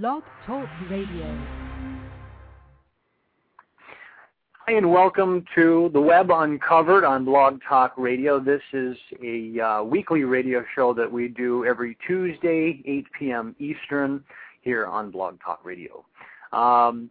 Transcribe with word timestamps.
Blog 0.00 0.22
Talk 0.46 0.66
Radio. 0.88 1.38
Hi, 4.66 4.72
and 4.72 4.90
welcome 4.90 5.44
to 5.54 5.90
the 5.92 6.00
Web 6.00 6.30
Uncovered 6.30 7.04
on 7.04 7.26
Blog 7.26 7.60
Talk 7.68 7.92
Radio. 7.98 8.40
This 8.40 8.62
is 8.72 8.96
a 9.22 9.60
uh, 9.60 9.82
weekly 9.82 10.24
radio 10.24 10.64
show 10.74 10.94
that 10.94 11.12
we 11.12 11.28
do 11.28 11.66
every 11.66 11.98
Tuesday, 12.06 12.82
8 12.86 13.06
p.m. 13.18 13.56
Eastern, 13.58 14.24
here 14.62 14.86
on 14.86 15.10
Blog 15.10 15.38
Talk 15.44 15.62
Radio. 15.62 16.06
Um, 16.54 17.10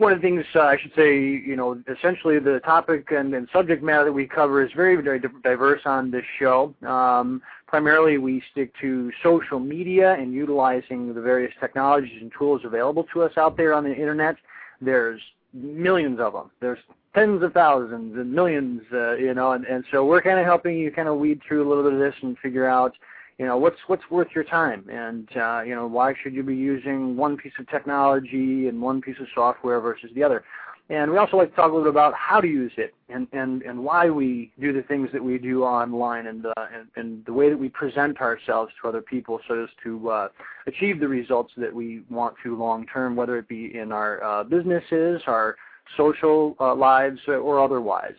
one 0.00 0.12
of 0.12 0.18
the 0.18 0.26
things 0.26 0.44
uh, 0.54 0.60
I 0.60 0.78
should 0.78 0.92
say, 0.96 1.18
you 1.18 1.56
know, 1.56 1.80
essentially 1.86 2.38
the 2.38 2.60
topic 2.60 3.10
and, 3.10 3.34
and, 3.34 3.48
subject 3.52 3.82
matter 3.82 4.04
that 4.04 4.12
we 4.12 4.26
cover 4.26 4.64
is 4.64 4.72
very, 4.74 4.96
very 4.96 5.20
diverse 5.42 5.82
on 5.84 6.10
this 6.10 6.24
show. 6.38 6.74
Um, 6.86 7.42
primarily, 7.66 8.16
we 8.16 8.42
stick 8.50 8.72
to 8.80 9.12
social 9.22 9.60
media 9.60 10.14
and 10.14 10.32
utilizing 10.32 11.12
the 11.12 11.20
various 11.20 11.52
technologies 11.60 12.18
and 12.20 12.32
tools 12.36 12.62
available 12.64 13.04
to 13.12 13.22
us 13.22 13.32
out 13.36 13.58
there 13.58 13.74
on 13.74 13.84
the 13.84 13.94
internet. 13.94 14.36
There's 14.80 15.20
millions 15.52 16.18
of 16.18 16.32
them. 16.32 16.50
There's 16.60 16.78
tens 17.14 17.42
of 17.42 17.52
thousands 17.52 18.16
and 18.16 18.32
millions, 18.32 18.82
uh, 18.92 19.16
you 19.16 19.34
know, 19.34 19.52
and, 19.52 19.66
and 19.66 19.84
so 19.90 20.06
we're 20.06 20.22
kind 20.22 20.38
of 20.38 20.46
helping 20.46 20.78
you 20.78 20.90
kind 20.90 21.08
of 21.08 21.18
weed 21.18 21.40
through 21.46 21.66
a 21.66 21.68
little 21.68 21.84
bit 21.84 21.92
of 21.92 21.98
this 21.98 22.14
and 22.22 22.38
figure 22.38 22.66
out 22.66 22.94
you 23.40 23.46
know 23.46 23.56
what's 23.56 23.78
what's 23.86 24.02
worth 24.10 24.28
your 24.34 24.44
time? 24.44 24.84
And 24.92 25.26
uh, 25.34 25.62
you 25.62 25.74
know 25.74 25.86
why 25.86 26.12
should 26.22 26.34
you 26.34 26.42
be 26.42 26.54
using 26.54 27.16
one 27.16 27.38
piece 27.38 27.54
of 27.58 27.66
technology 27.70 28.68
and 28.68 28.82
one 28.82 29.00
piece 29.00 29.16
of 29.18 29.28
software 29.34 29.80
versus 29.80 30.10
the 30.14 30.22
other? 30.22 30.44
And 30.90 31.10
we 31.10 31.16
also 31.16 31.38
like 31.38 31.48
to 31.50 31.56
talk 31.56 31.70
a 31.70 31.74
little 31.74 31.84
bit 31.84 31.90
about 31.90 32.12
how 32.12 32.42
to 32.42 32.46
use 32.46 32.72
it 32.76 32.92
and 33.08 33.26
and 33.32 33.62
and 33.62 33.82
why 33.82 34.10
we 34.10 34.52
do 34.60 34.74
the 34.74 34.82
things 34.82 35.08
that 35.14 35.24
we 35.24 35.38
do 35.38 35.64
online 35.64 36.26
and 36.26 36.44
uh, 36.44 36.52
and, 36.70 36.88
and 36.96 37.24
the 37.24 37.32
way 37.32 37.48
that 37.48 37.56
we 37.56 37.70
present 37.70 38.20
ourselves 38.20 38.72
to 38.82 38.88
other 38.88 39.00
people 39.00 39.40
so 39.48 39.62
as 39.62 39.70
to 39.84 40.10
uh, 40.10 40.28
achieve 40.66 41.00
the 41.00 41.08
results 41.08 41.54
that 41.56 41.74
we 41.74 42.02
want 42.10 42.34
to 42.42 42.58
long 42.58 42.84
term 42.92 43.16
whether 43.16 43.38
it 43.38 43.48
be 43.48 43.74
in 43.74 43.90
our 43.90 44.22
uh, 44.22 44.44
businesses 44.44 45.22
our 45.26 45.56
social 45.96 46.56
uh, 46.60 46.74
lives 46.74 47.20
or 47.26 47.58
otherwise 47.58 48.16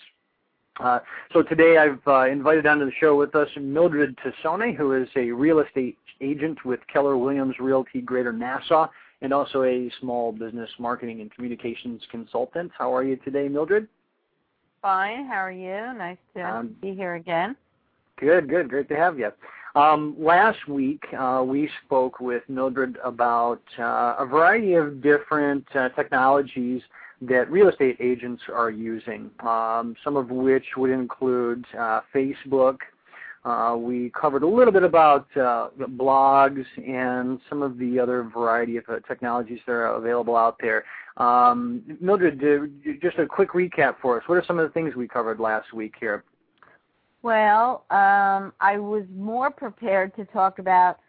uh, 0.81 0.99
so 1.33 1.41
today 1.43 1.77
I've 1.77 1.99
uh, 2.07 2.25
invited 2.27 2.65
onto 2.65 2.85
the 2.85 2.91
show 2.99 3.15
with 3.15 3.35
us 3.35 3.49
Mildred 3.59 4.17
Tassone, 4.17 4.75
who 4.75 4.93
is 4.93 5.07
a 5.15 5.31
real 5.31 5.59
estate 5.59 5.97
agent 6.21 6.63
with 6.65 6.79
Keller 6.91 7.17
Williams 7.17 7.55
Realty 7.59 8.01
Greater 8.01 8.33
Nassau 8.33 8.88
and 9.21 9.33
also 9.33 9.63
a 9.63 9.91
small 9.99 10.31
business 10.31 10.69
marketing 10.79 11.21
and 11.21 11.31
communications 11.33 12.01
consultant. 12.09 12.71
How 12.77 12.93
are 12.95 13.03
you 13.03 13.15
today, 13.17 13.47
Mildred? 13.47 13.88
Fine. 14.81 15.27
How 15.27 15.35
are 15.35 15.51
you? 15.51 15.97
Nice 15.97 16.17
to 16.35 16.41
um, 16.41 16.75
be 16.81 16.93
here 16.93 17.16
again. 17.16 17.55
Good, 18.19 18.49
good. 18.49 18.69
Great 18.69 18.89
to 18.89 18.95
have 18.95 19.19
you. 19.19 19.31
Um, 19.75 20.16
last 20.19 20.67
week, 20.67 21.03
uh, 21.17 21.43
we 21.45 21.69
spoke 21.85 22.19
with 22.19 22.43
Mildred 22.49 22.97
about 23.03 23.61
uh, 23.79 24.16
a 24.19 24.25
variety 24.25 24.73
of 24.73 25.01
different 25.01 25.66
uh, 25.75 25.89
technologies 25.89 26.81
that 27.22 27.50
real 27.52 27.69
estate 27.69 27.97
agents 28.00 28.41
are 28.52 28.72
using, 28.72 29.30
um, 29.41 29.95
some 30.03 30.17
of 30.17 30.30
which 30.31 30.66
would 30.75 30.89
include 30.89 31.66
uh, 31.78 32.02
Facebook. 32.13 32.78
Uh, 33.44 33.75
we 33.75 34.11
covered 34.19 34.44
a 34.44 34.47
little 34.47 34.72
bit 34.72 34.83
about 34.83 35.25
uh, 35.36 35.69
blogs 35.80 36.66
and 36.78 37.39
some 37.50 37.61
of 37.61 37.78
the 37.78 38.00
other 38.00 38.23
variety 38.23 38.78
of 38.78 38.83
uh, 38.88 39.00
technologies 39.08 39.59
that 39.66 39.72
are 39.72 39.95
available 39.95 40.36
out 40.36 40.58
there. 40.61 40.83
Um, 41.17 41.81
Mildred, 42.00 42.39
just 43.02 43.17
a 43.17 43.25
quick 43.25 43.52
recap 43.52 43.95
for 44.02 44.19
us. 44.19 44.23
What 44.28 44.35
are 44.38 44.44
some 44.45 44.59
of 44.59 44.67
the 44.67 44.73
things 44.73 44.95
we 44.95 45.08
covered 45.08 45.39
last 45.39 45.73
week 45.73 45.95
here? 46.00 46.23
Well, 47.23 47.85
um, 47.91 48.53
I 48.59 48.78
was 48.78 49.03
more 49.16 49.52
prepared 49.52 50.16
to 50.16 50.25
talk 50.25 50.59
about 50.59 51.00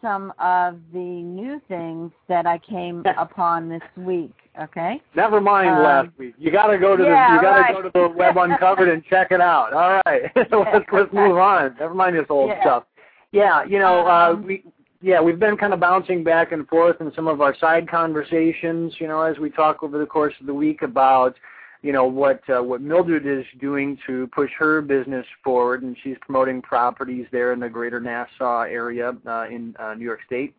some 0.00 0.32
of 0.38 0.78
the 0.92 0.98
new 0.98 1.60
things 1.68 2.12
that 2.28 2.46
I 2.46 2.58
came 2.58 3.02
upon 3.18 3.68
this 3.68 3.82
week. 3.96 4.34
Okay. 4.60 5.00
Never 5.14 5.40
mind 5.40 5.70
um, 5.70 5.82
last 5.82 6.08
week. 6.18 6.34
You 6.38 6.50
got 6.50 6.68
to 6.68 6.78
go 6.78 6.96
to 6.96 7.02
yeah, 7.02 7.30
the 7.30 7.36
you 7.36 7.42
got 7.42 7.56
to 7.56 7.60
right. 7.62 7.74
go 7.74 7.82
to 7.82 7.90
the 7.92 8.16
Web 8.16 8.36
Uncovered 8.36 8.88
and 8.88 9.04
check 9.04 9.28
it 9.30 9.40
out. 9.40 9.72
All 9.72 10.00
right. 10.06 10.22
let's 10.36 10.86
let's 10.92 11.12
move 11.12 11.36
on. 11.36 11.76
Never 11.78 11.94
mind 11.94 12.16
this 12.16 12.26
old 12.28 12.50
yeah. 12.50 12.62
stuff. 12.62 12.84
Yeah, 13.32 13.64
you 13.64 13.78
know, 13.78 14.06
uh, 14.06 14.32
um, 14.32 14.46
we 14.46 14.64
yeah, 15.02 15.20
we've 15.20 15.38
been 15.38 15.56
kind 15.56 15.74
of 15.74 15.80
bouncing 15.80 16.24
back 16.24 16.52
and 16.52 16.66
forth 16.68 17.00
in 17.00 17.12
some 17.14 17.28
of 17.28 17.40
our 17.40 17.54
side 17.58 17.88
conversations, 17.88 18.94
you 18.98 19.06
know, 19.06 19.22
as 19.22 19.38
we 19.38 19.50
talk 19.50 19.82
over 19.82 19.98
the 19.98 20.06
course 20.06 20.34
of 20.40 20.46
the 20.46 20.54
week 20.54 20.82
about 20.82 21.36
you 21.82 21.92
know 21.92 22.06
what 22.06 22.42
uh, 22.48 22.62
what 22.62 22.80
Mildred 22.80 23.26
is 23.26 23.44
doing 23.60 23.98
to 24.06 24.26
push 24.28 24.50
her 24.58 24.80
business 24.80 25.26
forward, 25.44 25.82
and 25.82 25.96
she's 26.02 26.16
promoting 26.20 26.62
properties 26.62 27.26
there 27.32 27.52
in 27.52 27.60
the 27.60 27.68
Greater 27.68 28.00
Nassau 28.00 28.62
area 28.62 29.14
uh, 29.26 29.46
in 29.48 29.74
uh, 29.78 29.94
New 29.94 30.04
York 30.04 30.20
State. 30.26 30.54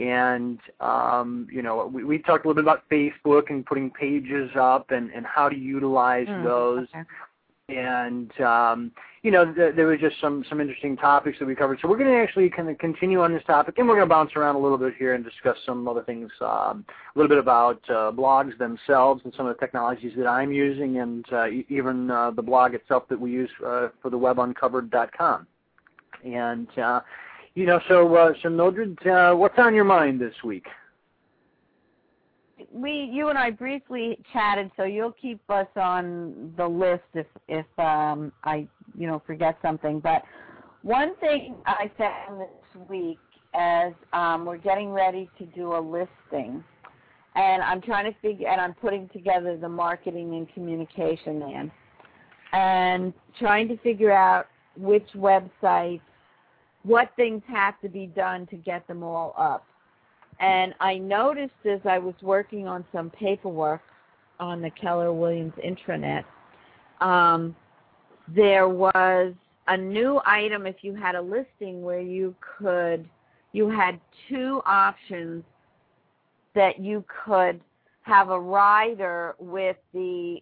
And 0.00 0.58
um, 0.80 1.46
you 1.50 1.62
know, 1.62 1.90
we, 1.92 2.04
we 2.04 2.18
talked 2.18 2.44
a 2.44 2.48
little 2.48 2.62
bit 2.62 2.64
about 2.64 2.88
Facebook 2.88 3.50
and 3.50 3.64
putting 3.66 3.90
pages 3.90 4.50
up 4.58 4.90
and, 4.90 5.10
and 5.10 5.26
how 5.26 5.48
to 5.48 5.56
utilize 5.56 6.26
mm, 6.26 6.44
those. 6.44 6.88
Okay. 6.94 7.02
And 7.76 8.40
um, 8.40 8.92
you 9.22 9.30
know, 9.30 9.44
th- 9.52 9.74
there 9.76 9.86
was 9.86 10.00
just 10.00 10.20
some 10.20 10.44
some 10.48 10.60
interesting 10.60 10.96
topics 10.96 11.38
that 11.38 11.46
we 11.46 11.54
covered. 11.54 11.78
So 11.80 11.88
we're 11.88 11.96
going 11.96 12.10
to 12.10 12.20
actually 12.20 12.50
kind 12.50 12.68
of 12.68 12.78
continue 12.78 13.22
on 13.22 13.32
this 13.32 13.44
topic, 13.44 13.78
and 13.78 13.86
we're 13.86 13.94
going 13.94 14.08
to 14.08 14.12
bounce 14.14 14.32
around 14.34 14.56
a 14.56 14.58
little 14.58 14.78
bit 14.78 14.94
here 14.98 15.14
and 15.14 15.24
discuss 15.24 15.56
some 15.64 15.86
other 15.86 16.02
things, 16.02 16.30
um, 16.40 16.84
a 17.14 17.18
little 17.18 17.28
bit 17.28 17.38
about 17.38 17.80
uh, 17.88 18.10
blogs 18.10 18.56
themselves 18.58 19.22
and 19.24 19.32
some 19.36 19.46
of 19.46 19.56
the 19.56 19.60
technologies 19.60 20.12
that 20.16 20.26
I'm 20.26 20.52
using, 20.52 20.98
and 20.98 21.24
uh, 21.32 21.46
even 21.68 22.10
uh, 22.10 22.32
the 22.32 22.42
blog 22.42 22.74
itself 22.74 23.04
that 23.08 23.20
we 23.20 23.30
use 23.30 23.50
uh, 23.64 23.88
for 24.00 24.10
the 24.10 24.18
webuncovered.com. 24.18 25.46
And 26.24 26.78
uh, 26.78 27.00
you 27.54 27.66
know, 27.66 27.80
so 27.88 28.14
uh, 28.14 28.32
so 28.42 28.48
Mildred, 28.48 29.06
uh, 29.06 29.34
what's 29.34 29.58
on 29.58 29.74
your 29.74 29.84
mind 29.84 30.20
this 30.20 30.34
week? 30.44 30.66
We 32.72 33.08
you 33.12 33.28
and 33.28 33.38
I 33.38 33.50
briefly 33.50 34.18
chatted, 34.32 34.70
so 34.76 34.84
you'll 34.84 35.12
keep 35.12 35.40
us 35.48 35.66
on 35.76 36.52
the 36.56 36.66
list 36.66 37.02
if 37.14 37.26
if 37.48 37.66
um, 37.78 38.32
I 38.44 38.66
you 38.96 39.06
know 39.06 39.22
forget 39.26 39.58
something. 39.62 40.00
But 40.00 40.22
one 40.82 41.16
thing 41.16 41.56
I 41.66 41.90
found 41.96 42.40
this 42.40 42.88
week 42.88 43.18
as 43.54 43.92
um, 44.12 44.44
we're 44.44 44.56
getting 44.56 44.90
ready 44.90 45.30
to 45.38 45.46
do 45.46 45.74
a 45.74 45.80
listing, 45.80 46.62
and 47.34 47.62
I'm 47.62 47.80
trying 47.80 48.12
to 48.12 48.18
figure 48.20 48.48
and 48.48 48.60
I'm 48.60 48.74
putting 48.74 49.08
together 49.10 49.56
the 49.56 49.68
marketing 49.68 50.34
and 50.34 50.52
communication 50.52 51.38
man, 51.38 51.72
and 52.52 53.12
trying 53.38 53.68
to 53.68 53.76
figure 53.78 54.12
out 54.12 54.46
which 54.76 55.08
websites, 55.14 56.00
what 56.82 57.12
things 57.16 57.42
have 57.48 57.80
to 57.80 57.88
be 57.88 58.06
done 58.06 58.46
to 58.46 58.56
get 58.56 58.86
them 58.88 59.02
all 59.02 59.34
up 59.38 59.64
and 60.40 60.74
I 60.80 60.98
noticed 60.98 61.52
as 61.64 61.80
I 61.84 61.98
was 61.98 62.14
working 62.22 62.66
on 62.66 62.84
some 62.92 63.10
paperwork 63.10 63.82
on 64.40 64.60
the 64.60 64.70
Keller 64.70 65.12
Williams 65.12 65.54
intranet, 65.64 66.24
um, 67.00 67.54
there 68.28 68.68
was 68.68 69.34
a 69.68 69.76
new 69.76 70.20
item 70.26 70.66
if 70.66 70.76
you 70.82 70.94
had 70.94 71.14
a 71.14 71.20
listing 71.20 71.82
where 71.82 72.00
you 72.00 72.34
could, 72.58 73.08
you 73.52 73.68
had 73.68 74.00
two 74.28 74.60
options 74.66 75.44
that 76.54 76.80
you 76.80 77.04
could 77.24 77.60
have 78.02 78.30
a 78.30 78.40
rider 78.40 79.34
with 79.38 79.76
the 79.94 80.38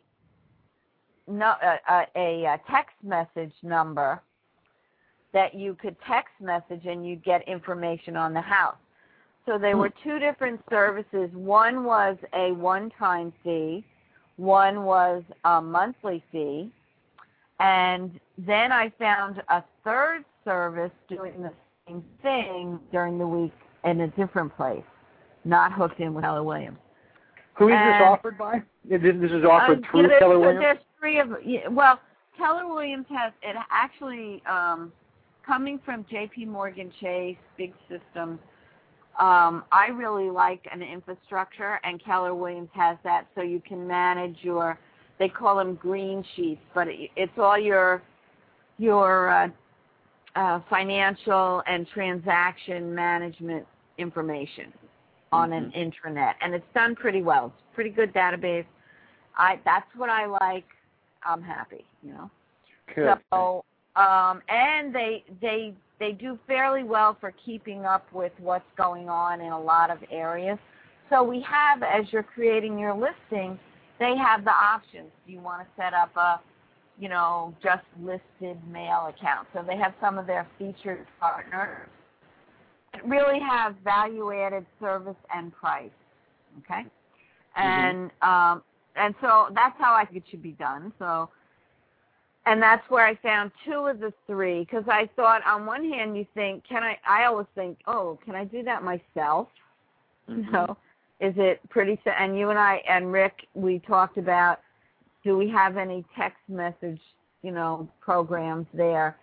no, 1.29 1.55
uh, 1.63 1.77
uh, 1.89 2.05
a, 2.17 2.45
a 2.45 2.61
text 2.69 2.97
message 3.05 3.53
number 3.63 4.21
that 5.33 5.55
you 5.55 5.77
could 5.81 5.95
text 6.09 6.33
message 6.41 6.87
and 6.87 7.07
you'd 7.07 7.23
get 7.23 7.47
information 7.47 8.17
on 8.17 8.33
the 8.33 8.41
house. 8.41 8.77
So 9.47 9.59
there 9.59 9.77
were 9.77 9.91
two 10.03 10.19
different 10.19 10.61
services. 10.69 11.31
One 11.33 11.85
was 11.85 12.17
a 12.35 12.53
one-time 12.53 13.33
fee, 13.43 13.85
one 14.37 14.85
was 14.85 15.23
a 15.45 15.61
monthly 15.61 16.23
fee, 16.31 16.71
and 17.59 18.21
then 18.39 18.71
I 18.73 18.93
found 18.99 19.43
a 19.49 19.63
third 19.85 20.25
service 20.45 20.93
doing 21.09 21.43
the 21.43 21.53
same 21.87 22.05
thing 22.23 22.79
during 22.93 23.19
the 23.19 23.27
week 23.27 23.53
in 23.85 24.03
a 24.03 24.09
different 24.09 24.55
place, 24.57 24.85
not 25.45 25.73
hooked 25.73 26.01
in 26.01 26.15
with 26.15 26.25
Keller 26.25 26.45
Williams. 26.45 26.79
Who 27.55 27.69
is 27.69 27.75
and, 27.77 27.95
this 27.95 28.03
offered 28.07 28.39
by? 28.39 28.63
This 28.85 29.01
is 29.03 29.45
offered 29.45 29.85
uh, 29.85 29.91
through 29.91 30.09
Keller 30.19 30.39
Williams. 30.39 30.61
There's 30.61 30.79
three 30.99 31.19
of 31.19 31.29
well, 31.71 32.01
Keller 32.39 32.69
Williams 32.69 33.07
has 33.11 33.33
it 33.43 33.57
actually 33.71 34.43
um, 34.49 34.93
coming 35.45 35.79
from 35.85 36.07
J.P. 36.11 36.47
Morgan 36.47 36.91
Chase, 37.01 37.37
big 37.59 37.75
systems 37.89 38.39
um, 39.19 39.65
I 39.73 39.89
really 39.93 40.31
like 40.31 40.67
an 40.73 40.83
infrastructure, 40.83 41.81
and 41.85 42.03
Keller 42.03 42.35
Williams 42.35 42.71
has 42.75 42.97
that, 43.05 43.27
so 43.35 43.43
you 43.43 43.61
can 43.67 43.87
manage 43.87 44.37
your. 44.43 44.79
They 45.19 45.29
call 45.29 45.57
them 45.57 45.75
green 45.75 46.25
sheets, 46.35 46.63
but 46.75 46.89
it, 46.89 47.11
it's 47.17 47.33
all 47.37 47.59
your 47.59 48.03
your 48.79 49.29
uh, 49.29 49.49
uh, 50.37 50.61
financial 50.71 51.63
and 51.67 51.87
transaction 51.93 52.95
management 52.95 53.67
information 53.99 54.73
on 55.33 55.51
mm-hmm. 55.51 55.79
an 55.79 55.93
intranet, 55.93 56.35
and 56.41 56.55
it's 56.55 56.65
done 56.75 56.95
pretty 56.95 57.23
well. 57.23 57.47
It's 57.47 57.63
a 57.73 57.75
pretty 57.75 57.91
good 57.91 58.13
database. 58.15 58.65
I 59.37 59.61
that's 59.65 59.87
what 59.97 60.09
I 60.09 60.27
like. 60.27 60.67
I'm 61.25 61.43
happy, 61.43 61.85
you 62.03 62.13
know. 62.13 62.31
Good. 62.95 63.19
So, 63.31 63.65
um, 63.97 64.41
and 64.49 64.95
they 64.95 65.25
they 65.41 65.75
they 66.01 66.13
do 66.13 66.39
fairly 66.47 66.83
well 66.83 67.17
for 67.21 67.33
keeping 67.45 67.85
up 67.85 68.11
with 68.13 68.33
what's 68.39 68.65
going 68.77 69.09
on 69.09 69.41
in 69.41 69.53
a 69.53 69.61
lot 69.61 69.91
of 69.91 69.99
areas. 70.11 70.59
so 71.11 71.23
we 71.23 71.43
have, 71.43 71.83
as 71.83 72.07
you're 72.13 72.23
creating 72.23 72.79
your 72.79 72.95
listing, 72.95 73.59
they 73.99 74.17
have 74.17 74.45
the 74.45 74.51
options. 74.51 75.11
Do 75.27 75.33
you 75.33 75.41
want 75.41 75.61
to 75.61 75.67
set 75.77 75.93
up 75.93 76.17
a, 76.17 76.41
you 76.99 77.09
know, 77.09 77.55
just 77.63 77.85
listed 78.01 78.59
mail 78.73 79.13
account? 79.15 79.47
So 79.53 79.63
they 79.67 79.77
have 79.77 79.93
some 80.01 80.19
of 80.19 80.27
their 80.27 80.49
featured 80.59 81.07
partners 81.21 81.89
that 82.93 83.07
really 83.07 83.39
have 83.41 83.75
value 83.85 84.33
added 84.33 84.65
service 84.81 85.17
and 85.35 85.53
price. 85.53 85.91
Okay, 86.61 86.83
mm-hmm. 86.83 87.61
and 87.61 88.11
um, 88.23 88.63
and 88.97 89.15
so 89.21 89.49
that's 89.55 89.77
how 89.79 89.95
I 89.95 90.05
think 90.05 90.25
it 90.25 90.31
should 90.31 90.43
be 90.43 90.53
done. 90.53 90.93
So 90.99 91.29
and 92.51 92.61
that's 92.61 92.83
where 92.91 93.07
I 93.07 93.15
found 93.15 93.53
two 93.65 93.87
of 93.87 94.01
the 94.01 94.13
three 94.27 94.61
because 94.61 94.83
I 94.89 95.09
thought 95.15 95.41
on 95.47 95.67
one 95.67 95.89
hand 95.89 96.17
you 96.17 96.27
think 96.35 96.65
can 96.69 96.83
I 96.83 96.99
I 97.09 97.25
always 97.25 97.47
think 97.55 97.79
oh 97.87 98.19
can 98.25 98.35
I 98.35 98.45
do 98.45 98.65
that 98.65 98.83
myself 98.83 99.49
mm-hmm. 100.29 100.43
you 100.43 100.51
know 100.51 100.77
is 101.21 101.35
it 101.37 101.61
pretty 101.71 101.99
and 102.19 102.37
you 102.37 102.51
and 102.51 102.59
I 102.59 102.83
and 102.89 103.13
Rick 103.13 103.47
we 103.55 103.79
talked 103.79 104.19
about 104.19 104.61
do 105.23 105.37
we 105.37 105.49
have 105.51 105.77
any 105.77 106.05
text 106.19 106.39
message 106.49 107.01
you 107.43 107.53
know 107.53 107.89
programs 108.01 108.67
there 108.75 109.17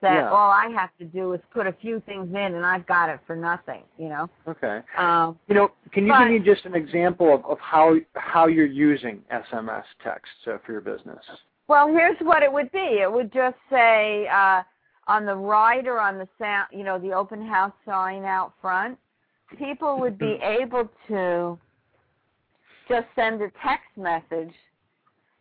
that 0.00 0.14
yeah. 0.14 0.30
all 0.30 0.50
I 0.50 0.68
have 0.74 0.90
to 0.98 1.04
do 1.04 1.32
is 1.34 1.40
put 1.54 1.68
a 1.68 1.72
few 1.80 2.02
things 2.04 2.30
in 2.30 2.36
and 2.56 2.66
I've 2.66 2.86
got 2.86 3.08
it 3.08 3.20
for 3.28 3.36
nothing 3.36 3.82
you 3.96 4.08
know 4.08 4.28
okay 4.48 4.80
um, 4.98 5.38
you 5.46 5.54
know 5.54 5.70
can 5.92 6.04
you 6.04 6.12
but, 6.12 6.24
give 6.24 6.32
me 6.32 6.38
just 6.40 6.64
an 6.64 6.74
example 6.74 7.32
of, 7.32 7.44
of 7.44 7.58
how 7.60 7.94
how 8.16 8.48
you're 8.48 8.66
using 8.66 9.20
SMS 9.32 9.84
text 10.02 10.32
uh, 10.48 10.56
for 10.66 10.72
your 10.72 10.80
business 10.80 11.24
well, 11.68 11.88
here's 11.88 12.18
what 12.20 12.42
it 12.42 12.52
would 12.52 12.70
be. 12.72 13.00
It 13.00 13.10
would 13.10 13.32
just 13.32 13.56
say 13.70 14.26
uh, 14.28 14.62
on 15.06 15.26
the 15.26 15.34
right 15.34 15.86
or 15.86 16.00
on 16.00 16.18
the 16.18 16.28
sound, 16.38 16.68
you 16.72 16.84
know, 16.84 16.98
the 16.98 17.12
open 17.12 17.46
house 17.46 17.72
sign 17.86 18.24
out 18.24 18.52
front. 18.60 18.98
People 19.58 19.98
would 20.00 20.18
be 20.18 20.38
mm-hmm. 20.42 20.62
able 20.62 20.90
to 21.08 21.58
just 22.88 23.06
send 23.14 23.40
a 23.42 23.50
text 23.64 23.88
message 23.96 24.54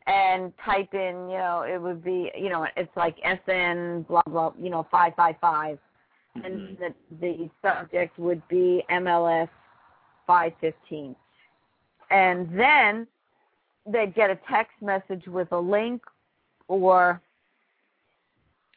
and 0.07 0.51
type 0.65 0.93
in, 0.93 1.29
you 1.29 1.37
know, 1.37 1.63
it 1.67 1.79
would 1.81 2.03
be, 2.03 2.31
you 2.37 2.49
know, 2.49 2.65
it's 2.75 2.95
like 2.95 3.15
SN 3.23 4.05
blah 4.07 4.23
blah, 4.27 4.51
you 4.59 4.69
know, 4.69 4.87
five 4.89 5.13
five 5.15 5.35
five, 5.39 5.77
and 6.35 6.45
mm-hmm. 6.45 6.83
the 6.83 6.93
the 7.19 7.49
subject 7.61 8.17
would 8.17 8.41
be 8.47 8.83
MLS 8.91 9.49
five 10.25 10.53
fifteen, 10.59 11.15
and 12.09 12.47
then 12.57 13.07
they'd 13.85 14.13
get 14.15 14.29
a 14.29 14.39
text 14.49 14.73
message 14.81 15.27
with 15.27 15.51
a 15.51 15.59
link 15.59 16.01
or 16.71 17.21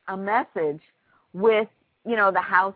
a 0.09 0.17
message 0.17 0.81
with, 1.33 1.69
you 2.05 2.17
know, 2.17 2.33
the 2.33 2.41
house. 2.41 2.75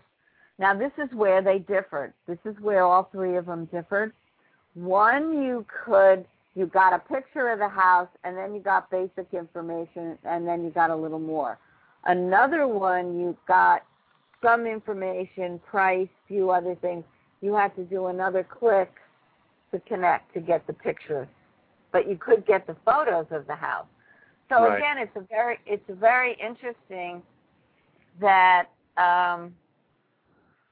Now, 0.61 0.75
this 0.75 0.93
is 0.97 1.13
where 1.13 1.43
they 1.43 1.59
differed. 1.59 2.13
This 2.29 2.39
is 2.45 2.55
where 2.61 2.85
all 2.85 3.09
three 3.11 3.37
of 3.37 3.47
them 3.47 3.65
differed. 3.67 4.13
One, 4.75 5.43
you 5.43 5.67
could, 5.85 6.25
you 6.55 6.67
got 6.67 6.93
a 6.93 7.01
picture 7.01 7.51
of 7.51 7.59
the 7.59 7.69
house, 7.69 8.09
and 8.23 8.37
then 8.37 8.55
you 8.55 8.61
got 8.61 8.91
basic 8.91 9.27
information, 9.33 10.17
and 10.25 10.47
then 10.47 10.65
you 10.65 10.71
got 10.71 10.91
a 10.91 10.97
little 10.97 11.19
more. 11.19 11.59
Another 12.05 12.69
one, 12.69 13.19
you 13.19 13.37
got 13.49 13.83
some 14.43 14.67
information, 14.67 15.61
price, 15.69 16.09
few 16.29 16.51
other 16.51 16.77
things. 16.77 17.05
You 17.41 17.55
had 17.55 17.75
to 17.75 17.83
do 17.83 18.07
another 18.07 18.45
click 18.45 18.93
to 19.73 19.81
connect 19.81 20.33
to 20.35 20.41
get 20.41 20.67
the 20.69 20.73
picture, 20.73 21.29
but 21.93 22.09
you 22.09 22.17
could 22.17 22.47
get 22.47 22.69
the 22.69 22.77
photos 22.85 23.27
of 23.31 23.49
the 23.49 23.57
house. 23.57 23.87
So 24.49 24.65
right. 24.65 24.79
again, 24.79 24.99
it's 24.99 25.17
a 25.17 25.21
very 25.29 25.59
it's 25.67 25.85
very 25.89 26.37
interesting 26.41 27.23
that 28.21 28.69
um, 28.97 29.55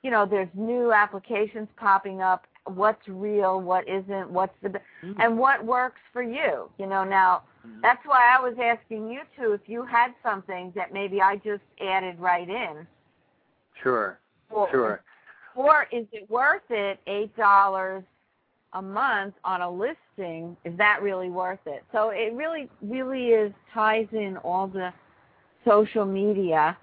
you 0.03 0.11
know 0.11 0.27
there's 0.27 0.49
new 0.55 0.93
applications 0.93 1.69
popping 1.77 2.23
up. 2.23 2.47
What's 2.65 3.07
real? 3.07 3.61
What 3.61 3.89
isn't? 3.89 4.31
What's 4.31 4.55
the 4.63 4.71
mm-hmm. 4.71 5.21
and 5.21 5.39
what 5.39 5.65
works 5.65 6.01
for 6.13 6.23
you? 6.23 6.71
You 6.79 6.87
know 6.87 7.05
now. 7.05 7.43
Mm-hmm. 7.67 7.81
That's 7.83 8.05
why 8.07 8.37
I 8.37 8.41
was 8.41 8.55
asking 8.63 9.09
you 9.09 9.21
two 9.39 9.53
if 9.53 9.63
you 9.67 9.85
had 9.85 10.13
something 10.23 10.73
that 10.75 10.93
maybe 10.93 11.21
I 11.21 11.37
just 11.37 11.63
added 11.81 12.19
right 12.19 12.49
in. 12.49 12.87
Sure. 13.83 14.19
Or, 14.51 14.71
sure. 14.71 15.03
Or 15.55 15.87
is 15.93 16.07
it 16.13 16.31
worth 16.31 16.63
it? 16.71 17.01
Eight 17.07 17.37
dollars 17.37 18.05
a 18.73 18.83
month 18.83 19.35
on 19.45 19.63
a 19.63 19.71
listing, 19.71 20.57
is 20.65 20.77
that 20.79 21.01
really 21.03 21.31
worth 21.31 21.61
it? 21.67 21.85
So 21.93 22.11
it 22.11 22.35
really, 22.35 22.69
really 22.83 23.29
is 23.29 23.53
ties 23.73 24.07
in 24.13 24.37
all 24.39 24.67
the 24.67 24.93
social 25.65 26.05
media 26.05 26.77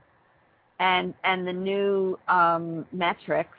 and 0.80 1.14
and 1.24 1.48
the 1.48 1.54
new 1.54 2.18
um, 2.28 2.86
metrics. 2.92 3.58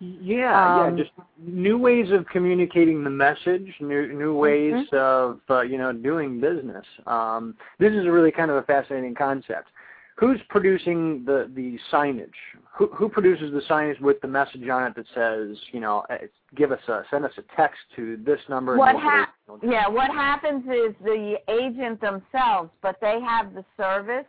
Yeah, 0.00 0.84
um, 0.84 0.96
yeah, 0.96 1.04
just 1.04 1.14
new 1.44 1.76
ways 1.76 2.12
of 2.12 2.24
communicating 2.28 3.02
the 3.02 3.10
message, 3.10 3.74
new 3.80 4.12
new 4.12 4.34
ways 4.36 4.74
mm-hmm. 4.92 4.96
of 4.96 5.40
uh, 5.50 5.62
you 5.62 5.76
know 5.76 5.92
doing 5.92 6.40
business. 6.40 6.84
Um, 7.06 7.56
this 7.78 7.92
is 7.92 8.06
a 8.06 8.10
really 8.10 8.30
kind 8.30 8.50
of 8.50 8.58
a 8.58 8.62
fascinating 8.62 9.14
concept 9.14 9.68
who's 10.18 10.40
producing 10.48 11.24
the 11.24 11.50
the 11.54 11.78
signage? 11.92 12.30
Who 12.76 12.88
who 12.88 13.08
produces 13.08 13.52
the 13.52 13.60
signage 13.72 14.00
with 14.00 14.20
the 14.20 14.28
message 14.28 14.68
on 14.68 14.84
it 14.84 14.94
that 14.96 15.06
says, 15.14 15.56
you 15.72 15.80
know, 15.80 16.04
uh, 16.10 16.18
give 16.56 16.72
us 16.72 16.80
a 16.88 17.02
send 17.10 17.24
us 17.24 17.32
a 17.38 17.42
text 17.56 17.78
to 17.96 18.18
this 18.24 18.40
number? 18.48 18.76
What 18.76 18.96
ha- 18.96 19.32
yeah, 19.62 19.88
what 19.88 20.10
happens 20.10 20.64
is 20.64 20.94
the 21.02 21.36
agent 21.48 22.00
themselves, 22.00 22.70
but 22.82 22.96
they 23.00 23.20
have 23.20 23.54
the 23.54 23.64
service, 23.76 24.26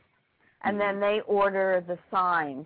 and 0.64 0.80
then 0.80 1.00
they 1.00 1.22
order 1.26 1.84
the 1.88 1.98
signs, 2.12 2.66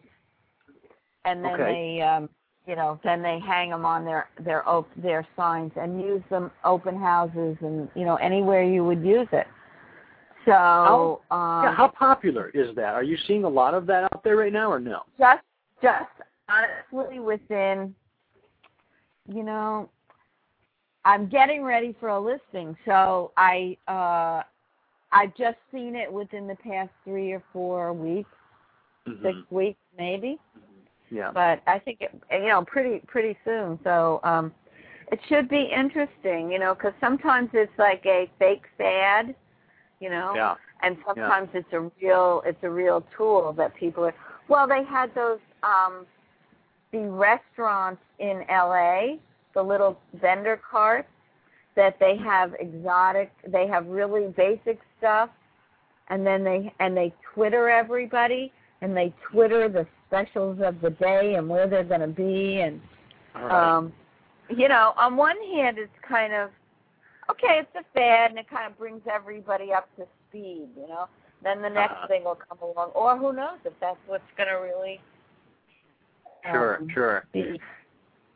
and 1.26 1.44
then 1.44 1.54
okay. 1.54 1.98
they. 1.98 2.02
Um, 2.02 2.30
you 2.66 2.78
know, 2.78 2.98
then 3.04 3.22
they 3.22 3.40
hang 3.46 3.72
them 3.72 3.86
on 3.86 4.06
their 4.06 4.30
their 4.40 4.66
op- 4.70 4.88
their 4.96 5.28
signs 5.36 5.74
and 5.76 6.00
use 6.00 6.22
them 6.30 6.50
open 6.64 6.98
houses 6.98 7.58
and 7.60 7.90
you 7.94 8.06
know 8.06 8.16
anywhere 8.16 8.64
you 8.64 8.86
would 8.86 9.04
use 9.04 9.28
it. 9.34 9.48
So, 10.46 10.52
how, 10.52 11.22
um, 11.32 11.64
yeah, 11.64 11.76
how 11.76 11.88
popular 11.88 12.50
is 12.54 12.76
that? 12.76 12.94
Are 12.94 13.04
you 13.04 13.18
seeing 13.28 13.44
a 13.44 13.50
lot 13.50 13.74
of 13.74 13.86
that 13.88 14.04
out 14.06 14.24
there 14.24 14.36
right 14.36 14.52
now, 14.52 14.72
or 14.72 14.80
no? 14.80 15.02
Just, 15.18 15.44
just 15.82 16.10
honestly, 16.50 17.20
within, 17.20 17.96
you 19.28 19.44
know, 19.44 19.90
I'm 21.06 21.28
getting 21.28 21.64
ready 21.64 21.96
for 22.00 22.10
a 22.10 22.20
listing, 22.20 22.76
so 22.86 23.32
I, 23.38 23.78
uh, 23.88 24.44
I've 25.12 25.36
just 25.36 25.58
seen 25.72 25.96
it 25.96 26.12
within 26.12 26.48
the 26.48 26.56
past 26.56 26.90
three 27.06 27.32
or 27.32 27.44
four 27.54 27.94
weeks, 27.94 28.30
mm-hmm. 29.08 29.24
six 29.24 29.38
weeks 29.50 29.80
maybe. 29.98 30.38
Yeah. 31.10 31.32
But 31.34 31.62
I 31.68 31.80
think 31.80 32.00
it, 32.02 32.12
you 32.32 32.48
know, 32.48 32.66
pretty 32.66 33.02
pretty 33.06 33.38
soon. 33.46 33.78
So, 33.84 34.20
um, 34.24 34.52
it 35.12 35.20
should 35.28 35.48
be 35.48 35.70
interesting, 35.76 36.52
you 36.52 36.58
know, 36.58 36.74
because 36.74 36.94
sometimes 37.00 37.50
it's 37.54 37.72
like 37.78 38.04
a 38.06 38.32
fake 38.40 38.64
fad 38.78 39.36
you 40.04 40.10
know. 40.10 40.34
Yeah. 40.36 40.56
And 40.82 40.98
sometimes 41.08 41.50
yeah. 41.54 41.62
it's 41.62 41.70
a 41.72 41.90
real 42.02 42.44
it's 42.46 42.64
a 42.64 42.70
real 42.70 43.04
tool 43.16 43.54
that 43.58 43.74
people 43.76 44.04
are. 44.04 44.16
Well, 44.50 44.68
they 44.68 44.84
had 44.84 45.16
those 45.16 45.40
um, 45.64 46.06
the 46.92 47.08
restaurants 47.10 48.02
in 48.20 48.44
L.A. 48.50 49.20
The 49.54 49.64
little 49.64 49.98
vendor 50.20 50.60
carts 50.70 51.08
that 51.76 51.98
they 52.00 52.18
have 52.18 52.54
exotic. 52.60 53.32
They 53.48 53.66
have 53.68 53.88
really 53.88 54.28
basic 54.36 54.80
stuff, 54.98 55.30
and 56.10 56.28
then 56.28 56.44
they 56.44 56.74
and 56.80 56.98
they 56.98 57.14
Twitter 57.34 57.70
everybody 57.70 58.52
and 58.84 58.96
they 58.98 59.14
Twitter 59.32 59.70
the 59.70 59.88
specials 60.08 60.60
of 60.62 60.82
the 60.82 60.90
day 60.90 61.36
and 61.38 61.48
where 61.48 61.68
they're 61.68 61.86
going 61.86 62.02
to 62.02 62.08
be 62.08 62.60
and 62.60 62.82
right. 63.34 63.78
um 63.78 63.94
you 64.50 64.68
know 64.68 64.94
on 64.98 65.16
one 65.16 65.38
hand 65.54 65.78
it's 65.80 65.92
kind 66.08 66.34
of 66.34 66.50
okay, 67.30 67.62
it's 67.62 67.76
a 67.76 67.84
fad 67.94 68.32
and 68.32 68.40
it 68.40 68.50
kind 68.50 68.72
of 68.72 68.78
brings 68.78 69.02
everybody 69.12 69.72
up 69.74 69.88
to 69.98 70.06
speed, 70.30 70.68
you 70.76 70.88
know. 70.88 71.08
Then 71.44 71.62
the 71.62 71.70
next 71.70 71.96
uh, 72.04 72.08
thing 72.08 72.24
will 72.24 72.38
come 72.50 72.58
along, 72.62 72.92
or 72.96 73.18
who 73.18 73.34
knows 73.34 73.60
if 73.66 73.74
that's 73.82 73.98
what's 74.08 74.24
going 74.38 74.50
to 74.50 74.56
really. 74.56 75.02
Sure, 76.50 76.78
um, 76.78 76.88
sure. 76.94 77.26
Be. 77.34 77.60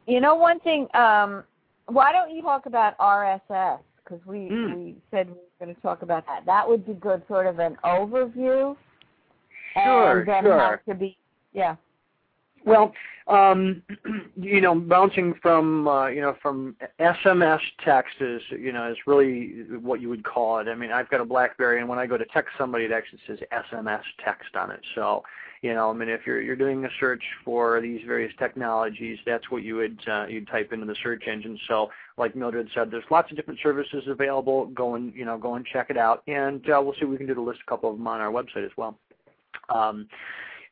You 0.08 0.20
know, 0.20 0.36
one 0.36 0.60
thing. 0.60 0.88
Um, 0.94 1.44
why 1.88 2.12
don't 2.12 2.36
you 2.36 2.42
talk 2.42 2.66
about 2.66 2.98
RSS? 2.98 3.80
Because 4.04 4.26
we 4.26 4.40
mm. 4.40 4.76
we 4.76 4.96
said 5.10 5.28
we 5.28 5.36
were 5.36 5.66
going 5.66 5.76
to 5.76 5.82
talk 5.82 6.02
about 6.02 6.26
that. 6.26 6.46
That 6.46 6.68
would 6.68 6.86
be 6.86 6.94
good, 6.94 7.24
sort 7.28 7.48
of 7.48 7.60
an 7.60 7.78
overview. 7.84 8.76
Sure, 9.74 10.20
and 10.20 10.28
then 10.28 10.44
sure. 10.44 10.60
Have 10.60 10.86
to 10.86 10.96
be, 10.96 11.18
yeah. 11.54 11.76
Well, 12.68 12.92
um, 13.28 13.82
you 14.36 14.60
know, 14.60 14.76
bouncing 14.76 15.34
from 15.42 15.88
uh, 15.88 16.08
you 16.08 16.20
know 16.20 16.36
from 16.42 16.76
SMS 17.00 17.62
text 17.84 18.16
is 18.20 18.42
you 18.52 18.74
know 18.74 18.92
is 18.92 18.98
really 19.08 19.64
what 19.82 20.02
you 20.02 20.10
would 20.10 20.26
call 20.26 20.60
it. 20.60 20.68
I 20.68 20.76
mean, 20.76 20.92
I've 20.92 21.10
got 21.10 21.22
a 21.22 21.26
BlackBerry, 21.26 21.80
and 21.80 21.88
when 21.88 21.98
I 21.98 22.06
go 22.06 22.18
to 22.18 22.26
text 22.26 22.52
somebody, 22.58 22.84
it 22.84 22.92
actually 22.92 23.20
says 23.26 23.40
SMS 23.54 24.02
text 24.24 24.58
on 24.58 24.70
it. 24.72 24.82
So, 24.96 25.24
you 25.62 25.74
know, 25.74 25.90
I 25.90 25.94
mean, 25.94 26.10
if 26.10 26.28
you're 26.28 26.42
you're 26.42 26.58
doing 26.58 26.84
a 26.84 26.90
search 27.00 27.24
for 27.46 27.80
these 27.80 28.02
various 28.06 28.34
technologies, 28.38 29.18
that's 29.26 29.50
what 29.50 29.64
you 29.64 29.78
would 29.78 30.00
uh, 30.06 30.26
you'd 30.28 30.48
type 30.50 30.74
into 30.74 30.86
the 30.86 30.96
search 31.02 31.24
engine. 31.26 31.58
So, 31.70 31.90
like 32.18 32.36
Mildred 32.36 32.68
said, 32.76 32.92
there's 32.92 33.06
lots 33.10 33.32
of 33.32 33.38
different 33.38 33.62
services 33.64 34.04
available. 34.08 34.66
Go 34.68 34.96
and 34.96 35.14
you 35.16 35.24
know 35.24 35.38
go 35.38 35.56
and 35.56 35.66
check 35.66 35.90
it 35.90 35.98
out, 35.98 36.22
and 36.28 36.70
uh, 36.70 36.82
we'll 36.84 36.96
see 36.96 37.04
if 37.04 37.10
we 37.10 37.16
can 37.16 37.28
do 37.28 37.34
to 37.34 37.42
list 37.42 37.62
a 37.66 37.70
couple 37.70 37.90
of 37.90 37.98
them 37.98 38.08
on 38.08 38.20
our 38.20 38.32
website 38.32 38.66
as 38.66 38.72
well. 38.76 38.98
Um, 39.74 40.08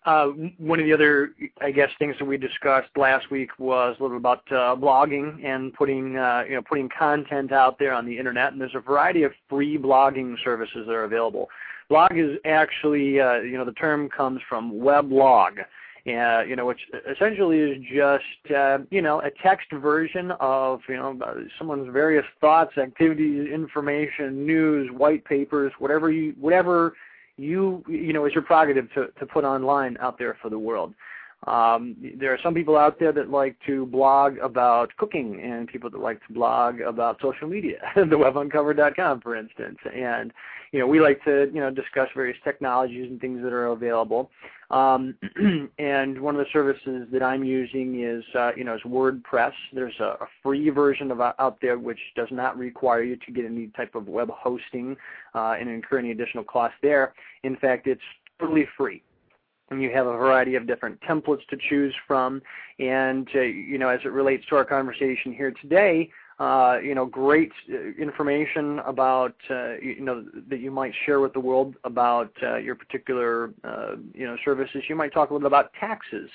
uh, 0.05 0.27
one 0.57 0.79
of 0.79 0.85
the 0.85 0.93
other, 0.93 1.31
I 1.61 1.71
guess, 1.71 1.89
things 1.97 2.15
that 2.19 2.25
we 2.25 2.37
discussed 2.37 2.89
last 2.95 3.31
week 3.31 3.49
was 3.57 3.95
a 3.99 4.03
little 4.03 4.17
about 4.17 4.43
uh, 4.51 4.75
blogging 4.75 5.43
and 5.43 5.73
putting, 5.73 6.17
uh, 6.17 6.43
you 6.47 6.55
know, 6.55 6.61
putting 6.61 6.89
content 6.89 7.51
out 7.51 7.79
there 7.79 7.93
on 7.93 8.05
the 8.05 8.17
internet. 8.17 8.51
And 8.51 8.61
there's 8.61 8.75
a 8.75 8.79
variety 8.79 9.23
of 9.23 9.31
free 9.49 9.77
blogging 9.77 10.35
services 10.43 10.85
that 10.85 10.93
are 10.93 11.05
available. 11.05 11.49
Blog 11.89 12.17
is 12.17 12.37
actually, 12.45 13.19
uh, 13.19 13.37
you 13.37 13.57
know, 13.57 13.65
the 13.65 13.73
term 13.73 14.09
comes 14.09 14.41
from 14.47 14.73
weblog, 14.73 15.59
uh, 16.07 16.43
you 16.43 16.55
know, 16.55 16.65
which 16.65 16.81
essentially 17.11 17.59
is 17.59 17.83
just, 17.91 18.55
uh, 18.55 18.79
you 18.91 19.01
know, 19.01 19.21
a 19.21 19.31
text 19.41 19.71
version 19.71 20.31
of, 20.39 20.81
you 20.87 20.95
know, 20.95 21.19
someone's 21.57 21.91
various 21.91 22.25
thoughts, 22.39 22.77
activities, 22.77 23.47
information, 23.51 24.45
news, 24.45 24.91
white 24.91 25.25
papers, 25.25 25.73
whatever 25.79 26.11
you, 26.11 26.35
whatever 26.39 26.93
you 27.37 27.83
you 27.87 28.13
know 28.13 28.25
it's 28.25 28.35
your 28.35 28.43
prerogative 28.43 28.91
to 28.93 29.07
to 29.19 29.25
put 29.25 29.43
online 29.43 29.97
out 29.99 30.17
there 30.17 30.37
for 30.41 30.49
the 30.49 30.59
world. 30.59 30.93
Um, 31.47 31.95
there 32.17 32.33
are 32.33 32.39
some 32.41 32.55
people 32.55 32.75
out 32.75 32.99
there 32.99 33.11
that 33.11 33.29
like 33.29 33.55
to 33.67 33.85
blog 33.85 34.37
about 34.39 34.95
cooking, 34.97 35.39
and 35.41 35.67
people 35.67 35.89
that 35.91 35.99
like 35.99 36.25
to 36.27 36.33
blog 36.33 36.81
about 36.81 37.19
social 37.21 37.47
media, 37.47 37.77
the 37.95 38.01
webuncovered.com, 38.01 39.21
for 39.21 39.35
instance. 39.35 39.77
And 39.93 40.33
you 40.71 40.79
know, 40.79 40.87
we 40.87 40.99
like 40.99 41.23
to 41.25 41.49
you 41.53 41.59
know 41.59 41.69
discuss 41.69 42.09
various 42.15 42.37
technologies 42.43 43.09
and 43.09 43.21
things 43.21 43.43
that 43.43 43.53
are 43.53 43.67
available. 43.67 44.31
Um, 44.71 45.15
and 45.77 46.19
one 46.19 46.35
of 46.35 46.39
the 46.39 46.51
services 46.51 47.07
that 47.11 47.21
I'm 47.21 47.43
using 47.43 48.03
is 48.03 48.23
uh, 48.33 48.51
you 48.57 48.63
know 48.63 48.73
is 48.73 48.81
WordPress. 48.81 49.53
There's 49.71 49.99
a, 49.99 50.17
a 50.21 50.27
free 50.41 50.69
version 50.71 51.11
of 51.11 51.21
out 51.21 51.57
there 51.61 51.77
which 51.77 51.99
does 52.15 52.29
not 52.31 52.57
require 52.57 53.03
you 53.03 53.17
to 53.17 53.31
get 53.31 53.45
any 53.45 53.67
type 53.77 53.93
of 53.93 54.07
web 54.07 54.31
hosting 54.31 54.97
uh, 55.35 55.55
and 55.59 55.69
incur 55.69 55.99
any 55.99 56.09
additional 56.09 56.43
cost 56.43 56.73
there. 56.81 57.13
In 57.43 57.55
fact, 57.55 57.85
it's 57.85 58.01
totally 58.39 58.67
free 58.75 59.03
and 59.69 59.81
you 59.81 59.89
have 59.91 60.07
a 60.07 60.11
variety 60.11 60.55
of 60.55 60.67
different 60.67 60.99
templates 61.01 61.45
to 61.49 61.57
choose 61.69 61.93
from. 62.07 62.41
And 62.79 63.27
uh, 63.35 63.41
you 63.41 63.77
know, 63.77 63.89
as 63.89 63.99
it 64.03 64.11
relates 64.11 64.45
to 64.47 64.55
our 64.55 64.65
conversation 64.65 65.33
here 65.33 65.53
today, 65.61 66.09
uh, 66.37 66.79
you 66.83 66.93
know, 66.93 67.05
great 67.05 67.51
uh, 67.71 67.77
information 67.97 68.79
about 68.79 69.35
uh, 69.49 69.75
you 69.81 70.01
know 70.01 70.25
that 70.49 70.59
you 70.59 70.69
might 70.69 70.93
share 71.05 71.21
with 71.21 71.31
the 71.31 71.39
world 71.39 71.75
about 71.85 72.31
uh, 72.43 72.57
your 72.57 72.75
particular 72.75 73.51
uh, 73.63 73.95
you 74.13 74.25
know 74.25 74.35
services. 74.43 74.83
You 74.89 74.95
might 74.95 75.13
talk 75.13 75.29
a 75.29 75.33
little 75.33 75.49
bit 75.49 75.55
about 75.55 75.71
taxes, 75.79 76.29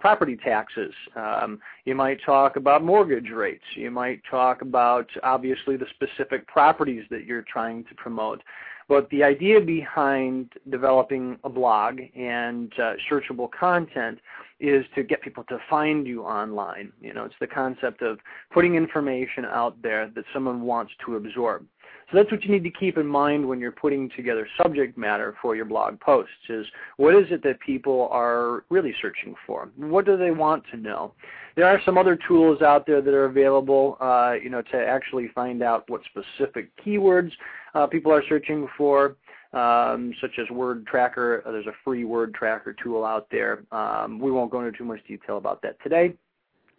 property 0.00 0.36
taxes. 0.36 0.92
Um, 1.16 1.58
you 1.86 1.94
might 1.94 2.18
talk 2.24 2.56
about 2.56 2.84
mortgage 2.84 3.30
rates. 3.30 3.64
You 3.76 3.90
might 3.90 4.20
talk 4.30 4.60
about 4.60 5.08
obviously 5.22 5.78
the 5.78 5.86
specific 5.94 6.46
properties 6.46 7.04
that 7.10 7.24
you're 7.24 7.44
trying 7.50 7.84
to 7.84 7.94
promote. 7.94 8.42
But 8.90 9.08
the 9.10 9.22
idea 9.22 9.60
behind 9.60 10.52
developing 10.68 11.38
a 11.44 11.48
blog 11.48 12.00
and 12.16 12.72
uh, 12.76 12.94
searchable 13.08 13.48
content 13.48 14.18
is 14.58 14.84
to 14.96 15.04
get 15.04 15.22
people 15.22 15.44
to 15.44 15.58
find 15.70 16.08
you 16.08 16.24
online. 16.24 16.92
You 17.00 17.14
know, 17.14 17.24
it's 17.24 17.36
the 17.40 17.46
concept 17.46 18.02
of 18.02 18.18
putting 18.52 18.74
information 18.74 19.44
out 19.44 19.80
there 19.80 20.10
that 20.16 20.24
someone 20.34 20.62
wants 20.62 20.92
to 21.06 21.14
absorb. 21.14 21.64
So 22.10 22.16
that's 22.16 22.30
what 22.32 22.42
you 22.42 22.50
need 22.50 22.64
to 22.64 22.70
keep 22.70 22.98
in 22.98 23.06
mind 23.06 23.46
when 23.46 23.60
you're 23.60 23.70
putting 23.70 24.10
together 24.16 24.46
subject 24.60 24.98
matter 24.98 25.36
for 25.40 25.54
your 25.54 25.64
blog 25.64 26.00
posts 26.00 26.32
is 26.48 26.66
what 26.96 27.14
is 27.14 27.26
it 27.30 27.42
that 27.44 27.60
people 27.60 28.08
are 28.10 28.64
really 28.68 28.94
searching 29.00 29.34
for? 29.46 29.68
What 29.76 30.06
do 30.06 30.16
they 30.16 30.32
want 30.32 30.64
to 30.72 30.76
know? 30.76 31.12
There 31.54 31.66
are 31.66 31.80
some 31.84 31.96
other 31.96 32.18
tools 32.26 32.62
out 32.62 32.84
there 32.86 33.00
that 33.00 33.14
are 33.14 33.26
available, 33.26 33.96
uh, 34.00 34.34
you 34.42 34.50
know, 34.50 34.62
to 34.62 34.76
actually 34.76 35.28
find 35.34 35.62
out 35.62 35.88
what 35.88 36.00
specific 36.04 36.70
keywords 36.84 37.30
uh, 37.74 37.86
people 37.86 38.12
are 38.12 38.22
searching 38.28 38.68
for, 38.76 39.16
um, 39.52 40.12
such 40.20 40.32
as 40.38 40.50
Word 40.50 40.86
Tracker. 40.86 41.42
There's 41.44 41.66
a 41.66 41.74
free 41.84 42.04
Word 42.04 42.34
Tracker 42.34 42.74
tool 42.82 43.04
out 43.04 43.28
there. 43.30 43.64
Um, 43.70 44.18
we 44.18 44.32
won't 44.32 44.50
go 44.50 44.64
into 44.64 44.76
too 44.76 44.84
much 44.84 45.00
detail 45.06 45.38
about 45.38 45.62
that 45.62 45.76
today. 45.82 46.14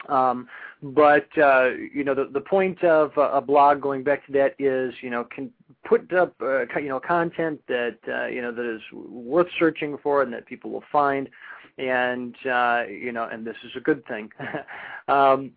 Um, 0.10 0.48
but 0.82 1.28
uh, 1.38 1.70
you 1.94 2.04
know 2.04 2.16
the 2.16 2.30
the 2.32 2.42
point 2.42 2.84
of 2.84 3.12
a 3.18 3.42
blog, 3.42 3.82
going 3.82 4.04
back 4.04 4.26
to 4.26 4.32
that, 4.34 4.56
is 4.58 4.94
you 5.02 5.10
know 5.10 5.24
can 5.24 5.52
put 5.86 6.12
up 6.14 6.34
uh, 6.42 6.66
you 6.80 6.90
know 6.90 7.00
content 7.00 7.62
that 7.68 7.98
uh, 8.08 8.26
you 8.26 8.42
know 8.42 8.52
that 8.52 8.66
is 8.66 8.82
worth 8.94 9.48
searching 9.60 9.98
for 10.02 10.24
and 10.24 10.34
that 10.34 10.46
people 10.46 10.72
will 10.72 10.84
find, 10.92 11.30
and 11.78 12.36
uh, 12.52 12.84
you 12.90 13.12
know 13.12 13.30
and 13.32 13.46
this 13.46 13.58
is 13.64 13.72
a 13.76 13.80
good 13.80 14.06
thing. 14.08 14.32
um, 15.08 15.52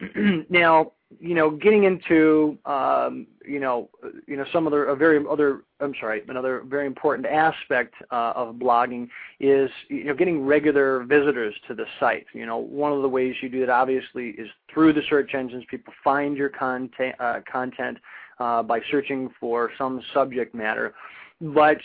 now 0.50 0.92
you 1.20 1.34
know, 1.34 1.50
getting 1.50 1.84
into 1.84 2.58
um, 2.66 3.26
you 3.46 3.60
know, 3.60 3.88
you 4.26 4.36
know, 4.36 4.44
some 4.52 4.66
other 4.66 4.86
a 4.86 4.96
very 4.96 5.24
other 5.28 5.62
I'm 5.80 5.94
sorry, 6.00 6.22
another 6.28 6.62
very 6.66 6.86
important 6.86 7.26
aspect 7.26 7.94
uh, 8.10 8.32
of 8.34 8.56
blogging 8.56 9.08
is 9.40 9.70
you 9.88 10.04
know 10.04 10.14
getting 10.14 10.44
regular 10.44 11.04
visitors 11.04 11.54
to 11.68 11.74
the 11.74 11.84
site. 12.00 12.26
You 12.32 12.46
know, 12.46 12.58
one 12.58 12.92
of 12.92 13.02
the 13.02 13.08
ways 13.08 13.34
you 13.42 13.48
do 13.48 13.60
that 13.60 13.70
obviously 13.70 14.30
is 14.30 14.48
through 14.72 14.92
the 14.92 15.02
search 15.08 15.34
engines. 15.34 15.64
People 15.70 15.92
find 16.02 16.36
your 16.36 16.48
content 16.48 17.14
uh, 17.20 17.40
content 17.50 17.98
uh, 18.38 18.62
by 18.62 18.80
searching 18.90 19.30
for 19.38 19.70
some 19.78 20.02
subject 20.12 20.54
matter, 20.54 20.94
but 21.40 21.78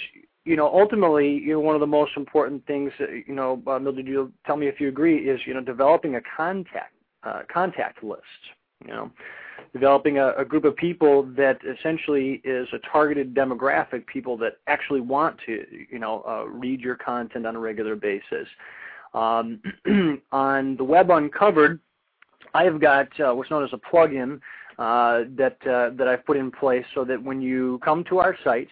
you 0.45 0.55
know, 0.55 0.67
ultimately, 0.67 1.29
you 1.29 1.53
know, 1.53 1.59
one 1.59 1.75
of 1.75 1.81
the 1.81 1.87
most 1.87 2.13
important 2.15 2.65
things, 2.65 2.91
you 2.99 3.35
know, 3.35 3.61
uh, 3.67 3.77
Mildred, 3.77 4.07
you 4.07 4.31
tell 4.45 4.55
me 4.55 4.67
if 4.67 4.79
you 4.79 4.87
agree, 4.87 5.29
is 5.29 5.39
you 5.45 5.53
know, 5.53 5.61
developing 5.61 6.15
a 6.15 6.21
contact 6.35 6.93
uh, 7.23 7.41
contact 7.51 8.03
list 8.03 8.23
you 8.85 8.93
know, 8.93 9.11
developing 9.73 10.17
a, 10.17 10.33
a, 10.37 10.45
group 10.45 10.63
of 10.63 10.75
people 10.75 11.23
that 11.37 11.59
essentially 11.65 12.41
is 12.43 12.67
a 12.73 12.79
targeted 12.91 13.33
demographic, 13.33 14.05
people 14.07 14.37
that 14.37 14.57
actually 14.67 15.01
want 15.01 15.37
to, 15.45 15.65
you 15.91 15.99
know, 15.99 16.23
uh, 16.27 16.45
read 16.47 16.79
your 16.79 16.95
content 16.95 17.45
on 17.45 17.55
a 17.55 17.59
regular 17.59 17.95
basis. 17.95 18.47
Um, 19.13 19.61
on 20.31 20.77
the 20.77 20.83
Web 20.83 21.09
Uncovered, 21.11 21.79
I 22.53 22.63
have 22.63 22.79
got 22.79 23.07
uh, 23.19 23.33
what's 23.33 23.51
known 23.51 23.63
as 23.63 23.73
a 23.73 23.77
plugin 23.77 24.39
uh, 24.77 25.25
that 25.35 25.57
uh, 25.67 25.95
that 25.95 26.07
I've 26.07 26.25
put 26.25 26.37
in 26.37 26.51
place 26.51 26.85
so 26.95 27.03
that 27.05 27.21
when 27.21 27.41
you 27.41 27.79
come 27.83 28.03
to 28.05 28.19
our 28.19 28.35
site, 28.43 28.69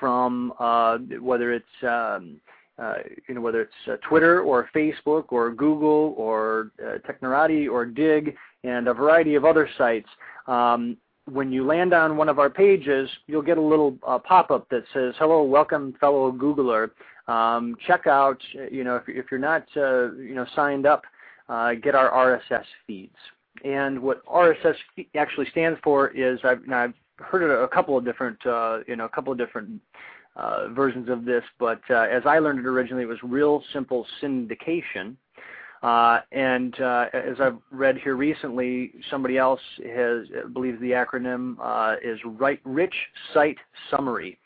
from 0.00 0.52
uh, 0.58 0.98
whether 1.20 1.52
it's 1.52 1.66
um, 1.82 2.40
uh, 2.78 2.94
you 3.28 3.34
know, 3.34 3.42
whether 3.42 3.60
it's 3.60 3.72
uh, 3.86 3.96
Twitter 4.08 4.40
or 4.40 4.70
Facebook 4.74 5.26
or 5.28 5.52
Google 5.52 6.14
or 6.16 6.70
uh, 6.82 6.96
Technorati 7.06 7.70
or 7.70 7.84
Digg 7.84 8.34
and 8.64 8.88
a 8.88 8.94
variety 8.94 9.34
of 9.34 9.44
other 9.44 9.68
sites. 9.78 10.08
Um, 10.46 10.96
when 11.30 11.52
you 11.52 11.64
land 11.64 11.92
on 11.92 12.16
one 12.16 12.28
of 12.28 12.38
our 12.38 12.50
pages, 12.50 13.08
you'll 13.26 13.42
get 13.42 13.58
a 13.58 13.62
little 13.62 13.96
uh, 14.06 14.18
pop-up 14.18 14.68
that 14.70 14.84
says, 14.92 15.14
"Hello, 15.18 15.42
welcome, 15.42 15.94
fellow 16.00 16.32
Googler. 16.32 16.90
Um, 17.28 17.76
check 17.86 18.06
out, 18.06 18.40
you 18.70 18.82
know, 18.82 18.96
if, 18.96 19.02
if 19.06 19.26
you're 19.30 19.38
not, 19.38 19.64
uh, 19.76 20.12
you 20.12 20.34
know, 20.34 20.46
signed 20.56 20.86
up, 20.86 21.04
uh, 21.48 21.74
get 21.74 21.94
our 21.94 22.10
RSS 22.10 22.64
feeds." 22.86 23.16
And 23.64 24.00
what 24.00 24.24
RSS 24.26 24.76
actually 25.16 25.46
stands 25.50 25.78
for 25.84 26.08
is, 26.08 26.40
I've, 26.44 26.60
I've 26.72 26.94
heard 27.18 27.42
a 27.42 27.68
couple 27.68 27.96
of 27.96 28.04
different, 28.04 28.44
uh, 28.46 28.78
you 28.86 28.96
know, 28.96 29.04
a 29.04 29.08
couple 29.08 29.32
of 29.32 29.38
different 29.38 29.80
uh, 30.36 30.68
versions 30.68 31.08
of 31.08 31.24
this, 31.24 31.42
but 31.58 31.80
uh, 31.90 32.06
as 32.10 32.22
I 32.24 32.38
learned 32.38 32.60
it 32.60 32.66
originally, 32.66 33.02
it 33.02 33.08
was 33.08 33.18
real 33.22 33.62
simple 33.72 34.06
syndication. 34.22 35.16
Uh, 35.82 36.20
and 36.32 36.78
uh, 36.80 37.06
as 37.14 37.40
I've 37.40 37.56
read 37.70 37.96
here 37.96 38.14
recently, 38.14 38.92
somebody 39.10 39.38
else 39.38 39.60
has 39.86 40.26
believes 40.52 40.80
the 40.80 40.90
acronym 40.90 41.56
uh, 41.60 41.96
is 42.02 42.18
Rich 42.64 42.94
Site 43.32 43.56
Summary, 43.90 44.38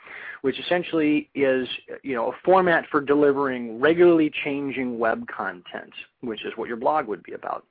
which 0.42 0.58
essentially 0.60 1.28
is 1.34 1.66
you 2.02 2.14
know 2.14 2.30
a 2.30 2.36
format 2.44 2.84
for 2.90 3.00
delivering 3.00 3.80
regularly 3.80 4.30
changing 4.44 4.98
web 4.98 5.26
content, 5.26 5.92
which 6.20 6.44
is 6.44 6.52
what 6.56 6.68
your 6.68 6.76
blog 6.76 7.08
would 7.08 7.22
be 7.24 7.32
about. 7.32 7.66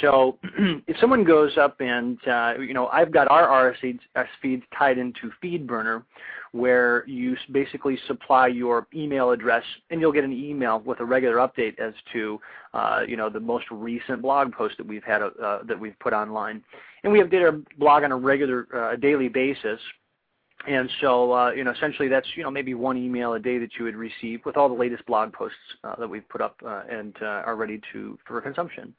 So 0.00 0.38
if 0.86 0.96
someone 1.00 1.24
goes 1.24 1.56
up 1.56 1.80
and, 1.80 2.18
uh, 2.28 2.54
you 2.60 2.74
know, 2.74 2.88
I've 2.88 3.10
got 3.10 3.28
our 3.30 3.72
RSS 3.82 4.26
feeds 4.40 4.62
tied 4.78 4.98
into 4.98 5.30
FeedBurner 5.42 6.04
where 6.52 7.06
you 7.06 7.36
basically 7.52 7.98
supply 8.06 8.46
your 8.46 8.86
email 8.94 9.30
address 9.30 9.64
and 9.90 10.00
you'll 10.00 10.12
get 10.12 10.24
an 10.24 10.32
email 10.32 10.80
with 10.80 11.00
a 11.00 11.04
regular 11.04 11.36
update 11.36 11.78
as 11.78 11.94
to, 12.12 12.40
uh, 12.74 13.00
you 13.06 13.16
know, 13.16 13.28
the 13.28 13.40
most 13.40 13.66
recent 13.70 14.22
blog 14.22 14.52
post 14.52 14.76
that 14.78 14.86
we've 14.86 15.04
had, 15.04 15.22
uh, 15.22 15.58
that 15.64 15.78
we've 15.78 15.98
put 15.98 16.12
online. 16.12 16.62
And 17.04 17.12
we 17.12 17.20
update 17.20 17.42
our 17.42 17.58
blog 17.78 18.02
on 18.02 18.12
a 18.12 18.16
regular, 18.16 18.66
uh, 18.74 18.96
daily 18.96 19.28
basis. 19.28 19.80
And 20.66 20.90
so, 21.00 21.32
uh, 21.32 21.50
you 21.52 21.62
know, 21.62 21.70
essentially 21.70 22.08
that's, 22.08 22.26
you 22.34 22.42
know, 22.42 22.50
maybe 22.50 22.74
one 22.74 22.96
email 22.96 23.34
a 23.34 23.38
day 23.38 23.58
that 23.58 23.70
you 23.78 23.84
would 23.84 23.94
receive 23.94 24.44
with 24.44 24.56
all 24.56 24.68
the 24.68 24.74
latest 24.74 25.06
blog 25.06 25.32
posts 25.32 25.56
uh, 25.84 25.94
that 25.96 26.08
we've 26.08 26.28
put 26.28 26.40
up 26.40 26.56
uh, 26.66 26.82
and 26.90 27.14
uh, 27.22 27.42
are 27.46 27.54
ready 27.56 27.80
to 27.92 28.18
for 28.26 28.40
consumption. 28.40 28.92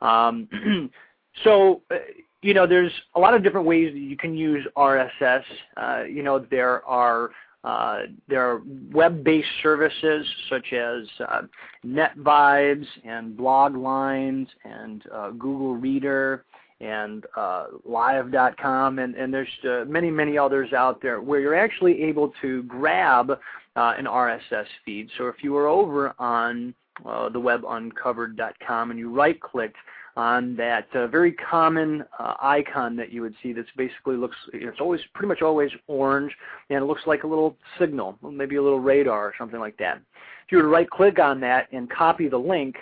Um, 0.00 0.90
so, 1.44 1.82
uh, 1.90 1.96
you 2.42 2.54
know, 2.54 2.66
there's 2.66 2.92
a 3.14 3.20
lot 3.20 3.34
of 3.34 3.42
different 3.42 3.66
ways 3.66 3.92
that 3.92 3.98
you 3.98 4.16
can 4.16 4.36
use 4.36 4.66
RSS. 4.76 5.42
Uh, 5.76 6.04
you 6.04 6.22
know, 6.22 6.38
there 6.50 6.84
are 6.84 7.30
uh, 7.64 8.02
there 8.28 8.48
are 8.48 8.62
web-based 8.92 9.48
services 9.60 10.24
such 10.48 10.72
as 10.72 11.04
uh, 11.28 11.42
NetVibes 11.84 12.86
and 13.04 13.36
Bloglines 13.36 14.46
and 14.64 15.02
uh, 15.12 15.30
Google 15.30 15.74
Reader 15.74 16.44
and 16.80 17.24
uh, 17.36 17.66
Live.com, 17.84 19.00
and, 19.00 19.16
and 19.16 19.34
there's 19.34 19.48
uh, 19.68 19.84
many, 19.86 20.10
many 20.10 20.38
others 20.38 20.72
out 20.74 21.02
there 21.02 21.20
where 21.20 21.40
you're 21.40 21.56
actually 21.56 22.02
able 22.02 22.32
to 22.40 22.62
grab 22.64 23.30
an 23.74 24.04
RSS 24.04 24.66
feed. 24.84 25.08
So 25.18 25.26
if 25.26 25.42
you 25.42 25.52
were 25.52 25.66
over 25.66 26.14
on 26.20 26.72
uh, 27.04 27.28
thewebuncovered.com 27.30 28.90
and 28.90 28.98
you 28.98 29.12
right 29.12 29.40
clicked 29.40 29.76
on 30.16 30.56
that 30.56 30.86
uh, 30.94 31.06
very 31.06 31.32
common 31.32 32.04
uh, 32.18 32.34
icon 32.40 32.96
that 32.96 33.12
you 33.12 33.20
would 33.20 33.34
see 33.42 33.52
that's 33.52 33.68
basically 33.76 34.16
looks 34.16 34.36
it's 34.52 34.80
always 34.80 35.00
pretty 35.14 35.28
much 35.28 35.42
always 35.42 35.70
orange 35.88 36.32
and 36.70 36.82
it 36.82 36.86
looks 36.86 37.02
like 37.06 37.24
a 37.24 37.26
little 37.26 37.56
signal 37.78 38.18
maybe 38.22 38.56
a 38.56 38.62
little 38.62 38.80
radar 38.80 39.26
or 39.26 39.34
something 39.38 39.60
like 39.60 39.76
that. 39.76 40.00
If 40.46 40.52
you 40.52 40.58
were 40.58 40.62
to 40.62 40.68
right 40.68 40.88
click 40.88 41.18
on 41.18 41.40
that 41.40 41.68
and 41.72 41.90
copy 41.90 42.28
the 42.28 42.38
link 42.38 42.76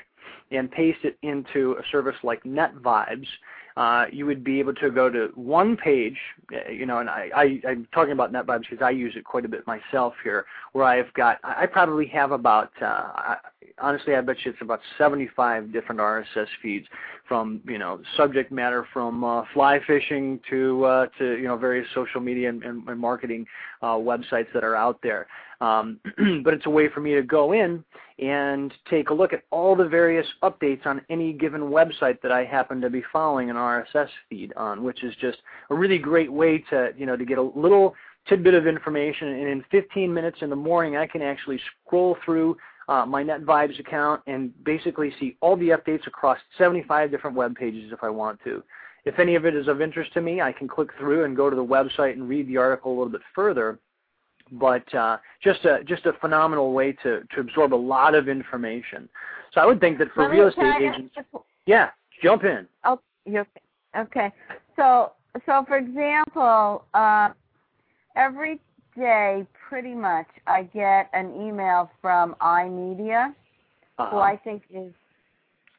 and 0.51 0.71
paste 0.71 1.01
it 1.03 1.19
into 1.23 1.73
a 1.73 1.83
service 1.91 2.17
like 2.23 2.43
NetVibes, 2.45 3.27
uh, 3.77 4.05
you 4.13 4.25
would 4.25 4.45
be 4.45 4.61
able 4.61 4.75
to 4.75 4.91
go 4.91 5.11
to 5.11 5.33
one 5.35 5.77
page, 5.77 6.17
uh, 6.53 6.71
you 6.71 6.87
know, 6.87 6.99
and 6.99 7.11
I, 7.11 7.31
I, 7.35 7.61
I'm 7.69 7.89
talking 7.93 8.13
about 8.13 8.33
NetVibes 8.33 8.71
because 8.71 8.83
I 8.83 8.91
use 8.91 9.15
it 9.17 9.25
quite 9.25 9.45
a 9.45 9.49
bit 9.49 9.67
myself 9.67 10.15
here, 10.23 10.47
where 10.73 10.85
I've 10.85 11.13
got, 11.15 11.41
I 11.43 11.67
probably 11.67 12.07
have 12.09 12.31
about, 12.31 12.71
honestly, 13.79 14.15
I 14.15 14.21
bet 14.21 14.37
you 14.45 14.53
it's 14.53 14.61
about 14.61 14.81
75 14.99 15.73
different 15.73 16.01
RSS 16.01 16.47
feeds 16.63 16.87
from, 17.29 17.61
you 17.65 17.79
know, 17.79 18.01
subject 18.17 18.53
matter 18.53 18.87
from 18.93 19.25
uh, 19.25 19.43
fly 19.53 19.81
fishing 19.87 20.41
to, 20.51 20.85
uh, 20.85 21.07
to, 21.19 21.37
you 21.37 21.45
know, 21.45 21.57
various 21.57 21.87
social 21.95 22.21
media 22.21 22.49
and, 22.49 22.63
and, 22.63 22.87
and 22.89 23.01
marketing 23.01 23.47
uh, 23.83 23.95
websites 23.95 24.47
that 24.53 24.65
are 24.65 24.77
out 24.77 25.01
there. 25.03 25.27
Um, 25.61 26.01
but 26.45 26.55
it's 26.55 26.67
a 26.67 26.71
way 26.71 26.89
for 26.89 27.01
me 27.01 27.15
to 27.15 27.23
go 27.23 27.53
in 27.53 27.85
and 28.19 28.73
take 28.89 29.11
a 29.11 29.15
look 29.15 29.33
at 29.33 29.43
all 29.51 29.75
the 29.75 29.89
various 29.89 30.27
updates 30.43 30.87
on 30.87 31.01
any 31.11 31.33
given 31.33 31.63
website 31.63 32.21
that 32.23 32.31
I 32.31 32.45
happen 32.45 32.81
to 32.81 32.91
be 32.91 33.03
following 33.13 33.51
an 33.51 33.57
RSS 33.57 34.09
feed 34.29 34.53
on, 34.57 34.85
which 34.85 35.03
is 35.03 35.15
just 35.21 35.39
a 35.71 35.75
really 35.75 35.99
great 35.99 36.33
way 36.33 36.59
to, 36.71 36.93
you 36.97 37.07
know, 37.07 37.17
to 37.17 37.25
get 37.25 37.39
a 37.39 37.43
little 37.43 37.95
tidbit 38.29 38.55
of 38.55 38.67
information. 38.67 39.29
And 39.29 39.49
in 39.49 39.65
15 39.71 40.13
minutes 40.13 40.39
in 40.43 40.51
the 40.51 40.57
morning, 40.57 40.97
I 40.97 41.07
can 41.07 41.23
actually 41.23 41.61
scroll 41.87 42.17
through 42.25 42.57
uh, 42.89 43.07
my 43.07 43.23
NetVibes 43.23 43.79
account 43.79 44.23
and 44.27 44.53
basically 44.65 45.13
see 45.19 45.37
all 45.41 45.57
the 45.57 45.71
updates 45.71 46.07
across 46.07 46.39
75 46.59 47.11
different 47.11 47.37
web 47.37 47.55
pages 47.55 47.93
if 47.93 48.03
I 48.03 48.11
want 48.11 48.39
to. 48.45 48.63
If 49.05 49.19
any 49.19 49.35
of 49.35 49.45
it 49.45 49.55
is 49.55 49.69
of 49.69 49.83
interest 49.83 50.13
to 50.15 50.21
me, 50.21 50.41
I 50.41 50.53
can 50.53 50.67
click 50.67 50.89
through 50.99 51.25
and 51.25 51.37
go 51.37 51.51
to 51.51 51.57
the 51.57 51.65
website 51.65 52.13
and 52.13 52.29
read 52.29 52.49
the 52.49 52.57
article 52.57 52.93
a 52.93 52.97
little 52.97 53.13
bit 53.13 53.21
further 53.35 53.79
but 54.53 54.93
uh, 54.95 55.19
just 55.43 55.65
a 55.65 55.83
just 55.85 56.07
a 56.07 56.13
phenomenal 56.21 56.73
way 56.73 56.93
to 56.93 57.23
to 57.35 57.41
absorb 57.41 57.75
a 57.75 57.77
lot 57.77 58.15
of 58.15 58.29
information. 58.29 59.09
So 59.53 59.61
I 59.61 59.67
would 59.67 59.81
think 59.81 59.99
that 59.99 60.09
for 60.15 60.23
Let 60.23 60.31
real 60.31 60.49
estate 60.49 60.75
agents, 60.81 61.15
yeah, 61.67 61.91
jump 62.23 62.45
in. 62.45 62.67
Oh, 62.85 63.01
okay. 63.97 64.33
So 64.77 65.13
so 65.47 65.65
for 65.67 65.77
example, 65.77 66.85
uh, 66.95 67.31
every 68.17 68.61
day 68.97 69.47
pretty 69.75 69.93
much 69.93 70.29
I 70.47 70.63
get 70.73 71.11
an 71.15 71.35
email 71.35 71.91
from 72.01 72.37
iMedia, 72.41 73.35
uh-huh. 73.99 74.09
who 74.09 74.19
I 74.19 74.37
think 74.37 74.63
is 74.73 74.93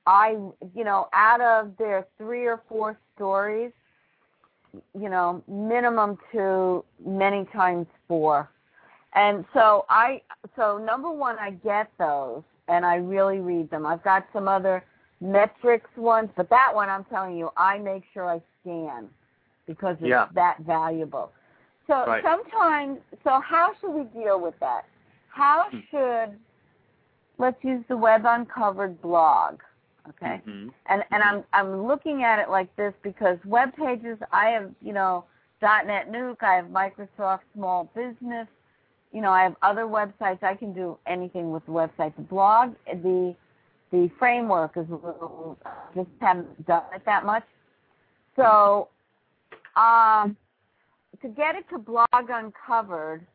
I 0.05 0.31
you 0.75 0.83
know 0.83 1.07
out 1.13 1.39
of 1.39 1.77
their 1.77 2.05
three 2.17 2.45
or 2.45 2.61
four 2.67 2.99
stories, 3.15 3.71
you 4.99 5.07
know 5.07 5.41
minimum 5.47 6.17
to 6.33 6.83
many 7.05 7.45
times 7.53 7.87
four 8.05 8.49
and 9.13 9.45
so 9.53 9.85
I 9.87 10.21
so 10.57 10.77
number 10.77 11.09
one 11.09 11.37
I 11.39 11.51
get 11.51 11.89
those 11.97 12.43
and 12.67 12.85
I 12.85 12.95
really 12.95 13.39
read 13.39 13.69
them. 13.69 13.85
I've 13.85 14.03
got 14.03 14.27
some 14.33 14.49
other 14.49 14.83
metrics 15.21 15.89
ones, 15.95 16.29
but 16.35 16.49
that 16.49 16.71
one 16.73 16.89
I'm 16.89 17.05
telling 17.05 17.37
you, 17.37 17.49
I 17.55 17.77
make 17.77 18.03
sure 18.13 18.29
I 18.29 18.41
scan 18.59 19.07
because 19.65 19.95
it's 20.01 20.09
yeah. 20.09 20.27
that 20.35 20.57
valuable. 20.67 21.31
So 21.87 22.05
right. 22.05 22.23
sometimes 22.23 22.99
so 23.23 23.39
how 23.41 23.73
should 23.79 23.91
we 23.91 24.03
deal 24.05 24.39
with 24.39 24.55
that? 24.59 24.85
How 25.29 25.67
hmm. 25.71 25.79
should 25.91 26.39
let's 27.37 27.63
use 27.63 27.83
the 27.87 27.97
web 27.97 28.23
uncovered 28.25 29.01
blog. 29.01 29.59
Okay. 30.09 30.41
Mm-hmm. 30.47 30.69
And 30.87 31.03
and 31.11 31.23
I'm 31.23 31.43
I'm 31.53 31.87
looking 31.87 32.23
at 32.23 32.39
it 32.39 32.49
like 32.49 32.73
this 32.75 32.93
because 33.01 33.37
web 33.45 33.75
pages 33.75 34.17
I 34.31 34.49
have, 34.49 34.71
you 34.81 34.93
know, 34.93 35.25
DotNetNuke, 35.61 36.43
I 36.43 36.55
have 36.55 36.65
Microsoft 36.65 37.39
Small 37.53 37.89
Business, 37.95 38.47
you 39.15 39.21
know, 39.21 39.31
I 39.31 39.43
have 39.43 39.55
other 39.61 39.83
websites. 39.83 40.43
I 40.43 40.55
can 40.55 40.73
do 40.73 40.97
anything 41.07 41.51
with 41.51 41.65
the 41.65 41.71
website. 41.71 42.15
The 42.17 42.21
blog, 42.21 42.75
the 42.85 43.33
the 43.91 44.11
framework 44.19 44.75
is 44.75 44.87
a 44.89 44.95
little, 44.95 45.57
just 45.95 46.09
haven't 46.19 46.67
done 46.67 46.83
it 46.93 47.03
that 47.05 47.25
much. 47.25 47.43
So, 48.35 48.89
um, 49.77 50.35
to 51.21 51.27
get 51.29 51.55
it 51.55 51.65
to 51.69 51.77
blog 51.77 52.05
uncovered 52.29 53.25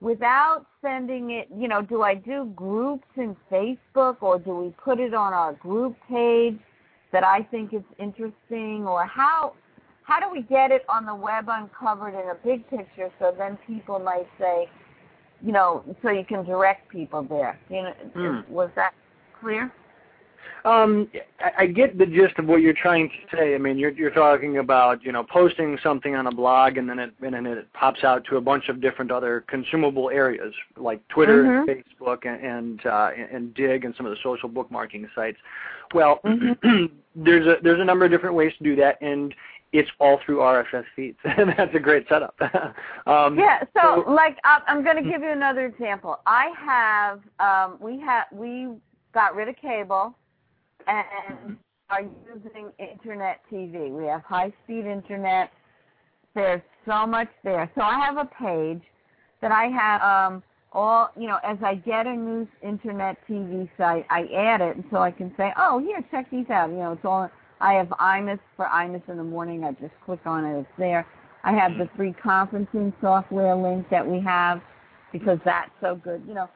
without 0.00 0.66
sending 0.82 1.30
it, 1.30 1.48
you 1.56 1.68
know, 1.68 1.80
do 1.80 2.02
I 2.02 2.14
do 2.14 2.52
groups 2.56 3.06
in 3.16 3.36
Facebook 3.50 4.16
or 4.20 4.38
do 4.38 4.54
we 4.56 4.74
put 4.84 4.98
it 4.98 5.14
on 5.14 5.32
our 5.32 5.52
group 5.54 5.96
page 6.08 6.58
that 7.12 7.24
I 7.24 7.42
think 7.50 7.72
is 7.72 7.82
interesting 7.98 8.84
or 8.86 9.06
how 9.06 9.54
how 10.04 10.18
do 10.18 10.28
we 10.30 10.42
get 10.42 10.72
it 10.72 10.84
on 10.88 11.06
the 11.06 11.14
web 11.14 11.46
uncovered 11.48 12.14
in 12.14 12.28
a 12.30 12.34
big 12.44 12.68
picture 12.68 13.10
so 13.20 13.32
then 13.38 13.56
people 13.66 14.00
might 14.00 14.26
say, 14.38 14.68
you 15.40 15.52
know, 15.52 15.84
so 16.02 16.10
you 16.10 16.24
can 16.24 16.44
direct 16.44 16.88
people 16.88 17.22
there. 17.22 17.58
You 17.70 17.82
know, 17.82 17.94
mm. 18.16 18.48
was 18.48 18.70
that 18.74 18.94
clear? 19.40 19.72
Um, 20.64 21.08
I, 21.40 21.50
I 21.62 21.66
get 21.66 21.98
the 21.98 22.06
gist 22.06 22.38
of 22.38 22.46
what 22.46 22.60
you're 22.60 22.72
trying 22.72 23.08
to 23.08 23.36
say. 23.36 23.54
I 23.54 23.58
mean, 23.58 23.78
you're 23.78 23.90
you're 23.90 24.10
talking 24.10 24.58
about 24.58 25.02
you 25.02 25.12
know 25.12 25.24
posting 25.24 25.78
something 25.82 26.14
on 26.14 26.26
a 26.26 26.32
blog 26.32 26.76
and 26.76 26.88
then 26.88 26.98
it 26.98 27.12
and 27.20 27.34
then 27.34 27.46
it 27.46 27.72
pops 27.72 28.04
out 28.04 28.24
to 28.30 28.36
a 28.36 28.40
bunch 28.40 28.68
of 28.68 28.80
different 28.80 29.10
other 29.10 29.44
consumable 29.48 30.10
areas 30.10 30.54
like 30.76 31.06
Twitter, 31.08 31.44
mm-hmm. 31.44 32.04
Facebook, 32.04 32.26
and 32.26 32.42
and, 32.44 32.86
uh, 32.86 33.10
and 33.32 33.54
Digg 33.54 33.84
and 33.84 33.94
some 33.96 34.06
of 34.06 34.10
the 34.10 34.18
social 34.22 34.48
bookmarking 34.48 35.06
sites. 35.14 35.38
Well, 35.94 36.20
mm-hmm. 36.24 36.86
there's 37.16 37.46
a 37.46 37.56
there's 37.62 37.80
a 37.80 37.84
number 37.84 38.04
of 38.04 38.10
different 38.10 38.36
ways 38.36 38.52
to 38.58 38.64
do 38.64 38.76
that, 38.76 39.00
and 39.00 39.34
it's 39.72 39.90
all 40.00 40.20
through 40.24 40.38
RSS 40.38 40.84
feeds. 40.94 41.18
That's 41.24 41.74
a 41.74 41.80
great 41.80 42.06
setup. 42.08 42.38
um, 43.06 43.38
yeah. 43.38 43.60
So, 43.74 44.04
so 44.06 44.10
like, 44.10 44.36
I'm 44.44 44.84
going 44.84 45.02
to 45.02 45.10
give 45.10 45.22
you 45.22 45.30
another 45.30 45.66
example. 45.66 46.18
I 46.26 46.52
have, 46.58 47.20
um, 47.40 47.78
we 47.80 47.98
have, 48.00 48.26
we 48.30 48.68
got 49.14 49.34
rid 49.34 49.48
of 49.48 49.56
cable, 49.56 50.14
and 50.86 51.56
are 51.90 52.02
using 52.02 52.70
internet 52.78 53.40
TV. 53.52 53.90
We 53.90 54.06
have 54.06 54.22
high-speed 54.22 54.86
internet. 54.86 55.50
There's 56.34 56.62
so 56.86 57.06
much 57.06 57.28
there. 57.44 57.70
So 57.74 57.82
I 57.82 57.98
have 57.98 58.16
a 58.16 58.24
page 58.24 58.82
that 59.42 59.52
I 59.52 59.66
have 59.66 60.02
um, 60.02 60.42
all, 60.72 61.10
you 61.18 61.28
know, 61.28 61.38
as 61.44 61.58
I 61.62 61.74
get 61.74 62.06
a 62.06 62.14
new 62.14 62.48
internet 62.62 63.18
TV 63.28 63.68
site, 63.76 64.06
I 64.08 64.22
add 64.34 64.62
it, 64.62 64.76
and 64.76 64.84
so 64.90 64.98
I 64.98 65.10
can 65.10 65.32
say, 65.36 65.52
oh, 65.58 65.80
here, 65.80 66.02
check 66.10 66.30
these 66.30 66.48
out. 66.48 66.70
You 66.70 66.76
know, 66.76 66.92
it's 66.92 67.04
all 67.04 67.28
I 67.60 67.74
have 67.74 67.88
IMUS 67.88 68.40
for 68.56 68.66
IMUS 68.66 69.08
in 69.08 69.18
the 69.18 69.24
morning. 69.24 69.64
I 69.64 69.72
just 69.72 69.92
click 70.04 70.20
on 70.24 70.44
it. 70.44 70.60
It's 70.60 70.68
there. 70.78 71.06
I 71.44 71.52
have 71.52 71.72
the 71.76 71.88
free 71.96 72.14
conferencing 72.24 72.92
software 73.00 73.54
link 73.54 73.88
that 73.90 74.06
we 74.06 74.20
have 74.20 74.62
because 75.12 75.38
that's 75.44 75.70
so 75.80 75.96
good. 75.96 76.22
You 76.26 76.34
know, 76.34 76.48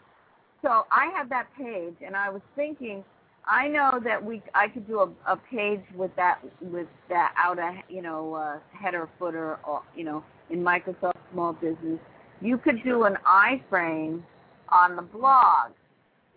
so 0.63 0.87
I 0.91 1.13
have 1.15 1.29
that 1.29 1.49
page, 1.57 1.97
and 2.05 2.17
I 2.17 2.31
was 2.31 2.43
thinking, 2.55 3.05
I 3.49 3.69
know 3.69 4.01
that 4.03 4.23
we 4.23 4.43
I 4.55 4.69
could 4.69 4.87
do 4.87 5.01
a, 5.01 5.33
a 5.33 5.37
page 5.37 5.83
with 5.95 6.11
that 6.17 6.41
with 6.61 6.89
that 7.09 7.33
outer 7.37 7.81
you 7.89 8.03
know 8.03 8.35
uh, 8.35 8.59
header 8.73 9.09
footer 9.19 9.59
or 9.65 9.83
you 9.95 10.05
know 10.05 10.25
in 10.51 10.61
Microsoft 10.61 11.15
Small 11.33 11.53
Business. 11.53 12.01
You 12.41 12.59
could 12.59 12.83
do 12.85 13.05
an 13.05 13.17
iframe 13.27 14.23
on 14.69 14.97
the 14.97 15.03
blog. 15.03 15.73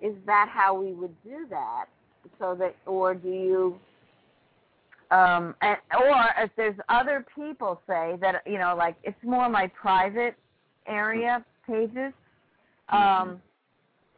Is 0.01 0.13
that 0.25 0.49
how 0.51 0.73
we 0.79 0.93
would 0.93 1.15
do 1.23 1.45
that? 1.49 1.85
So 2.37 2.55
that, 2.55 2.75
or 2.85 3.15
do 3.15 3.27
you 3.27 3.79
um, 5.11 5.55
and, 5.61 5.77
or 5.99 6.25
if 6.37 6.51
there's 6.55 6.75
other 6.87 7.25
people 7.35 7.81
say 7.87 8.15
that 8.21 8.43
you 8.45 8.59
know 8.59 8.75
like 8.77 8.95
it's 9.03 9.17
more 9.23 9.49
my 9.49 9.67
private 9.67 10.35
area 10.87 11.43
pages 11.67 12.13
um, 12.89 12.99
mm-hmm. 12.99 13.33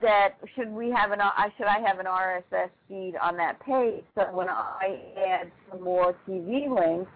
That 0.01 0.35
should 0.55 0.69
we 0.69 0.89
have 0.89 1.11
an 1.11 1.21
I 1.21 1.49
should 1.57 1.67
I 1.67 1.79
have 1.79 1.99
an 1.99 2.05
RSS 2.05 2.69
feed 2.87 3.13
on 3.21 3.37
that 3.37 3.59
page 3.59 4.03
so 4.15 4.23
when 4.33 4.49
I 4.49 4.99
add 5.27 5.51
some 5.69 5.83
more 5.83 6.15
TV 6.27 6.69
links 6.69 7.11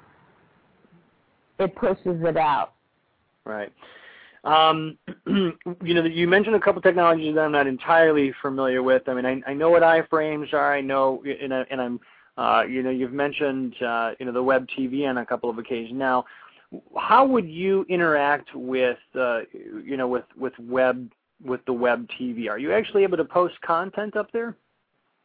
it 1.60 1.76
pushes 1.76 2.22
it 2.24 2.38
out 2.38 2.74
right 3.46 3.72
um, 4.46 5.00
you 5.26 5.94
know, 5.96 6.04
you 6.04 6.28
mentioned 6.28 6.56
a 6.56 6.60
couple 6.60 6.80
technologies 6.80 7.34
that 7.34 7.42
I'm 7.42 7.52
not 7.52 7.66
entirely 7.66 8.32
familiar 8.44 8.84
with. 8.84 9.10
I 9.10 9.16
mean, 9.16 9.26
I, 9.26 9.42
I 9.48 9.56
know 9.56 9.72
what 9.72 9.82
iframes 9.82 10.54
are. 10.54 10.72
I 10.72 10.82
know, 10.82 11.24
and, 11.26 11.52
I, 11.52 11.66
and 11.72 11.82
I'm 11.82 12.00
uh, 12.38 12.64
you 12.64 12.84
know, 12.84 12.90
you've 12.90 13.14
mentioned 13.14 13.76
uh, 13.82 14.12
you 14.20 14.26
know 14.26 14.32
the 14.32 14.44
web 14.44 14.68
TV 14.78 15.08
on 15.08 15.18
a 15.18 15.26
couple 15.26 15.50
of 15.50 15.58
occasions. 15.58 15.98
Now, 15.98 16.26
how 16.98 17.26
would 17.26 17.48
you 17.50 17.86
interact 17.90 18.54
with 18.54 18.98
uh, 19.18 19.42
you 19.84 19.98
know 19.98 20.08
with 20.08 20.26
with 20.38 20.54
web 20.60 21.12
with 21.44 21.64
the 21.66 21.74
web 21.74 22.08
TV? 22.20 22.50
Are 22.50 22.60
you 22.60 22.72
actually 22.74 23.04
able 23.04 23.18
to 23.18 23.26
post 23.26 23.60
content 23.62 24.16
up 24.16 24.32
there? 24.32 24.56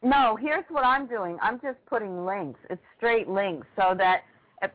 No. 0.03 0.35
Here's 0.35 0.65
what 0.69 0.83
I'm 0.83 1.07
doing. 1.07 1.37
I'm 1.41 1.59
just 1.61 1.77
putting 1.87 2.25
links. 2.25 2.59
It's 2.69 2.81
straight 2.97 3.29
links 3.29 3.67
so 3.75 3.93
that 3.97 4.23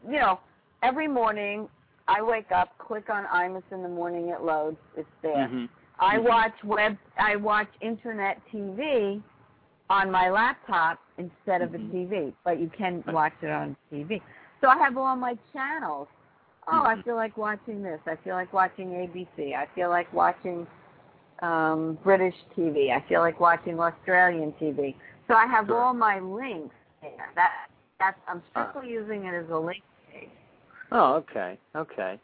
you 0.08 0.18
know 0.18 0.40
every 0.82 1.08
morning 1.08 1.68
I 2.08 2.22
wake 2.22 2.52
up, 2.52 2.76
click 2.78 3.10
on 3.10 3.24
IMUS 3.26 3.62
in 3.72 3.82
the 3.82 3.88
morning, 3.88 4.28
it 4.28 4.42
loads. 4.42 4.76
It's 4.96 5.08
there. 5.22 5.48
Mm-hmm. 5.48 5.64
I 5.98 6.16
mm-hmm. 6.16 6.28
watch 6.28 6.54
web. 6.64 6.96
I 7.18 7.36
watch 7.36 7.68
internet 7.80 8.40
TV 8.52 9.22
on 9.90 10.10
my 10.10 10.30
laptop 10.30 10.98
instead 11.18 11.62
of 11.62 11.70
Mhm. 11.70 11.74
a 11.74 11.94
TV, 11.94 12.34
but 12.44 12.60
you 12.60 12.68
can 12.68 13.02
watch 13.08 13.32
it 13.42 13.50
on 13.50 13.76
TV. 13.90 14.20
So 14.60 14.68
I 14.68 14.76
have 14.78 14.96
all 14.96 15.16
my 15.16 15.38
channels. 15.52 16.08
Oh, 16.68 16.82
I 16.84 16.96
Mhm. 16.96 17.04
feel 17.04 17.14
like 17.14 17.36
watching 17.36 17.82
this. 17.82 18.00
I 18.06 18.16
feel 18.16 18.34
like 18.34 18.52
watching 18.52 18.94
ABC. 18.94 19.54
I 19.54 19.66
feel 19.66 19.88
like 19.88 20.12
watching 20.12 20.66
um, 21.42 21.98
British 22.02 22.34
TV. 22.56 22.90
I 22.90 23.06
feel 23.08 23.20
like 23.20 23.40
watching 23.40 23.78
Australian 23.78 24.52
TV. 24.60 24.94
So 25.28 25.34
I 25.34 25.46
have 25.46 25.66
Sure. 25.66 25.82
all 25.82 25.94
my 25.94 26.18
links 26.20 26.74
there. 27.02 27.30
That 27.34 27.52
that's 27.98 28.18
I'm 28.28 28.42
Ah. 28.54 28.70
strictly 28.70 28.92
using 28.92 29.24
it 29.24 29.34
as 29.34 29.48
a 29.50 29.58
link 29.58 29.82
page. 30.12 30.28
Oh, 30.92 31.14
okay, 31.14 31.58
okay. 31.74 32.18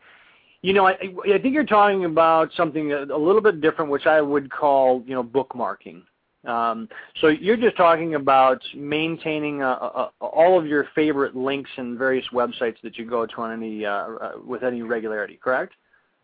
You 0.62 0.72
know, 0.74 0.86
I, 0.86 0.92
I 0.92 1.38
think 1.38 1.54
you're 1.54 1.64
talking 1.64 2.04
about 2.04 2.52
something 2.52 2.92
a, 2.92 3.02
a 3.04 3.18
little 3.18 3.40
bit 3.40 3.60
different, 3.60 3.90
which 3.90 4.06
I 4.06 4.20
would 4.20 4.50
call, 4.50 5.02
you 5.06 5.14
know, 5.14 5.24
bookmarking. 5.24 6.02
Um, 6.44 6.88
so 7.20 7.28
you're 7.28 7.56
just 7.56 7.76
talking 7.76 8.14
about 8.16 8.60
maintaining 8.74 9.62
uh, 9.62 9.70
uh, 9.72 10.08
all 10.20 10.58
of 10.58 10.66
your 10.66 10.86
favorite 10.94 11.36
links 11.36 11.70
and 11.76 11.96
various 11.98 12.26
websites 12.32 12.76
that 12.82 12.96
you 12.98 13.04
go 13.04 13.26
to 13.26 13.36
on 13.40 13.52
any 13.52 13.84
uh, 13.84 13.90
uh, 13.92 14.32
with 14.44 14.62
any 14.62 14.82
regularity, 14.82 15.38
correct? 15.42 15.74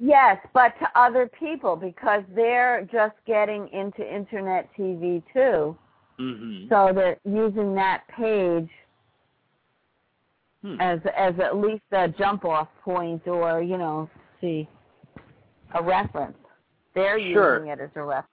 Yes, 0.01 0.39
but 0.55 0.79
to 0.79 0.89
other 0.95 1.29
people 1.39 1.75
because 1.75 2.23
they're 2.35 2.89
just 2.93 3.17
getting 3.27 3.69
into 3.69 4.03
internet 4.03 4.69
TV 4.79 5.23
too. 5.33 5.77
Mm-hmm. 6.21 6.69
So 6.69 6.93
they're 6.95 7.17
using 7.25 7.75
that 7.75 8.03
page 8.09 8.69
Hmm. 10.63 10.81
as 10.81 10.99
as 11.17 11.39
at 11.39 11.57
least 11.57 11.85
a 11.93 12.09
jump 12.09 12.45
off 12.45 12.67
point 12.83 13.29
or, 13.29 13.63
you 13.63 13.79
know, 13.79 14.11
see 14.41 14.69
a 15.75 15.81
reference. 15.83 16.37
They're 16.95 17.21
Sure. 17.21 17.59
using 17.59 17.71
it 17.71 17.79
as 17.81 17.91
a 17.95 18.03
reference. 18.03 18.27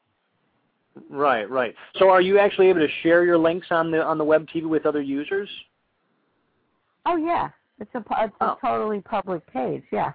Right, 1.10 1.48
right. 1.48 1.76
So 1.98 2.10
are 2.10 2.22
you 2.22 2.40
actually 2.40 2.68
able 2.70 2.80
to 2.80 2.88
share 3.04 3.26
your 3.26 3.38
links 3.38 3.68
on 3.70 3.92
the 3.92 4.04
on 4.04 4.18
the 4.18 4.24
web 4.24 4.48
TV 4.48 4.66
with 4.68 4.88
other 4.88 5.02
users? 5.02 5.48
Oh 7.06 7.18
yeah. 7.18 7.50
It's 7.80 7.94
a 7.94 8.00
it's 8.00 8.36
a 8.42 8.52
Oh. 8.54 8.58
totally 8.60 9.02
public 9.02 9.46
page, 9.46 9.84
yeah. 9.92 10.14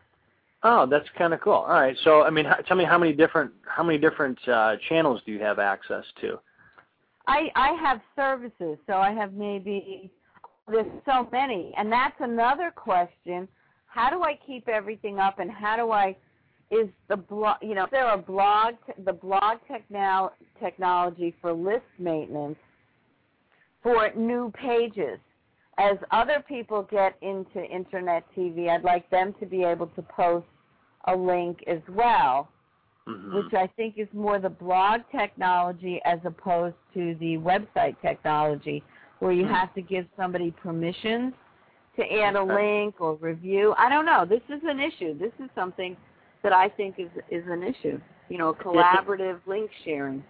Oh, 0.63 0.87
that's 0.87 1.09
kind 1.17 1.33
of 1.33 1.41
cool. 1.41 1.55
All 1.55 1.69
right. 1.69 1.97
So, 2.05 2.23
I 2.23 2.31
mean, 2.31 2.47
tell 2.69 2.77
me 2.77 2.85
how 2.85 2.99
many 2.99 3.13
different 3.13 3.53
how 3.67 3.83
many 3.83 3.99
different 3.99 4.39
uh, 4.47 4.77
channels 4.89 5.23
do 5.25 5.33
you 5.33 5.41
have 5.41 5.59
access 5.59 6.05
to? 6.21 6.39
I 7.27 7.51
I 7.55 7.73
have 7.83 8.01
services, 8.15 8.79
so 8.87 8.95
I 8.95 9.13
have 9.13 9.33
maybe 9.33 10.11
there's 10.69 10.87
so 11.07 11.29
many, 11.33 11.73
and 11.77 11.91
that's 11.91 12.17
another 12.21 12.71
question. 12.75 13.49
How 13.87 14.11
do 14.11 14.23
I 14.23 14.39
keep 14.47 14.69
everything 14.69 15.19
up, 15.19 15.39
and 15.39 15.51
how 15.51 15.77
do 15.77 15.93
I 15.93 16.17
is 16.71 16.89
the 17.09 17.17
blog? 17.17 17.57
You 17.63 17.75
know, 17.75 17.85
is 17.85 17.91
there 17.91 18.13
a 18.13 18.19
blog 18.19 18.75
the 19.05 19.13
blog 19.15 19.59
technol 19.71 20.31
technology 20.61 21.35
for 21.41 21.53
list 21.53 21.87
maintenance 21.99 22.59
for 23.83 24.11
new 24.15 24.53
pages? 24.55 25.19
As 25.81 25.97
other 26.11 26.45
people 26.47 26.83
get 26.91 27.17
into 27.23 27.65
internet 27.65 28.25
TV, 28.37 28.69
I'd 28.69 28.85
like 28.85 29.09
them 29.09 29.35
to 29.41 29.47
be 29.47 29.65
able 29.65 29.87
to 29.89 30.03
post 30.03 30.47
a 31.07 31.17
link 31.17 31.65
as 31.67 31.81
well 31.89 32.49
Mhm. 33.11 33.33
which 33.33 33.55
I 33.55 33.67
think 33.77 33.99
is 33.99 34.09
more 34.13 34.39
the 34.39 34.51
blog 34.51 35.01
technology 35.11 36.01
as 36.05 36.19
opposed 36.25 36.77
to 36.95 37.15
the 37.17 37.39
website 37.39 37.97
technology, 38.01 38.83
where 39.19 39.33
you 39.33 39.47
Hmm. 39.47 39.55
have 39.55 39.75
to 39.75 39.83
give 39.83 40.07
somebody 40.17 40.51
permissions 40.53 41.35
to 41.97 42.03
add 42.23 42.37
a 42.37 42.43
link 42.43 43.01
or 43.01 43.15
review. 43.15 43.75
I 43.77 43.89
don't 43.89 44.07
know. 44.07 44.25
This 44.25 44.43
is 44.49 44.63
an 44.65 44.79
issue. 44.81 45.15
This 45.15 45.33
is 45.41 45.51
something 45.55 45.97
that 46.43 46.53
I 46.53 46.69
think 46.69 46.99
is 46.99 47.11
is 47.29 47.47
an 47.49 47.63
issue. 47.63 48.01
You 48.29 48.39
know, 48.39 48.55
collaborative 48.55 49.41
link 49.47 49.73
sharing. 49.85 50.23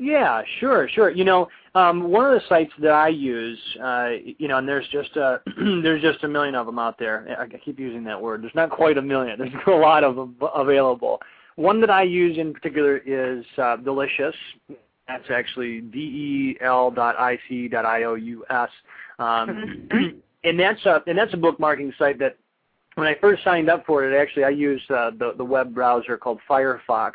Yeah, 0.00 0.40
sure, 0.60 0.88
sure. 0.88 1.10
You 1.10 1.24
know, 1.24 1.48
um, 1.74 2.10
one 2.10 2.24
of 2.24 2.32
the 2.32 2.48
sites 2.48 2.72
that 2.80 2.92
I 2.92 3.08
use, 3.08 3.58
uh, 3.84 4.08
you 4.38 4.48
know, 4.48 4.56
and 4.56 4.66
there's 4.66 4.88
just 4.88 5.14
a 5.16 5.42
there's 5.82 6.00
just 6.00 6.24
a 6.24 6.28
million 6.28 6.54
of 6.54 6.64
them 6.64 6.78
out 6.78 6.98
there. 6.98 7.36
I 7.38 7.46
keep 7.58 7.78
using 7.78 8.02
that 8.04 8.20
word. 8.20 8.42
There's 8.42 8.54
not 8.54 8.70
quite 8.70 8.96
a 8.96 9.02
million. 9.02 9.38
There's 9.38 9.52
a 9.66 9.70
lot 9.70 10.02
of 10.02 10.16
them 10.16 10.36
available. 10.54 11.20
One 11.56 11.82
that 11.82 11.90
I 11.90 12.04
use 12.04 12.38
in 12.38 12.54
particular 12.54 12.96
is 12.96 13.44
uh, 13.58 13.76
Delicious. 13.76 14.34
That's 15.06 15.28
actually 15.30 15.82
D 15.82 15.98
E 15.98 16.64
L 16.64 16.90
dot 16.90 17.16
I 17.18 17.38
C 17.46 17.68
dot 17.68 17.84
I 17.84 18.04
O 18.04 18.14
U 18.14 18.42
S. 18.48 18.70
Um, 19.18 19.86
and 20.44 20.58
that's 20.58 20.82
a 20.86 21.02
and 21.06 21.18
that's 21.18 21.34
a 21.34 21.36
bookmarking 21.36 21.92
site 21.98 22.18
that 22.20 22.38
when 22.94 23.06
I 23.06 23.16
first 23.20 23.44
signed 23.44 23.68
up 23.68 23.84
for 23.84 24.10
it, 24.10 24.18
actually 24.18 24.44
I 24.44 24.50
used 24.50 24.90
uh, 24.90 25.10
the 25.10 25.34
the 25.36 25.44
web 25.44 25.74
browser 25.74 26.16
called 26.16 26.40
Firefox. 26.48 27.12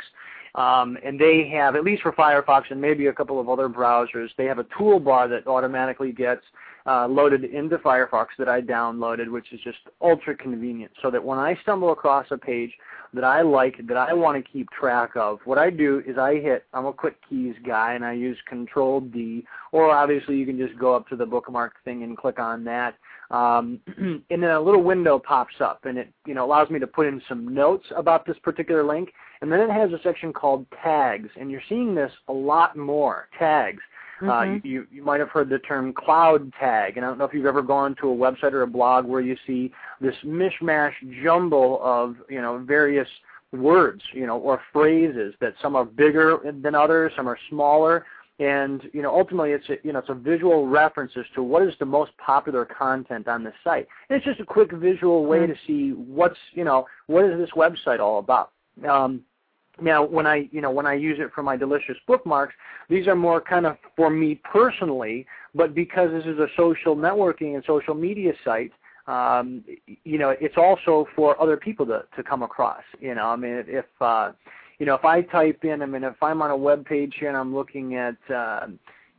Um, 0.56 0.98
and 1.04 1.20
they 1.20 1.50
have, 1.54 1.76
at 1.76 1.84
least 1.84 2.02
for 2.02 2.13
Firefox 2.13 2.63
and 2.70 2.80
maybe 2.80 3.08
a 3.08 3.13
couple 3.13 3.39
of 3.41 3.50
other 3.50 3.68
browsers, 3.68 4.30
they 4.38 4.46
have 4.46 4.58
a 4.58 4.63
toolbar 4.63 5.30
that 5.30 5.48
automatically 5.48 6.13
gets 6.13 6.41
uh, 6.88 7.08
loaded 7.08 7.44
into 7.44 7.78
Firefox 7.80 8.28
that 8.38 8.48
I 8.48 8.62
downloaded, 8.62 9.30
which 9.30 9.52
is 9.52 9.60
just 9.63 9.80
ultra 10.02 10.36
convenient. 10.36 10.94
So 11.02 11.12
that 11.12 11.24
when 11.24 11.39
I 11.39 11.58
stumble 11.63 11.91
across 11.91 12.28
a 12.32 12.38
page 12.38 12.72
that 13.13 13.24
I 13.24 13.41
like, 13.41 13.86
that 13.88 13.98
I 13.98 14.13
want 14.13 14.44
to 14.44 14.52
keep 14.52 14.70
track 14.70 15.12
of, 15.15 15.39
what 15.46 15.58
I 15.58 15.70
do 15.70 16.02
is 16.08 16.18
I 16.18 16.36
hit, 16.36 16.65
I'm 16.74 16.86
a 16.86 16.94
quick 16.94 17.18
keys 17.28 17.56
guy, 17.65 17.94
and 17.94 18.06
I 18.06 18.13
use 18.13 18.38
Control 18.48 19.02
D, 19.02 19.46
or 19.72 19.89
obviously 19.91 20.38
you 20.38 20.46
can 20.46 20.58
just 20.58 20.78
go 20.80 20.96
up 20.96 21.08
to 21.10 21.15
the 21.15 21.26
bookmark 21.26 21.74
thing 21.84 22.04
and 22.04 22.18
click 22.18 22.39
on 22.39 22.63
that. 22.65 22.96
Um, 23.32 23.80
and 23.98 24.22
then 24.30 24.52
a 24.52 24.62
little 24.62 24.84
window 24.84 25.18
pops 25.18 25.56
up, 25.60 25.86
and 25.86 25.98
it 25.98 26.13
you 26.26 26.36
know 26.36 26.46
allows 26.46 26.70
me 26.70 26.80
to 26.80 26.88
put 26.88 27.08
in 27.08 27.22
some 27.28 27.54
notes 27.54 27.86
about 27.96 28.26
this 28.26 28.38
particular 28.44 28.84
link. 28.84 29.12
And 29.41 29.52
then 29.52 29.60
it 29.60 29.69
has 29.69 29.91
a 29.91 30.00
section 30.02 30.32
called 30.34 30.65
tags, 30.84 31.30
and 31.39 31.52
you're 31.52 31.62
seeing 31.67 31.93
this 31.95 32.12
a 32.28 32.34
lot 32.34 32.76
more. 32.76 33.28
Tags. 33.38 33.82
Uh, 34.21 34.26
Mhm. 34.26 34.63
you 34.63 34.88
you 34.91 35.04
might 35.04 35.19
have 35.19 35.30
heard 35.30 35.50
the 35.50 35.60
term 35.60 35.91
cloud 35.91 36.52
tag, 36.54 36.95
and 36.95 37.06
I 37.06 37.10
don't 37.10 37.17
know 37.17 37.26
if 37.26 37.34
you've 37.34 37.45
ever 37.45 37.62
gone 37.62 37.95
to 37.95 38.10
a 38.10 38.15
website 38.15 38.54
or 38.54 38.62
a 38.62 38.67
blog 38.67 39.06
where 39.06 39.19
you 39.19 39.36
see 39.45 39.74
this 40.00 40.15
mishmash 40.24 40.93
jumble 41.21 41.82
of 41.84 42.15
you 42.30 42.41
know 42.41 42.58
various 42.60 43.10
words, 43.52 44.02
you 44.13 44.26
know, 44.26 44.38
or 44.38 44.62
phrases 44.71 45.36
that 45.41 45.54
some 45.62 45.76
are 45.76 45.84
bigger 45.86 46.39
than 46.62 46.76
others, 46.76 47.12
some 47.15 47.28
are 47.28 47.38
smaller, 47.50 48.06
and 48.39 48.89
you 48.93 49.02
know 49.02 49.13
ultimately 49.13 49.52
it's 49.52 49.67
a, 49.69 49.78
you 49.84 49.91
know 49.91 50.00
it's 50.00 50.10
a 50.10 50.13
visual 50.13 50.65
reference 50.65 51.12
as 51.17 51.26
to 51.36 51.43
what 51.43 51.62
is 51.63 51.74
the 51.80 51.86
most 51.86 52.15
popular 52.17 52.63
content 52.63 53.28
on 53.28 53.43
the 53.43 53.52
site. 53.65 53.86
And 54.10 54.15
it's 54.15 54.26
just 54.26 54.39
a 54.39 54.45
quick 54.45 54.71
visual 54.71 55.26
way 55.26 55.39
Mhm. 55.39 55.48
to 55.48 55.58
see 55.67 55.91
what's 55.91 56.39
you 56.54 56.63
know 56.63 56.88
what 57.08 57.26
is 57.26 57.38
this 57.38 57.52
website 57.52 58.00
all 58.00 58.19
about. 58.19 58.52
Um, 58.88 59.22
now, 59.82 60.06
when 60.06 60.26
I 60.26 60.48
you 60.52 60.62
know 60.62 60.72
when 60.72 60.86
I 60.86 60.94
use 60.94 61.18
it 61.20 61.32
for 61.34 61.44
my 61.44 61.58
delicious 61.58 61.98
bookmarks, 62.08 62.54
these 62.90 63.08
are 63.08 63.16
more 63.16 63.42
kind 63.42 63.66
of 63.66 63.78
for 63.96 64.10
me 64.10 64.36
personally. 64.36 65.26
But 65.54 65.76
because 65.76 66.12
this 66.12 66.26
is 66.26 66.40
a 66.40 66.48
social 66.56 66.96
networking 66.96 67.56
and 67.56 67.64
social 67.66 67.94
media 67.94 68.34
site, 68.44 68.72
um, 69.08 69.64
you 70.04 70.18
know, 70.18 70.36
it's 70.40 70.58
also 70.58 71.08
for 71.16 71.40
other 71.42 71.58
people 71.58 71.86
to 71.88 72.06
to 72.16 72.24
come 72.24 72.42
across. 72.42 72.84
You 73.00 73.16
know, 73.16 73.28
I 73.28 73.36
mean, 73.36 73.64
if 73.68 73.86
uh, 74.02 74.32
you 74.80 74.86
know 74.86 74.96
if 74.96 75.06
I 75.06 75.22
type 75.22 75.64
in, 75.64 75.82
I 75.82 75.86
mean, 75.86 76.04
if 76.04 76.22
I'm 76.22 76.42
on 76.42 76.52
a 76.52 76.58
web 76.58 76.86
page 76.86 77.16
here 77.20 77.30
and 77.30 77.38
I'm 77.38 77.54
looking 77.54 77.96
at 77.96 78.18
uh, 78.34 78.68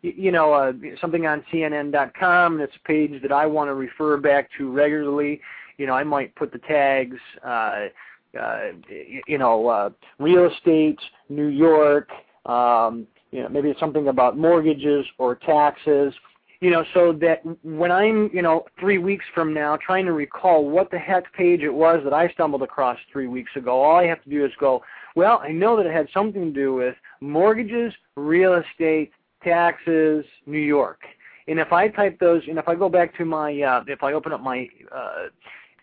you 0.03 0.33
know 0.33 0.53
uh, 0.53 0.73
something 1.01 1.27
on 1.27 1.45
CNN.com, 1.53 2.55
and 2.55 2.62
it's 2.62 2.77
a 2.77 2.88
page 2.88 3.21
that 3.23 3.33
I 3.33 3.47
want 3.47 3.69
to 3.69 3.75
refer 3.75 4.16
back 4.16 4.49
to 4.59 4.71
regularly. 4.71 5.40
You 5.79 5.87
know, 5.87 5.92
I 5.92 6.05
might 6.05 6.35
put 6.35 6.53
the 6.53 6.59
tags. 6.59 7.19
Uh, 7.45 7.87
you 8.32 9.38
know, 9.38 9.68
uh, 9.68 9.90
real 10.18 10.50
estate, 10.50 10.98
New 11.28 11.46
York, 11.46 12.10
um, 12.46 13.06
you 13.30 13.42
know, 13.42 13.48
maybe 13.48 13.70
it's 13.70 13.80
something 13.80 14.08
about 14.08 14.36
mortgages 14.38 15.04
or 15.18 15.34
taxes, 15.34 16.14
you 16.60 16.70
know, 16.70 16.84
so 16.94 17.12
that 17.12 17.42
when 17.62 17.92
I'm, 17.92 18.30
you 18.32 18.42
know, 18.42 18.64
three 18.80 18.98
weeks 18.98 19.24
from 19.34 19.52
now 19.52 19.76
trying 19.76 20.06
to 20.06 20.12
recall 20.12 20.68
what 20.68 20.90
the 20.90 20.98
heck 20.98 21.32
page 21.34 21.60
it 21.60 21.70
was 21.70 22.00
that 22.04 22.14
I 22.14 22.28
stumbled 22.30 22.62
across 22.62 22.98
three 23.12 23.26
weeks 23.26 23.50
ago, 23.56 23.80
all 23.80 23.96
I 23.96 24.06
have 24.06 24.22
to 24.24 24.30
do 24.30 24.44
is 24.44 24.52
go, 24.58 24.82
well, 25.14 25.40
I 25.42 25.50
know 25.50 25.76
that 25.76 25.86
it 25.86 25.92
had 25.92 26.08
something 26.14 26.46
to 26.46 26.52
do 26.52 26.74
with 26.74 26.94
mortgages, 27.20 27.92
real 28.16 28.54
estate, 28.54 29.12
taxes, 29.42 30.24
New 30.46 30.58
York. 30.58 31.00
And 31.48 31.58
if 31.60 31.72
I 31.72 31.88
type 31.88 32.18
those, 32.18 32.42
and 32.48 32.58
if 32.58 32.68
I 32.68 32.74
go 32.74 32.88
back 32.88 33.16
to 33.18 33.24
my, 33.24 33.60
uh, 33.60 33.84
if 33.86 34.02
I 34.02 34.12
open 34.12 34.32
up 34.32 34.40
my, 34.40 34.68
uh, 34.94 35.26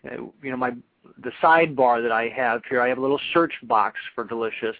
you 0.02 0.50
know, 0.50 0.56
my 0.56 0.72
the 1.22 1.30
sidebar 1.42 2.02
that 2.02 2.12
I 2.12 2.28
have 2.28 2.62
here, 2.68 2.80
I 2.80 2.88
have 2.88 2.98
a 2.98 3.00
little 3.00 3.20
search 3.32 3.52
box 3.64 3.98
for 4.14 4.24
delicious, 4.24 4.76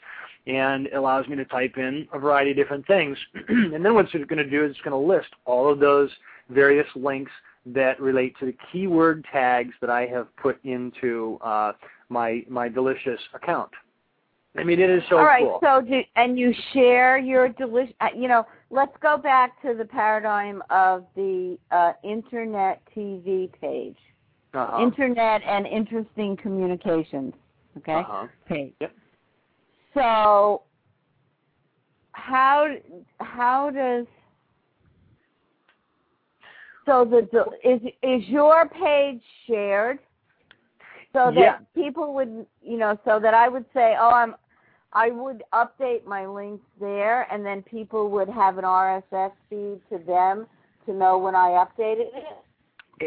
and 0.47 0.87
it 0.87 0.95
allows 0.95 1.27
me 1.29 1.37
to 1.37 1.45
type 1.45 1.77
in 1.77 2.07
a 2.13 2.19
variety 2.19 2.51
of 2.51 2.57
different 2.57 2.87
things. 2.87 3.17
and 3.49 3.85
then 3.85 3.95
what 3.95 4.07
it's 4.13 4.13
going 4.13 4.39
to 4.39 4.49
do 4.49 4.65
is 4.65 4.73
it's 4.73 4.81
going 4.81 4.93
to 4.93 5.15
list 5.15 5.29
all 5.45 5.71
of 5.71 5.79
those 5.79 6.11
various 6.51 6.87
links 6.95 7.33
that 7.67 7.99
relate 8.01 8.35
to 8.39 8.47
the 8.47 8.57
keyword 8.71 9.25
tags 9.33 9.73
that 9.81 9.89
I 9.91 10.07
have 10.07 10.35
put 10.37 10.63
into 10.65 11.39
uh, 11.43 11.73
my 12.09 12.45
my 12.49 12.69
delicious 12.69 13.21
account. 13.33 13.71
I 14.57 14.63
mean, 14.63 14.79
it 14.79 14.89
is 14.89 15.03
so 15.09 15.19
All 15.19 15.25
right. 15.25 15.43
cool. 15.43 15.59
So 15.63 15.81
do 15.81 16.01
and 16.17 16.39
you 16.39 16.55
share 16.73 17.19
your 17.19 17.49
delicious. 17.49 17.95
Uh, 18.01 18.09
you 18.15 18.29
know, 18.29 18.47
let's 18.71 18.97
go 19.03 19.17
back 19.17 19.61
to 19.63 19.75
the 19.75 19.85
paradigm 19.85 20.63
of 20.71 21.07
the 21.17 21.59
uh, 21.71 21.93
internet 22.05 22.83
TV 22.97 23.51
page. 23.61 23.97
Uh-huh. 24.55 24.83
Internet 24.83 25.43
and 25.47 25.67
interesting 25.67 26.37
communications. 26.37 27.35
Okay. 27.79 27.95
Uh-huh. 27.95 28.27
Page. 28.47 28.75
Yep. 28.81 28.93
So 29.95 30.63
how 32.13 32.75
how 33.21 33.71
does 33.71 34.07
So 36.87 37.05
the, 37.05 37.29
the 37.33 37.69
is 37.69 37.81
is 38.03 38.29
your 38.29 38.69
page 38.69 39.23
shared? 39.47 39.99
So 41.13 41.31
that 41.31 41.35
Yeah. 41.37 41.59
people 41.75 42.13
would, 42.15 42.45
you 42.61 42.77
know, 42.77 42.99
so 43.05 43.21
that 43.21 43.35
I 43.35 43.49
would 43.49 43.65
say, 43.73 43.97
oh, 43.99 44.11
I'm, 44.11 44.35
I 44.93 45.11
would 45.11 45.45
update 45.53 46.05
my 46.05 46.27
links 46.27 46.65
there, 46.81 47.33
and 47.33 47.47
then 47.47 47.63
people 47.63 48.11
would 48.11 48.29
have 48.29 48.59
an 48.59 48.65
RSS 48.65 49.33
feed 49.49 49.81
to 49.91 49.99
them 50.05 50.47
to 50.87 50.93
know 50.93 51.17
when 51.19 51.37
I 51.37 51.51
updated 51.51 52.09
it. 52.15 52.44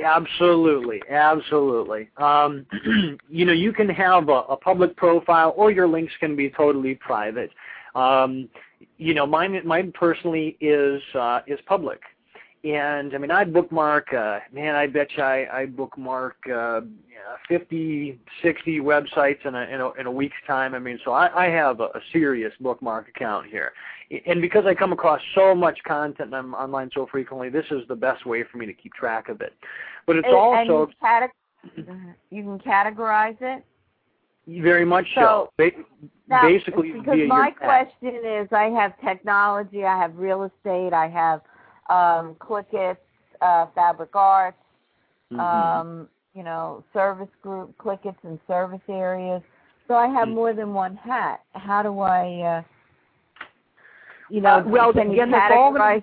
Absolutely, 0.03 1.01
absolutely. 1.09 2.09
Um, 2.17 2.65
you 3.29 3.45
know, 3.45 3.53
you 3.53 3.71
can 3.71 3.89
have 3.89 4.29
a, 4.29 4.41
a 4.49 4.57
public 4.57 4.95
profile, 4.95 5.53
or 5.55 5.71
your 5.71 5.87
links 5.87 6.13
can 6.19 6.35
be 6.35 6.49
totally 6.49 6.95
private. 6.95 7.51
Um, 7.95 8.49
you 8.97 9.13
know, 9.13 9.25
mine, 9.25 9.59
mine 9.65 9.93
personally 9.97 10.57
is 10.59 11.01
uh, 11.15 11.41
is 11.47 11.59
public, 11.65 12.01
and 12.75 13.13
I 13.13 13.17
mean, 13.17 13.31
I 13.31 13.43
bookmark. 13.43 14.13
Uh, 14.13 14.39
man, 14.51 14.75
I 14.75 14.87
bet 14.87 15.07
you 15.15 15.23
I, 15.23 15.61
I 15.61 15.65
bookmark 15.65 16.35
uh, 16.53 16.81
50, 17.47 18.19
60 18.41 18.79
websites 18.79 19.45
in 19.45 19.55
a, 19.55 19.61
in 19.63 19.81
a 19.81 19.91
in 19.93 20.05
a 20.07 20.11
week's 20.11 20.35
time. 20.45 20.73
I 20.75 20.79
mean, 20.79 20.99
so 21.05 21.11
I, 21.11 21.45
I 21.45 21.49
have 21.49 21.79
a, 21.79 21.85
a 21.85 22.01
serious 22.11 22.53
bookmark 22.59 23.07
account 23.09 23.47
here, 23.47 23.73
and 24.25 24.41
because 24.41 24.65
I 24.65 24.73
come 24.73 24.91
across 24.91 25.21
so 25.35 25.53
much 25.55 25.79
content 25.87 26.27
and 26.27 26.35
I'm 26.35 26.53
online 26.55 26.89
so 26.93 27.07
frequently, 27.09 27.49
this 27.49 27.65
is 27.71 27.87
the 27.87 27.95
best 27.95 28.25
way 28.25 28.43
for 28.51 28.57
me 28.57 28.65
to 28.65 28.73
keep 28.73 28.93
track 28.93 29.29
of 29.29 29.41
it. 29.41 29.53
But 30.05 30.17
it's 30.17 30.27
And- 30.27 30.35
also 30.35 30.89
and 30.93 31.73
you, 31.75 31.83
cate- 31.85 32.15
you 32.31 32.43
can 32.43 32.59
categorize 32.59 33.37
it. 33.41 33.63
very 34.47 34.85
much 34.85 35.05
so. 35.15 35.51
Ba- 35.57 35.71
Now, 36.29 36.41
basically, 36.41 36.91
because 36.91 37.19
my 37.27 37.51
question 37.51 38.15
is, 38.25 38.47
I 38.51 38.65
have 38.65 38.93
technology, 39.01 39.85
I 39.85 39.97
have 39.97 40.17
real 40.17 40.43
estate, 40.43 40.93
I 40.93 41.07
have 41.07 41.41
um, 41.89 42.35
Clickets, 42.35 42.97
uh, 43.41 43.67
Fabric 43.75 44.15
Arts, 44.15 44.57
Mhm. 45.31 45.39
um, 45.39 46.09
you 46.33 46.43
know, 46.43 46.83
service 46.93 47.29
group, 47.41 47.75
Clickets 47.77 48.23
and 48.23 48.39
service 48.47 48.81
areas. 48.89 49.41
So 49.87 49.95
I 49.95 50.07
have 50.07 50.27
Mm. 50.27 50.33
more 50.33 50.53
than 50.53 50.73
one 50.73 50.95
hat. 50.95 51.41
How 51.55 51.81
do 51.81 51.99
I, 51.99 52.41
uh, 52.41 52.63
you 54.29 54.41
know, 54.41 54.55
Uh, 54.55 54.63
well, 54.65 54.93
can 54.93 55.11
again, 55.11 55.31
that's 55.31 55.53
all 55.53 55.71
gonna- 55.71 56.01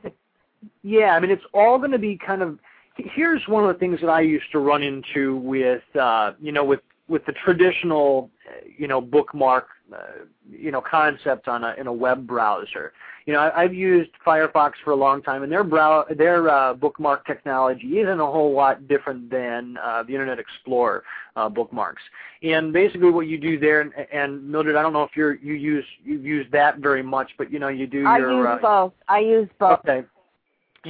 Yeah, 0.83 1.15
I 1.15 1.21
mean, 1.21 1.31
it's 1.31 1.45
all 1.53 1.79
going 1.79 1.91
to 1.93 1.99
be 1.99 2.17
kind 2.17 2.43
of. 2.43 2.59
Here's 2.97 3.47
one 3.49 3.65
of 3.65 3.69
the 3.69 3.79
things 3.79 4.01
that 4.01 4.09
I 4.09 4.21
used 4.21 4.51
to 4.53 4.61
run 4.61 4.83
into 4.83 5.37
with, 5.37 5.83
uh, 5.97 6.33
you 6.41 6.53
know, 6.53 6.65
with 6.65 6.81
with 7.07 7.25
the 7.27 7.33
traditional, 7.33 8.31
uh, 8.49 8.53
you 8.79 8.89
know, 8.89 8.99
bookmark, 9.01 9.69
uh, 9.93 10.25
you 10.51 10.71
know, 10.71 10.81
concept 10.81 11.49
on 11.49 11.65
a 11.65 11.75
in 11.75 11.87
a 11.87 11.93
web 11.93 12.27
browser. 12.27 12.93
You 13.27 13.33
know, 13.33 13.39
I, 13.39 13.63
I've 13.63 13.75
used 13.75 14.11
Firefox 14.27 14.73
for 14.85 14.91
a 14.91 14.97
long 14.97 15.23
time, 15.23 15.43
and 15.43 15.51
their 15.51 15.65
brow 15.65 16.05
their 16.17 16.51
uh, 16.51 16.75
bookmark 16.75 17.27
technology 17.27 18.01
isn't 18.01 18.21
a 18.21 18.27
whole 18.27 18.53
lot 18.53 18.87
different 18.87 19.31
than 19.31 19.79
uh, 19.83 20.03
the 20.03 20.13
Internet 20.13 20.39
Explorer 20.39 21.05
uh, 21.37 21.49
bookmarks. 21.49 22.03
And 22.43 22.73
basically, 22.73 23.11
what 23.11 23.27
you 23.27 23.39
do 23.39 23.59
there, 23.59 23.81
and, 23.81 23.93
and 24.13 24.47
Mildred, 24.47 24.77
I 24.77 24.83
don't 24.83 24.93
know 24.93 25.05
if 25.05 25.17
you're 25.17 25.37
you 25.37 25.55
use 25.55 25.85
you 26.05 26.19
use 26.19 26.47
that 26.53 26.79
very 26.79 27.03
much, 27.03 27.31
but 27.39 27.51
you 27.51 27.59
know, 27.59 27.69
you 27.69 27.87
do 27.87 28.01
your 28.01 28.09
I 28.09 28.19
your 28.19 28.39
use 28.39 28.59
uh, 28.59 28.63
both. 28.63 28.93
I 29.09 29.19
use 29.21 29.49
both. 29.59 29.81
Okay. 29.81 30.05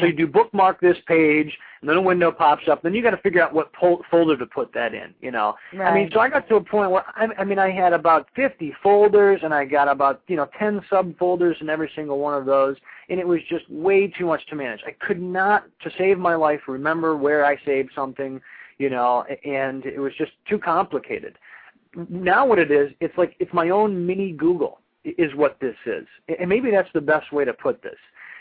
So 0.01 0.07
you 0.07 0.13
do 0.13 0.27
bookmark 0.27 0.81
this 0.81 0.97
page, 1.07 1.57
and 1.81 1.89
then 1.89 1.97
a 1.97 2.01
window 2.01 2.33
pops 2.33 2.67
up. 2.69 2.83
Then 2.83 2.95
you 2.95 3.03
got 3.03 3.11
to 3.11 3.19
figure 3.19 3.43
out 3.43 3.53
what 3.53 3.73
pol- 3.73 4.03
folder 4.11 4.37
to 4.37 4.47
put 4.47 4.73
that 4.75 4.95
in. 4.95 5.15
You 5.21 5.31
know, 5.31 5.55
Right. 5.73 5.91
I 5.91 5.95
mean, 5.95 6.11
so 6.13 6.21
I 6.21 6.29
got 6.29 6.49
to 6.49 6.57
a 6.57 6.61
point 6.61 6.91
where 6.91 7.05
I, 7.15 7.29
I 7.39 7.45
mean, 7.45 7.59
I 7.59 7.71
had 7.71 7.93
about 7.93 8.29
50 8.35 8.75
folders, 8.83 9.41
and 9.43 9.55
I 9.55 9.65
got 9.65 9.89
about 9.89 10.23
you 10.27 10.37
know 10.37 10.49
10 10.59 10.81
subfolders 10.91 11.61
in 11.61 11.69
every 11.69 11.91
single 11.95 12.19
one 12.19 12.35
of 12.35 12.47
those, 12.47 12.77
and 13.09 13.21
it 13.21 13.27
was 13.27 13.41
just 13.49 13.69
way 13.71 14.09
too 14.09 14.27
much 14.27 14.45
to 14.47 14.57
manage. 14.57 14.81
I 14.87 14.93
could 15.05 15.21
not, 15.21 15.65
to 15.83 15.91
save 15.97 16.19
my 16.19 16.35
life, 16.35 16.61
remember 16.67 17.17
where 17.17 17.45
I 17.45 17.57
saved 17.65 17.91
something, 17.95 18.41
you 18.79 18.91
know, 18.91 19.25
and 19.45 19.85
it 19.87 19.99
was 19.99 20.13
just 20.17 20.33
too 20.49 20.59
complicated. 20.59 21.39
Now 22.09 22.45
what 22.45 22.59
it 22.59 22.73
is, 22.73 22.91
it's 23.01 23.17
like 23.17 23.37
it's 23.39 23.53
my 23.53 23.71
own 23.71 24.05
mini 24.05 24.33
Google 24.33 24.81
is 25.05 25.35
what 25.35 25.59
this 25.61 25.77
is, 25.87 26.07
and 26.41 26.49
maybe 26.49 26.71
that's 26.71 26.89
the 26.95 27.01
best 27.01 27.31
way 27.33 27.45
to 27.45 27.53
put 27.53 27.83
this 27.83 27.99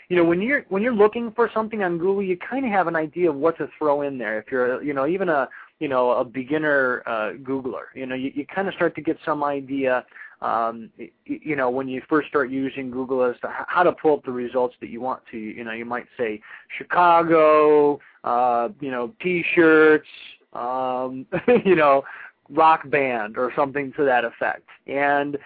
you 0.08 0.16
know 0.16 0.24
when 0.24 0.42
you're 0.42 0.64
when 0.68 0.82
you're 0.82 0.94
looking 0.94 1.32
for 1.32 1.50
something 1.54 1.82
on 1.82 1.98
Google, 1.98 2.22
you 2.22 2.36
kind 2.36 2.64
of 2.64 2.72
have 2.72 2.86
an 2.86 2.96
idea 2.96 3.30
of 3.30 3.36
what 3.36 3.56
to 3.58 3.68
throw 3.78 4.02
in 4.02 4.18
there. 4.18 4.38
If 4.38 4.46
you're 4.50 4.82
you 4.82 4.92
know 4.92 5.06
even 5.06 5.28
a 5.28 5.48
you 5.80 5.88
know 5.88 6.10
a 6.10 6.24
beginner 6.24 7.02
uh, 7.06 7.32
Googler, 7.42 7.86
you 7.94 8.06
know 8.06 8.14
you, 8.14 8.30
you 8.34 8.46
kind 8.46 8.68
of 8.68 8.74
start 8.74 8.94
to 8.96 9.00
get 9.00 9.16
some 9.24 9.42
idea. 9.42 10.04
Um, 10.42 10.90
you 11.24 11.56
know 11.56 11.70
when 11.70 11.88
you 11.88 12.02
first 12.08 12.28
start 12.28 12.50
using 12.50 12.90
Google 12.90 13.24
as 13.24 13.36
to 13.40 13.48
how 13.66 13.82
to 13.82 13.92
pull 13.92 14.14
up 14.14 14.24
the 14.24 14.32
results 14.32 14.74
that 14.80 14.90
you 14.90 15.00
want 15.00 15.22
to. 15.30 15.38
You 15.38 15.64
know 15.64 15.72
you 15.72 15.86
might 15.86 16.06
say 16.18 16.40
Chicago, 16.76 17.98
uh, 18.24 18.68
you 18.80 18.90
know 18.90 19.12
T-shirts, 19.22 20.08
um, 20.52 21.26
you 21.64 21.76
know 21.76 22.04
rock 22.50 22.88
band 22.90 23.38
or 23.38 23.52
something 23.56 23.90
to 23.96 24.04
that 24.04 24.24
effect, 24.26 24.68
and 24.86 25.38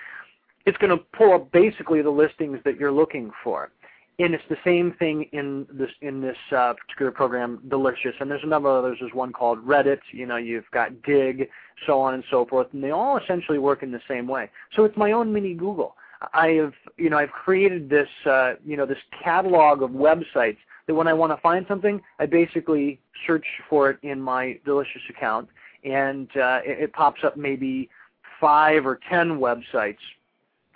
it's 0.66 0.76
going 0.78 0.90
to 0.90 1.02
pull 1.16 1.32
up 1.32 1.50
basically 1.52 2.02
the 2.02 2.10
listings 2.10 2.58
that 2.64 2.76
you're 2.76 2.92
looking 2.92 3.30
for 3.44 3.70
and 4.20 4.34
it's 4.34 4.44
the 4.48 4.56
same 4.64 4.94
thing 4.98 5.28
in 5.32 5.66
this 5.72 5.90
in 6.00 6.20
this 6.20 6.36
uh, 6.50 6.74
particular 6.74 7.12
program, 7.12 7.60
Delicious. 7.68 8.14
And 8.20 8.30
there's 8.30 8.42
a 8.42 8.48
number 8.48 8.68
of 8.68 8.84
others. 8.84 8.98
There's 9.00 9.14
one 9.14 9.32
called 9.32 9.64
Reddit. 9.64 10.00
You 10.12 10.26
know, 10.26 10.36
you've 10.36 10.68
got 10.72 11.02
Digg, 11.02 11.48
so 11.86 12.00
on 12.00 12.14
and 12.14 12.24
so 12.30 12.44
forth, 12.44 12.66
and 12.72 12.82
they 12.82 12.90
all 12.90 13.16
essentially 13.16 13.58
work 13.58 13.82
in 13.82 13.92
the 13.92 14.00
same 14.08 14.26
way. 14.26 14.50
So 14.74 14.84
it's 14.84 14.96
my 14.96 15.12
own 15.12 15.32
mini 15.32 15.54
Google. 15.54 15.94
I 16.34 16.48
have 16.48 16.72
you 16.96 17.10
know 17.10 17.18
I've 17.18 17.30
created 17.30 17.88
this 17.88 18.08
uh, 18.26 18.54
you 18.64 18.76
know 18.76 18.86
this 18.86 18.98
catalog 19.22 19.82
of 19.82 19.90
websites 19.90 20.58
that 20.88 20.94
when 20.94 21.06
I 21.06 21.12
want 21.12 21.32
to 21.32 21.40
find 21.40 21.64
something, 21.68 22.00
I 22.18 22.26
basically 22.26 22.98
search 23.24 23.46
for 23.70 23.90
it 23.90 23.98
in 24.02 24.20
my 24.20 24.58
Delicious 24.64 25.02
account, 25.08 25.48
and 25.84 26.28
uh, 26.36 26.60
it, 26.64 26.80
it 26.80 26.92
pops 26.92 27.22
up 27.22 27.36
maybe 27.36 27.88
five 28.40 28.84
or 28.84 28.98
ten 29.08 29.38
websites 29.38 29.98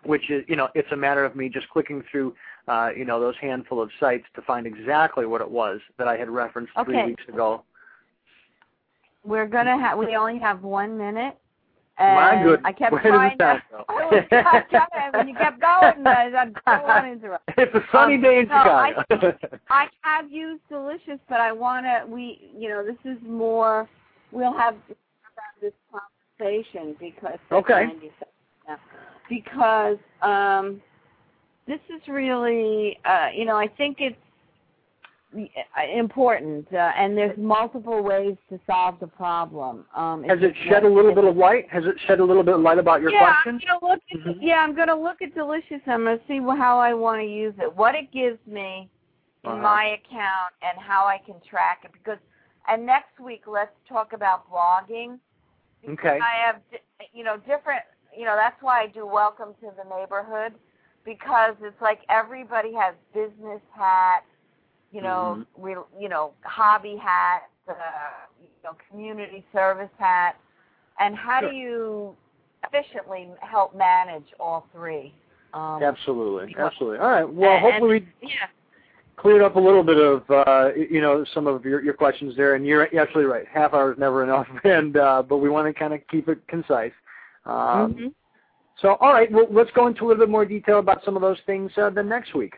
which 0.04 0.30
is 0.30 0.44
you 0.48 0.56
know 0.56 0.68
it's 0.74 0.90
a 0.92 0.96
matter 0.96 1.24
of 1.24 1.36
me 1.36 1.48
just 1.48 1.68
clicking 1.70 2.02
through 2.10 2.34
uh, 2.68 2.90
you 2.96 3.04
know 3.04 3.18
those 3.20 3.34
handful 3.40 3.80
of 3.82 3.90
sites 3.98 4.24
to 4.34 4.42
find 4.42 4.66
exactly 4.66 5.26
what 5.26 5.40
it 5.40 5.50
was 5.50 5.80
that 5.98 6.08
I 6.08 6.16
had 6.16 6.28
referenced 6.30 6.72
three 6.84 7.04
weeks 7.04 7.24
ago. 7.28 7.62
We're 9.24 9.46
gonna 9.46 9.78
have. 9.78 9.98
We 9.98 10.16
only 10.16 10.38
have 10.38 10.62
one 10.62 10.96
minute. 10.98 11.36
My 11.98 12.32
And 12.34 12.44
goodness, 12.44 12.62
I 12.64 12.72
kept 12.72 12.92
where 12.92 13.02
trying 13.02 13.38
to. 13.38 13.44
I 13.44 13.84
was 13.90 14.64
trying 14.70 15.12
when 15.12 15.28
you 15.28 15.34
kept 15.34 15.60
going, 15.60 16.06
I 16.06 16.30
I 16.34 16.44
don't 16.76 16.84
want 16.84 17.04
to 17.04 17.12
interrupt. 17.12 17.44
it's 17.56 17.74
a 17.74 17.82
sunny 17.92 18.14
Um, 18.16 18.22
day 18.22 18.38
in 18.40 18.48
no, 18.48 18.54
I- 18.54 18.94
Chicago. 19.10 19.38
I 19.70 19.88
have 20.00 20.30
used 20.30 20.62
Delicious, 20.68 21.20
but 21.28 21.40
I 21.40 21.52
want 21.52 21.84
to. 21.86 22.04
We, 22.10 22.50
you 22.56 22.70
know, 22.70 22.84
this 22.84 22.96
is 23.04 23.18
more. 23.26 23.88
We'll 24.32 24.54
have 24.56 24.76
this 25.60 25.72
conversation 26.40 26.96
because 26.98 27.38
Okay. 27.52 27.92
because 29.28 29.98
um, 30.22 30.80
this 31.72 31.96
is 31.96 32.06
really, 32.08 32.98
uh, 33.04 33.28
you 33.34 33.46
know, 33.46 33.56
I 33.56 33.66
think 33.66 33.98
it's 34.00 34.16
important, 35.94 36.66
uh, 36.74 36.90
and 36.96 37.16
there's 37.16 37.36
multiple 37.38 38.02
ways 38.02 38.36
to 38.50 38.60
solve 38.66 38.96
the 39.00 39.06
problem. 39.06 39.86
Um, 39.96 40.22
Has 40.24 40.40
it 40.42 40.52
shed 40.68 40.84
a 40.84 40.88
little 40.88 41.14
bit 41.14 41.24
of 41.24 41.34
light? 41.34 41.66
Has 41.70 41.84
it 41.86 41.94
shed 42.06 42.20
a 42.20 42.24
little 42.24 42.42
bit 42.42 42.54
of 42.54 42.60
light 42.60 42.78
about 42.78 43.00
your 43.00 43.12
yeah, 43.12 43.20
question? 43.42 43.58
I'm 43.72 43.80
gonna 43.80 43.92
look. 43.94 44.02
At, 44.12 44.18
Mhm. 44.18 44.38
Yeah, 44.42 44.58
I'm 44.58 44.74
gonna 44.74 44.94
look 44.94 45.22
at 45.22 45.34
Delicious. 45.34 45.80
I'm 45.86 46.04
gonna 46.04 46.20
see 46.28 46.38
how 46.40 46.78
I 46.78 46.92
want 46.92 47.20
to 47.22 47.26
use 47.26 47.54
it, 47.58 47.74
what 47.74 47.94
it 47.94 48.10
gives 48.12 48.38
me 48.46 48.90
in 49.44 49.50
Uh-huh. 49.50 49.62
my 49.62 49.84
account, 49.98 50.52
and 50.60 50.78
how 50.78 51.06
I 51.06 51.16
can 51.16 51.40
track 51.40 51.86
it. 51.86 51.92
Because, 51.92 52.18
and 52.68 52.84
next 52.84 53.18
week 53.18 53.46
let's 53.46 53.74
talk 53.88 54.12
about 54.12 54.50
blogging. 54.50 55.18
Because 55.80 55.94
Okay. 55.94 56.20
I 56.20 56.34
have, 56.44 56.60
you 57.14 57.24
know, 57.24 57.38
different. 57.38 57.82
You 58.14 58.26
know, 58.26 58.36
that's 58.36 58.60
why 58.60 58.82
I 58.82 58.88
do 58.88 59.06
Welcome 59.06 59.54
to 59.62 59.70
the 59.70 59.84
Neighborhood 59.84 60.52
because 61.04 61.54
it's 61.62 61.80
like 61.80 62.00
everybody 62.08 62.72
has 62.74 62.94
business 63.14 63.60
hats, 63.74 64.24
you 64.92 65.02
know, 65.02 65.38
Mm-hmm. 65.56 65.62
re, 65.62 65.74
you 65.98 66.08
know, 66.08 66.32
hobby 66.42 66.96
hats, 66.96 67.44
uh, 67.68 67.72
you 68.40 68.48
know, 68.64 68.76
community 68.90 69.44
service 69.52 69.90
hats, 69.98 70.38
and 71.00 71.14
how 71.16 71.40
Sure. 71.40 71.50
do 71.50 71.56
you 71.56 72.16
efficiently 72.64 73.28
help 73.40 73.74
manage 73.74 74.26
all 74.38 74.66
three? 74.72 75.14
Um, 75.54 75.82
Absolutely, 75.82 76.54
absolutely. 76.58 76.98
All 76.98 77.10
right. 77.10 77.28
Well, 77.28 77.50
and- 77.52 77.60
hopefully 77.60 78.06
we 78.22 78.28
yeah. 78.28 78.46
cleared 79.16 79.42
up 79.42 79.56
a 79.56 79.60
little 79.60 79.82
bit 79.82 79.98
of 79.98 80.22
uh, 80.30 80.70
you 80.74 81.00
know 81.00 81.24
some 81.34 81.46
of 81.46 81.64
your, 81.64 81.82
your 81.82 81.94
questions 81.94 82.34
there, 82.36 82.54
and 82.54 82.66
you're 82.66 82.84
absolutely 82.84 83.24
right. 83.24 83.46
Half 83.52 83.74
hour 83.74 83.92
is 83.92 83.98
never 83.98 84.22
enough, 84.24 84.46
and 84.64 84.96
uh, 84.96 85.22
but 85.22 85.38
we 85.38 85.50
want 85.50 85.66
to 85.66 85.78
kind 85.78 85.92
of 85.92 86.00
keep 86.10 86.28
it 86.28 86.38
concise. 86.48 86.92
Um, 87.44 87.94
Mhm. 87.94 88.12
So, 88.80 88.96
all 89.00 89.12
right, 89.12 89.30
well, 89.30 89.46
let's 89.50 89.70
go 89.72 89.86
into 89.86 90.04
a 90.04 90.06
little 90.08 90.24
bit 90.24 90.30
more 90.30 90.44
detail 90.44 90.78
about 90.78 91.04
some 91.04 91.14
of 91.16 91.22
those 91.22 91.38
things 91.46 91.70
uh, 91.76 91.90
then 91.90 92.08
next 92.08 92.34
week. 92.34 92.54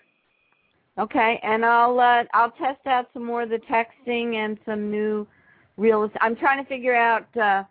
Okay, 0.96 1.40
and 1.42 1.64
I'll 1.64 1.98
uh, 1.98 2.22
I'll 2.32 2.52
test 2.52 2.86
out 2.86 3.08
some 3.12 3.24
more 3.24 3.42
of 3.42 3.50
the 3.50 3.58
texting 3.70 4.36
and 4.36 4.56
some 4.64 4.90
new 4.90 5.26
real. 5.76 6.08
I'm 6.20 6.36
trying 6.36 6.62
to 6.62 6.68
figure 6.68 6.94
out 6.94 7.36
uh, 7.36 7.64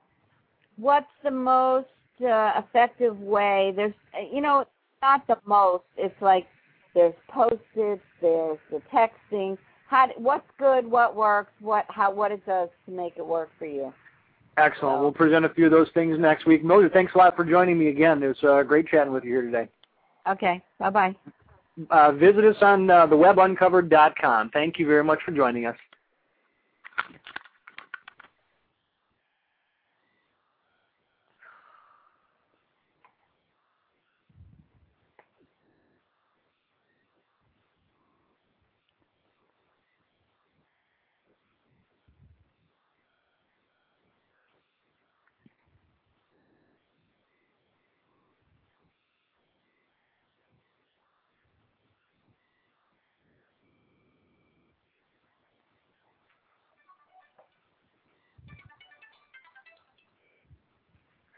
what's 0.75 1.07
the 1.23 1.31
most 1.31 1.87
uh, 2.21 2.51
effective 2.57 3.17
way. 3.19 3.71
There's, 3.75 3.93
you 4.31 4.41
know, 4.41 4.65
not 5.01 5.25
the 5.27 5.37
most. 5.45 5.85
It's 5.97 6.21
like 6.21 6.47
there's 6.93 7.13
post-its, 7.29 8.01
there's 8.21 8.59
the 8.69 8.81
texting, 8.93 9.57
how 9.87 10.09
what's 10.17 10.47
good, 10.59 10.85
what 10.85 11.15
works, 11.15 11.51
what 11.59 11.85
how 11.89 12.11
what 12.11 12.31
it 12.31 12.45
does 12.45 12.69
to 12.85 12.91
make 12.91 13.13
it 13.17 13.25
work 13.25 13.49
for 13.57 13.65
you. 13.65 13.93
Excellent. 14.57 15.01
We'll 15.01 15.11
present 15.11 15.45
a 15.45 15.49
few 15.49 15.65
of 15.65 15.71
those 15.71 15.89
things 15.93 16.17
next 16.19 16.45
week. 16.45 16.63
Mildred, 16.63 16.93
thanks 16.93 17.13
a 17.15 17.17
lot 17.17 17.35
for 17.35 17.43
joining 17.43 17.79
me 17.79 17.87
again. 17.87 18.21
It 18.21 18.27
was 18.27 18.43
uh, 18.43 18.63
great 18.63 18.87
chatting 18.87 19.11
with 19.11 19.23
you 19.23 19.31
here 19.31 19.41
today. 19.41 19.67
Okay. 20.29 20.61
Bye 20.79 20.89
bye. 20.89 21.15
Uh, 21.89 22.11
visit 22.11 22.45
us 22.45 22.55
on 22.61 22.89
uh, 22.89 23.07
thewebuncovered.com. 23.07 24.51
Thank 24.51 24.77
you 24.77 24.85
very 24.85 25.03
much 25.03 25.19
for 25.25 25.31
joining 25.31 25.65
us. 25.65 25.75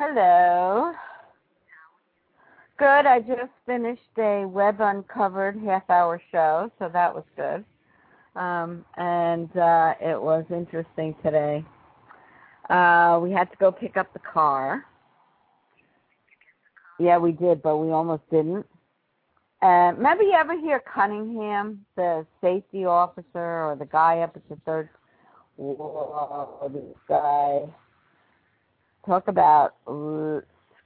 Hello. 0.08 0.94
Good. 2.78 3.08
I 3.08 3.22
just 3.22 3.52
finished 3.66 4.02
a 4.20 4.46
Web 4.46 4.80
Uncovered 4.80 5.60
half 5.66 5.90
hour 5.90 6.22
show, 6.32 6.72
so 6.78 6.90
that 6.94 7.16
was 7.16 7.24
good. 7.36 7.66
Um, 8.40 8.86
and 8.98 9.50
uh, 9.58 9.96
it 10.00 10.22
was 10.22 10.46
interesting 10.52 11.16
today. 11.24 11.66
Uh, 12.70 13.20
we 13.24 13.32
had 13.32 13.50
to 13.50 13.58
go 13.58 13.72
pick 13.72 13.98
up 13.98 14.14
the 14.14 14.20
car. 14.20 14.86
Yeah, 17.00 17.18
we 17.18 17.32
did, 17.32 17.64
but 17.64 17.78
we 17.78 17.92
almost 17.92 18.30
didn't. 18.30 18.68
And 19.64 19.98
remember, 19.98 20.24
you 20.24 20.34
ever 20.34 20.56
hear 20.60 20.84
Cunningham, 20.94 21.84
the 21.96 22.28
safety 22.42 22.86
officer, 22.86 23.24
or 23.64 23.76
the 23.76 23.86
guy 23.86 24.20
up 24.20 24.36
at 24.36 24.48
the 24.50 24.58
third? 24.68 24.90
Whoa, 25.58 26.70
this 26.72 26.96
guy 27.10 27.62
talk 29.06 29.28
about 29.28 29.76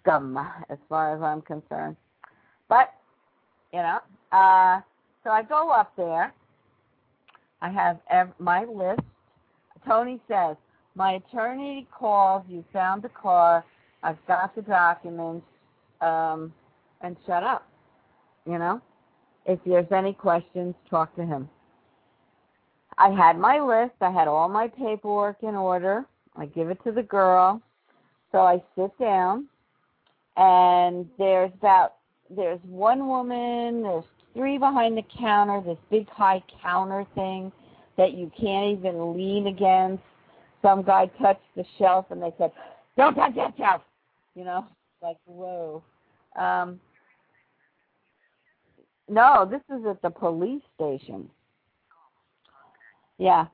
scum 0.01 0.37
as 0.69 0.77
far 0.87 1.15
as 1.15 1.21
I'm 1.21 1.41
concerned. 1.41 1.95
But, 2.67 2.93
you 3.73 3.79
know, 3.79 3.99
uh, 4.31 4.81
so 5.23 5.29
I 5.29 5.43
go 5.43 5.69
up 5.69 5.93
there. 5.95 6.33
I 7.61 7.69
have 7.69 7.99
ev- 8.09 8.33
my 8.39 8.65
list. 8.65 9.01
Tony 9.85 10.19
says, 10.27 10.55
my 10.95 11.13
attorney 11.13 11.87
calls, 11.97 12.43
you 12.49 12.63
found 12.71 13.01
the 13.01 13.09
car, 13.09 13.63
I've 14.03 14.23
got 14.27 14.55
the 14.55 14.61
documents, 14.61 15.45
um, 16.01 16.53
and 17.01 17.15
shut 17.25 17.43
up. 17.43 17.67
You 18.45 18.57
know? 18.57 18.81
If 19.45 19.59
there's 19.65 19.91
any 19.91 20.13
questions, 20.13 20.75
talk 20.89 21.15
to 21.15 21.25
him. 21.25 21.49
I 22.97 23.09
had 23.09 23.37
my 23.37 23.59
list, 23.59 23.95
I 24.01 24.11
had 24.11 24.27
all 24.27 24.49
my 24.49 24.67
paperwork 24.67 25.37
in 25.41 25.55
order. 25.55 26.05
I 26.35 26.45
give 26.45 26.69
it 26.69 26.83
to 26.83 26.91
the 26.91 27.03
girl. 27.03 27.61
So 28.31 28.39
I 28.39 28.61
sit 28.77 28.97
down, 28.99 29.47
and 30.37 31.07
there's 31.17 31.51
about 31.59 31.95
there's 32.29 32.59
one 32.63 33.07
woman, 33.07 33.81
there's 33.81 34.03
three 34.33 34.57
behind 34.57 34.97
the 34.97 35.03
counter, 35.19 35.61
this 35.65 35.77
big 35.89 36.07
high 36.09 36.43
counter 36.61 37.05
thing 37.15 37.51
that 37.97 38.13
you 38.13 38.31
can't 38.39 38.77
even 38.77 39.15
lean 39.15 39.47
against. 39.47 40.03
Some 40.61 40.83
guy 40.83 41.07
touched 41.19 41.41
the 41.55 41.65
shelf, 41.77 42.05
and 42.11 42.21
they 42.21 42.33
said, 42.37 42.51
"Don't 42.97 43.15
touch 43.15 43.35
that 43.35 43.55
shelf," 43.57 43.81
you 44.35 44.43
know, 44.43 44.65
like 45.01 45.17
whoa. 45.25 45.81
Um, 46.35 46.79
no, 49.07 49.47
this 49.49 49.61
is 49.75 49.85
at 49.87 50.01
the 50.01 50.11
police 50.11 50.61
station. 50.75 51.29
Yeah. 53.17 53.47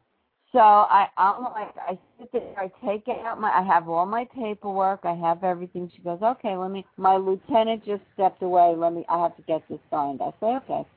So 0.56 0.62
I, 0.62 1.08
I'm 1.18 1.44
like, 1.44 1.76
I 1.78 2.00
sit 2.18 2.32
there, 2.32 2.56
I 2.58 2.72
take 2.88 3.10
out 3.10 3.42
my, 3.42 3.52
I 3.52 3.62
have 3.62 3.90
all 3.90 4.06
my 4.06 4.26
paperwork, 4.34 5.02
I 5.04 5.14
have 5.14 5.44
everything. 5.44 5.92
She 5.94 6.02
goes, 6.02 6.20
okay, 6.22 6.56
let 6.56 6.72
me. 6.72 6.86
My 6.96 7.18
lieutenant 7.18 7.86
just 7.86 8.04
stepped 8.14 8.42
away. 8.42 8.74
Let 8.78 8.94
me. 8.94 9.04
I 9.10 9.22
have 9.22 9.36
to 9.36 9.42
get 9.42 9.68
this 9.70 9.80
signed. 9.92 10.22
I 10.22 10.32
say, 10.40 10.56
okay. 10.64 10.88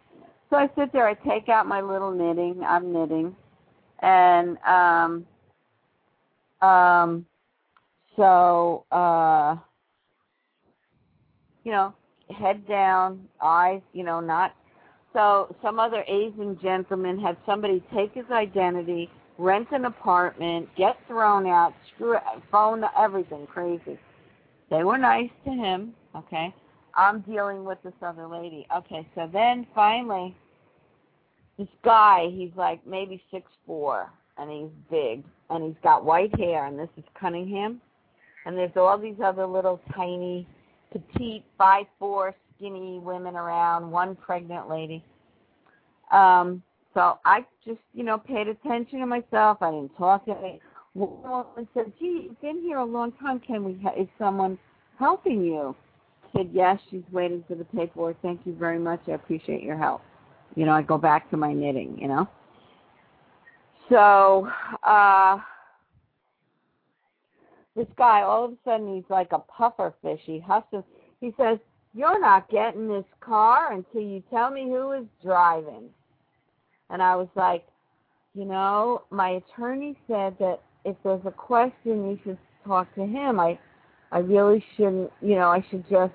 So 0.48 0.56
I 0.58 0.70
sit 0.78 0.92
there, 0.92 1.08
I 1.08 1.14
take 1.14 1.48
out 1.48 1.66
my 1.66 1.80
little 1.80 2.12
knitting. 2.12 2.62
I'm 2.64 2.92
knitting, 2.92 3.34
and 4.00 4.58
um, 4.58 5.26
um, 6.62 7.26
so 8.14 8.84
uh, 8.92 9.56
you 11.64 11.72
know, 11.72 11.92
head 12.30 12.64
down, 12.68 13.26
eyes, 13.42 13.82
you 13.92 14.04
know, 14.04 14.20
not. 14.20 14.54
So 15.12 15.52
some 15.62 15.80
other 15.80 16.04
Asian 16.06 16.56
gentleman 16.62 17.18
had 17.18 17.36
somebody 17.44 17.82
take 17.92 18.14
his 18.14 18.26
identity 18.30 19.10
rent 19.38 19.68
an 19.70 19.84
apartment, 19.84 20.68
get 20.76 20.96
thrown 21.06 21.46
out, 21.46 21.72
screw 21.94 22.16
it, 22.16 22.22
phone, 22.50 22.82
everything 22.98 23.46
crazy. 23.46 23.98
They 24.70 24.84
were 24.84 24.98
nice 24.98 25.30
to 25.44 25.50
him, 25.50 25.94
okay? 26.14 26.54
I'm 26.94 27.20
dealing 27.20 27.64
with 27.64 27.78
this 27.84 27.94
other 28.02 28.26
lady. 28.26 28.66
Okay, 28.76 29.06
so 29.14 29.30
then 29.32 29.66
finally, 29.74 30.36
this 31.56 31.68
guy, 31.84 32.28
he's 32.32 32.50
like 32.56 32.84
maybe 32.86 33.22
six 33.30 33.46
four, 33.64 34.10
and 34.36 34.50
he's 34.50 34.70
big, 34.90 35.22
and 35.50 35.64
he's 35.64 35.80
got 35.82 36.04
white 36.04 36.36
hair, 36.38 36.66
and 36.66 36.78
this 36.78 36.88
is 36.96 37.04
Cunningham. 37.18 37.80
And 38.44 38.56
there's 38.56 38.76
all 38.76 38.98
these 38.98 39.20
other 39.24 39.46
little 39.46 39.80
tiny, 39.94 40.46
petite, 40.92 41.44
five 41.56 41.86
four, 41.98 42.34
skinny 42.56 42.98
women 42.98 43.36
around, 43.36 43.90
one 43.90 44.16
pregnant 44.16 44.68
lady. 44.68 45.04
Um, 46.10 46.62
so 46.94 47.18
I 47.24 47.44
just, 47.64 47.80
you 47.94 48.04
know, 48.04 48.18
paid 48.18 48.48
attention 48.48 49.00
to 49.00 49.06
myself. 49.06 49.58
I 49.60 49.70
didn't 49.70 49.96
talk 49.96 50.24
to 50.26 50.32
any. 50.32 50.60
Woman 50.94 51.68
said, 51.74 51.92
"Gee, 51.98 52.22
you've 52.24 52.40
been 52.40 52.60
here 52.60 52.78
a 52.78 52.84
long 52.84 53.12
time. 53.12 53.40
Can 53.40 53.62
we? 53.62 53.78
Ha- 53.82 53.92
is 53.96 54.08
someone 54.18 54.58
helping 54.98 55.44
you?" 55.44 55.76
Said, 56.34 56.50
"Yes, 56.52 56.80
she's 56.90 57.04
waiting 57.12 57.44
for 57.46 57.54
the 57.54 57.64
paperwork. 57.64 58.20
Thank 58.20 58.44
you 58.46 58.54
very 58.54 58.78
much. 58.78 59.00
I 59.06 59.12
appreciate 59.12 59.62
your 59.62 59.76
help." 59.76 60.02
You 60.56 60.64
know, 60.64 60.72
I 60.72 60.82
go 60.82 60.98
back 60.98 61.30
to 61.30 61.36
my 61.36 61.52
knitting. 61.52 61.98
You 61.98 62.08
know. 62.08 62.28
So, 63.88 64.50
uh, 64.82 65.38
this 67.76 67.86
guy, 67.96 68.22
all 68.22 68.44
of 68.46 68.52
a 68.52 68.56
sudden, 68.64 68.94
he's 68.96 69.08
like 69.08 69.32
a 69.32 69.38
puffer 69.38 69.94
fish. 70.02 70.20
He 70.24 70.40
hustles. 70.40 70.84
He 71.20 71.32
says, 71.36 71.58
"You're 71.94 72.18
not 72.18 72.48
getting 72.48 72.88
this 72.88 73.06
car 73.20 73.72
until 73.72 74.02
you 74.02 74.20
tell 74.30 74.50
me 74.50 74.64
who 74.68 74.92
is 74.92 75.06
driving." 75.22 75.90
And 76.90 77.02
I 77.02 77.16
was 77.16 77.28
like, 77.34 77.64
you 78.34 78.44
know, 78.44 79.02
my 79.10 79.40
attorney 79.40 79.96
said 80.06 80.36
that 80.38 80.60
if 80.84 80.96
there's 81.04 81.24
a 81.24 81.30
question, 81.30 82.10
you 82.10 82.18
should 82.24 82.38
talk 82.66 82.92
to 82.94 83.04
him. 83.04 83.40
I, 83.40 83.58
I 84.12 84.18
really 84.18 84.64
shouldn't, 84.76 85.10
you 85.20 85.34
know, 85.34 85.48
I 85.48 85.64
should 85.70 85.88
just, 85.88 86.12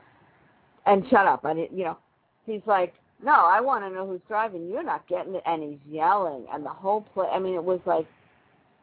and 0.85 1.03
shut 1.09 1.27
up. 1.27 1.45
I 1.45 1.53
didn't, 1.53 1.77
you 1.77 1.85
know, 1.85 1.97
he's 2.45 2.61
like, 2.65 2.93
no, 3.23 3.31
I 3.31 3.61
want 3.61 3.83
to 3.83 3.89
know 3.89 4.07
who's 4.07 4.21
driving. 4.27 4.69
You're 4.69 4.83
not 4.83 5.07
getting 5.07 5.35
it. 5.35 5.43
And 5.45 5.63
he's 5.63 5.79
yelling, 5.89 6.45
and 6.51 6.65
the 6.65 6.69
whole 6.69 7.01
play. 7.13 7.27
I 7.31 7.39
mean, 7.39 7.55
it 7.55 7.63
was 7.63 7.79
like, 7.85 8.05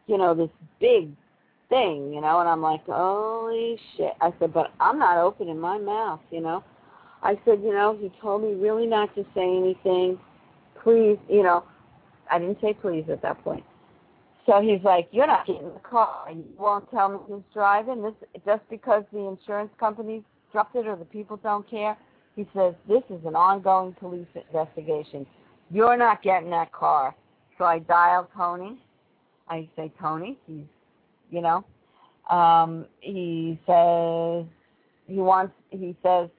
you 0.07 0.16
know, 0.16 0.35
this 0.35 0.50
big 0.81 1.11
thing, 1.68 2.12
you 2.12 2.20
know. 2.20 2.40
And 2.40 2.48
I'm 2.48 2.62
like, 2.62 2.85
holy 2.87 3.79
shit. 3.96 4.12
I 4.20 4.33
said, 4.38 4.53
but 4.55 4.72
I'm 4.81 4.98
not 4.98 5.18
opening 5.18 5.59
my 5.59 5.79
mouth, 5.79 6.20
you 6.31 6.40
know. 6.40 6.64
I 7.22 7.38
said, 7.44 7.61
you 7.62 7.72
know, 7.72 7.98
he 8.00 8.11
told 8.20 8.42
me 8.42 8.55
really 8.55 8.87
not 8.87 9.14
to 9.14 9.24
say 9.35 9.44
anything. 9.44 10.18
Please, 10.83 11.18
you 11.29 11.42
know. 11.42 11.64
I 12.31 12.38
didn't 12.38 12.61
say 12.61 12.75
please 12.75 13.05
at 13.11 13.22
that 13.22 13.43
point. 13.43 13.64
So 14.47 14.61
he's 14.61 14.83
like, 14.83 15.09
"You're 15.11 15.26
not 15.26 15.47
getting 15.47 15.72
the 15.72 15.81
car. 15.81 16.31
You 16.33 16.45
won't 16.59 16.91
tell 16.91 17.09
me 17.09 17.18
who's 17.26 17.43
driving. 17.53 18.03
This 18.03 18.14
just 18.45 18.62
because 18.70 19.05
the 19.12 19.20
insurance 19.20 19.70
company 19.78 20.24
dropped 20.53 20.74
it 20.76 20.87
or 20.87 20.97
the 20.97 21.05
people 21.05 21.37
don't 21.37 21.68
care." 21.68 21.97
He 22.37 22.49
says, 22.55 22.74
"This 22.89 23.03
is 23.11 23.24
an 23.24 23.37
ongoing 23.37 23.95
police 23.95 24.28
investigation. 24.35 25.26
You're 25.70 25.97
not 25.97 26.22
getting 26.22 26.51
that 26.51 26.72
car." 26.72 27.14
So 27.59 27.64
I 27.64 27.81
dial 27.81 28.28
Tony. 28.35 28.78
I 29.49 29.68
say, 29.76 29.93
"Tony, 30.01 30.39
he's, 30.47 30.64
you 31.31 31.43
know, 31.43 31.64
um, 32.31 32.87
he 33.01 33.59
says 33.66 34.47
he 35.07 35.18
wants. 35.18 35.55
He 35.70 35.97
says 36.03 36.31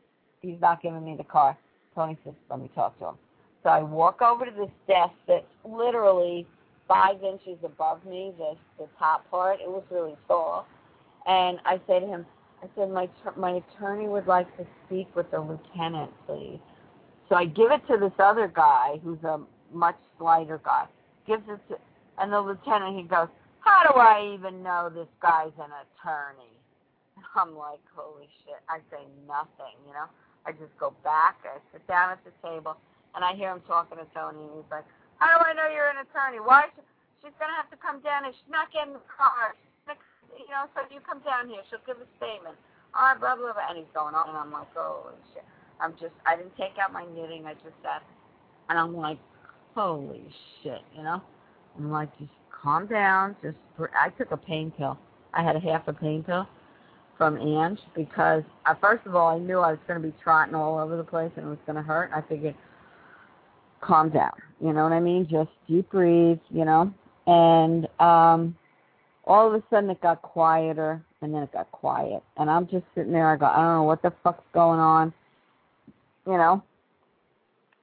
he's 0.41 0.59
not 0.59 0.81
giving 0.81 1.03
me 1.03 1.15
the 1.15 1.23
car." 1.23 1.57
Tony 1.93 2.17
says, 2.23 2.33
"Let 2.49 2.59
me 2.59 2.69
talk 2.73 2.97
to 2.99 3.09
him." 3.09 3.17
So 3.63 3.69
I 3.69 3.81
walk 3.81 4.21
over 4.21 4.45
to 4.45 4.51
this 4.51 4.71
desk 4.87 5.13
that's 5.27 5.45
literally 5.63 6.47
five 6.87 7.23
inches 7.23 7.57
above 7.63 8.03
me, 8.05 8.33
the 8.37 8.55
the 8.77 8.89
top 8.97 9.29
part. 9.29 9.59
It 9.61 9.69
was 9.69 9.83
really 9.91 10.15
tall, 10.27 10.65
and 11.27 11.59
I 11.65 11.79
say 11.87 11.99
to 11.99 12.07
him, 12.07 12.25
I 12.63 12.67
said, 12.75 12.89
my 12.89 13.07
my 13.37 13.61
attorney 13.61 14.07
would 14.07 14.27
like 14.27 14.55
to 14.57 14.65
speak 14.85 15.15
with 15.15 15.29
the 15.31 15.39
lieutenant, 15.39 16.11
please. 16.25 16.59
So 17.29 17.35
I 17.35 17.45
give 17.45 17.71
it 17.71 17.81
to 17.87 17.97
this 17.97 18.11
other 18.19 18.47
guy 18.47 18.99
who's 19.03 19.23
a 19.23 19.39
much 19.71 19.95
slighter 20.17 20.59
guy. 20.63 20.85
gives 21.25 21.43
it 21.47 21.59
to, 21.69 21.79
and 22.17 22.31
the 22.33 22.41
lieutenant, 22.41 22.97
he 22.97 23.03
goes, 23.03 23.29
how 23.61 23.83
do 23.83 23.97
I 23.97 24.35
even 24.35 24.61
know 24.61 24.91
this 24.93 25.07
guy's 25.21 25.53
an 25.57 25.71
attorney? 25.71 26.51
I'm 27.35 27.55
like, 27.55 27.79
holy 27.95 28.27
shit. 28.43 28.59
I 28.67 28.79
say 28.91 29.05
nothing, 29.27 29.77
you 29.87 29.93
know. 29.93 30.05
I 30.45 30.51
just 30.51 30.75
go 30.79 30.93
back, 31.03 31.37
I 31.45 31.59
sit 31.71 31.87
down 31.87 32.11
at 32.11 32.19
the 32.25 32.31
table, 32.45 32.75
and 33.15 33.23
I 33.23 33.35
hear 33.35 33.51
him 33.51 33.61
talking 33.67 33.97
to 33.97 34.07
Tony, 34.13 34.39
and 34.39 34.61
he's 34.61 34.71
like, 34.71 34.85
how 35.17 35.37
do 35.37 35.45
I 35.45 35.53
know 35.53 35.67
you're 35.69 35.89
an 35.89 36.01
attorney? 36.01 36.39
Why? 36.39 36.71
She, 36.75 36.81
she's 37.21 37.35
to 37.37 37.45
have 37.53 37.69
to 37.69 37.77
come 37.77 38.01
down, 38.01 38.25
and 38.25 38.33
she's 38.33 38.51
not 38.51 38.71
getting 38.71 38.93
the 38.93 39.05
car. 39.05 39.55
You 40.37 40.47
know, 40.47 40.65
so 40.73 40.81
you 40.87 41.03
come 41.03 41.19
down 41.27 41.49
here, 41.49 41.59
she'll 41.69 41.83
give 41.85 41.99
a 41.99 42.07
statement. 42.15 42.55
All 42.95 43.11
right, 43.11 43.19
blah, 43.19 43.35
blah, 43.35 43.51
blah. 43.51 43.67
And 43.69 43.77
he's 43.77 43.91
going 43.93 44.15
on, 44.15 44.29
and 44.29 44.37
I'm 44.37 44.51
like, 44.51 44.71
holy 44.73 45.13
shit. 45.33 45.43
I'm 45.79 45.91
just, 45.99 46.15
I 46.25 46.37
didn't 46.37 46.55
take 46.55 46.79
out 46.79 46.93
my 46.93 47.05
knitting. 47.13 47.45
I 47.45 47.53
just 47.53 47.75
sat, 47.83 48.01
and 48.69 48.79
I'm 48.79 48.95
like, 48.95 49.19
holy 49.75 50.23
shit, 50.63 50.81
you 50.95 51.03
know? 51.03 51.21
I'm 51.77 51.91
like, 51.91 52.17
just 52.17 52.31
calm 52.49 52.87
down. 52.87 53.35
Just, 53.43 53.57
I 53.79 54.09
took 54.09 54.31
a 54.31 54.37
pain 54.37 54.71
pill. 54.77 54.97
I 55.33 55.43
had 55.43 55.55
a 55.55 55.59
half 55.59 55.87
a 55.87 55.93
pain 55.93 56.23
pill 56.23 56.47
from 57.17 57.37
Ange 57.37 57.79
because, 57.95 58.43
uh, 58.65 58.75
first 58.81 59.05
of 59.05 59.15
all, 59.15 59.27
I 59.35 59.37
knew 59.37 59.59
I 59.59 59.71
was 59.71 59.79
going 59.87 60.01
to 60.01 60.07
be 60.07 60.13
trotting 60.23 60.55
all 60.55 60.79
over 60.79 60.97
the 60.97 61.03
place 61.03 61.31
and 61.35 61.45
it 61.45 61.49
was 61.49 61.59
going 61.65 61.75
to 61.75 61.81
hurt. 61.81 62.09
I 62.13 62.21
figured, 62.21 62.55
calm 63.81 64.09
down. 64.09 64.33
You 64.59 64.73
know 64.73 64.83
what 64.83 64.93
I 64.93 64.99
mean? 64.99 65.27
Just 65.29 65.49
deep 65.67 65.89
breathe, 65.89 66.39
you 66.49 66.65
know? 66.65 66.93
And 67.27 67.87
um 67.99 68.55
all 69.25 69.47
of 69.47 69.53
a 69.53 69.63
sudden 69.69 69.89
it 69.89 70.01
got 70.01 70.21
quieter 70.21 71.03
and 71.21 71.33
then 71.33 71.43
it 71.43 71.51
got 71.51 71.71
quiet. 71.71 72.23
And 72.37 72.49
I'm 72.49 72.67
just 72.67 72.85
sitting 72.95 73.11
there, 73.11 73.29
I 73.29 73.37
go, 73.37 73.45
I 73.45 73.57
don't 73.57 73.75
know 73.75 73.83
what 73.83 74.01
the 74.01 74.13
fuck's 74.23 74.43
going 74.53 74.79
on. 74.79 75.13
You 76.25 76.33
know? 76.33 76.63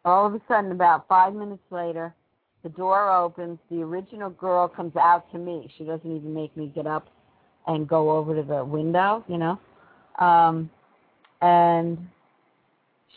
All 0.05 0.27
of 0.27 0.35
a 0.35 0.41
sudden, 0.49 0.73
about 0.73 1.07
five 1.09 1.35
minutes 1.35 1.63
later, 1.71 2.15
the 2.63 2.69
door 2.71 3.13
opens, 3.13 3.59
the 3.71 3.83
original 3.83 4.31
girl 4.31 4.67
comes 4.67 4.97
out 4.97 5.31
to 5.33 5.39
me. 5.39 5.71
She 5.77 5.85
doesn't 5.85 6.17
even 6.17 6.35
make 6.35 6.57
me 6.57 6.73
get 6.75 6.87
up 6.87 7.09
and 7.67 7.87
go 7.87 8.11
over 8.17 8.35
to 8.35 8.43
the 8.43 8.65
window, 8.65 9.25
you 9.29 9.39
know. 9.39 9.59
Um 10.19 10.71
and 11.41 11.99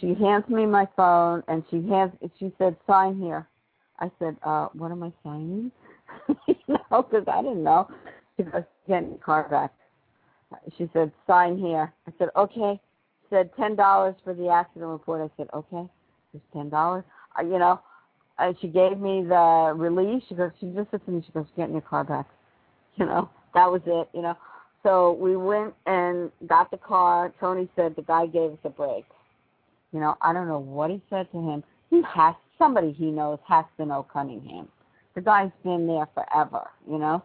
she 0.02 0.16
hands 0.16 0.44
me 0.50 0.66
my 0.66 0.88
phone 0.98 1.44
and 1.48 1.64
she 1.70 1.88
hands 1.88 2.12
she 2.40 2.52
said 2.58 2.76
sign 2.88 3.20
here. 3.20 3.48
I 4.00 4.10
said 4.18 4.36
uh 4.44 4.68
what 4.74 4.92
am 4.92 5.04
i 5.04 5.14
signing? 5.24 5.72
You 6.48 6.78
know 6.92 7.04
because 7.04 7.26
i 7.28 7.42
didn't 7.42 7.64
know. 7.64 7.88
She 8.36 8.44
goes 8.44 8.64
getting 8.88 9.18
car 9.24 9.48
back. 9.48 9.72
She 10.78 10.90
said 10.92 11.12
sign 11.28 11.58
here. 11.58 11.94
I 12.08 12.12
said 12.18 12.30
okay. 12.36 12.80
She 13.22 13.28
said 13.30 13.52
ten 13.56 13.76
dollars 13.76 14.16
for 14.24 14.34
the 14.34 14.50
accident 14.50 14.90
report. 14.90 15.22
I 15.22 15.30
said 15.38 15.48
okay. 15.54 15.88
Just 16.34 16.44
ten 16.52 16.70
dollars. 16.70 17.04
You 17.40 17.60
know 17.60 17.80
and 18.40 18.56
she 18.60 18.68
gave 18.68 18.98
me 18.98 19.24
the 19.24 19.74
release. 19.76 20.24
She 20.28 20.36
goes 20.36 20.52
she 20.60 20.72
just 20.76 20.90
said 20.90 21.06
to 21.06 21.12
me 21.12 21.24
she 21.26 21.32
goes 21.32 21.46
get 21.56 21.68
in 21.68 21.74
your 21.74 21.82
car 21.82 22.04
back. 22.04 22.28
You 22.98 23.06
know 23.06 23.30
that 23.54 23.72
was 23.72 23.82
it 23.86 24.10
you 24.14 24.22
know. 24.22 24.36
So 24.84 25.14
we 25.14 25.38
went 25.38 25.76
and 25.86 26.32
got 26.48 26.72
the 26.72 26.78
car. 26.78 27.32
Tony 27.40 27.70
said 27.76 27.96
the 27.96 28.02
guy 28.02 28.26
gave 28.26 28.52
us 28.52 28.58
a 28.64 28.70
break 28.70 29.06
you 29.94 30.00
know, 30.00 30.18
I 30.22 30.34
don't 30.34 30.48
know 30.48 30.60
what 30.60 30.90
he 30.90 31.02
said 31.10 31.32
to 31.32 31.38
him. 31.38 31.64
He 31.90 32.02
has 32.14 32.36
somebody 32.58 32.92
he 32.92 33.06
knows 33.06 33.40
has 33.48 33.66
to 33.78 33.86
know 33.86 34.06
Cunningham. 34.12 34.68
The 35.16 35.22
guy's 35.22 35.52
been 35.64 35.88
there 35.88 36.08
forever, 36.14 36.70
you 36.90 36.98
know. 36.98 37.22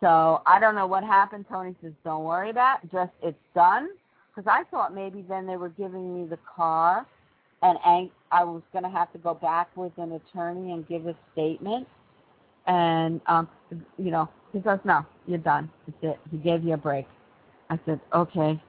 So 0.00 0.42
I 0.46 0.58
don't 0.60 0.74
know 0.74 0.86
what 0.86 1.04
happened. 1.04 1.46
Tony 1.48 1.74
says, 1.82 1.92
"Don't 2.04 2.24
worry 2.24 2.50
about 2.50 2.82
it. 2.82 2.92
Just 2.92 3.12
it's 3.22 3.38
done." 3.54 3.88
Because 4.34 4.50
I 4.50 4.64
thought 4.70 4.94
maybe 4.94 5.22
then 5.22 5.46
they 5.46 5.56
were 5.56 5.68
giving 5.68 6.14
me 6.14 6.28
the 6.28 6.38
car, 6.56 7.06
and 7.62 7.78
I 7.84 8.44
was 8.44 8.62
going 8.72 8.84
to 8.84 8.90
have 8.90 9.12
to 9.12 9.18
go 9.18 9.34
back 9.34 9.68
with 9.76 9.92
an 9.98 10.12
attorney 10.12 10.72
and 10.72 10.86
give 10.88 11.06
a 11.06 11.14
statement. 11.32 11.86
And 12.66 13.20
um, 13.26 13.48
you 13.98 14.10
know, 14.10 14.28
he 14.52 14.60
says, 14.62 14.80
"No, 14.84 15.04
you're 15.26 15.38
done. 15.38 15.70
It's 15.86 15.96
it. 16.02 16.20
He 16.30 16.38
gave 16.38 16.64
you 16.64 16.74
a 16.74 16.78
break." 16.78 17.06
I 17.70 17.78
said, 17.86 18.00
"Okay," 18.12 18.60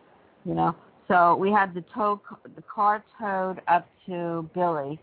you 0.46 0.54
know. 0.54 0.76
So 1.14 1.36
we 1.36 1.52
had 1.52 1.76
the 1.76 1.84
tow, 1.94 2.20
the 2.56 2.64
car 2.64 3.04
towed 3.20 3.62
up 3.68 3.88
to 4.08 4.50
Billy. 4.56 5.00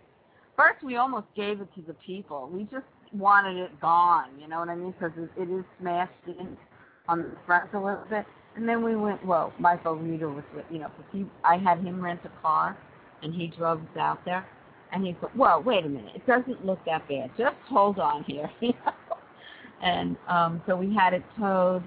First, 0.57 0.83
we 0.83 0.97
almost 0.97 1.29
gave 1.37 1.61
it 1.61 1.69
to 1.77 1.83
the 1.83 1.95
people. 2.05 2.51
We 2.53 2.65
just 2.65 2.85
wanted 3.13 3.57
it 3.57 3.81
gone, 3.81 4.31
you 4.41 4.49
know 4.49 4.59
what 4.59 4.69
I 4.71 4.75
mean? 4.75 4.93
Because 4.99 5.13
it, 5.17 5.31
it 5.41 5.49
is 5.49 5.65
smashed 5.81 6.13
in 6.27 6.57
on 7.09 7.19
the 7.19 7.37
front 7.47 7.73
a 7.75 7.79
little 7.79 8.05
bit. 8.11 8.27
And 8.57 8.69
then 8.69 8.83
we 8.83 8.97
went. 8.97 9.25
Well, 9.25 9.53
Michael 9.61 9.95
Reeder 9.95 10.29
was, 10.29 10.43
you 10.69 10.81
know, 10.81 10.91
because 10.97 11.13
he, 11.13 11.27
I 11.45 11.57
had 11.59 11.79
him 11.79 12.01
rent 12.01 12.21
a 12.25 12.43
car, 12.43 12.77
and 13.23 13.33
he 13.33 13.47
drove 13.47 13.81
us 13.81 13.97
out 13.97 14.25
there. 14.25 14.45
And 14.93 15.07
he 15.07 15.17
said, 15.21 15.31
"Well, 15.37 15.63
wait 15.63 15.87
a 15.87 15.89
minute. 15.89 16.17
It 16.17 16.27
doesn't 16.27 16.67
look 16.67 16.85
that 16.87 17.07
bad. 17.09 17.31
Just 17.39 17.55
hold 17.69 18.01
on 18.01 18.25
here." 18.25 18.51
And 19.83 20.17
um, 20.29 20.63
so 20.67 20.77
we 20.77 20.95
had 20.95 21.15
it 21.15 21.23
towed 21.39 21.83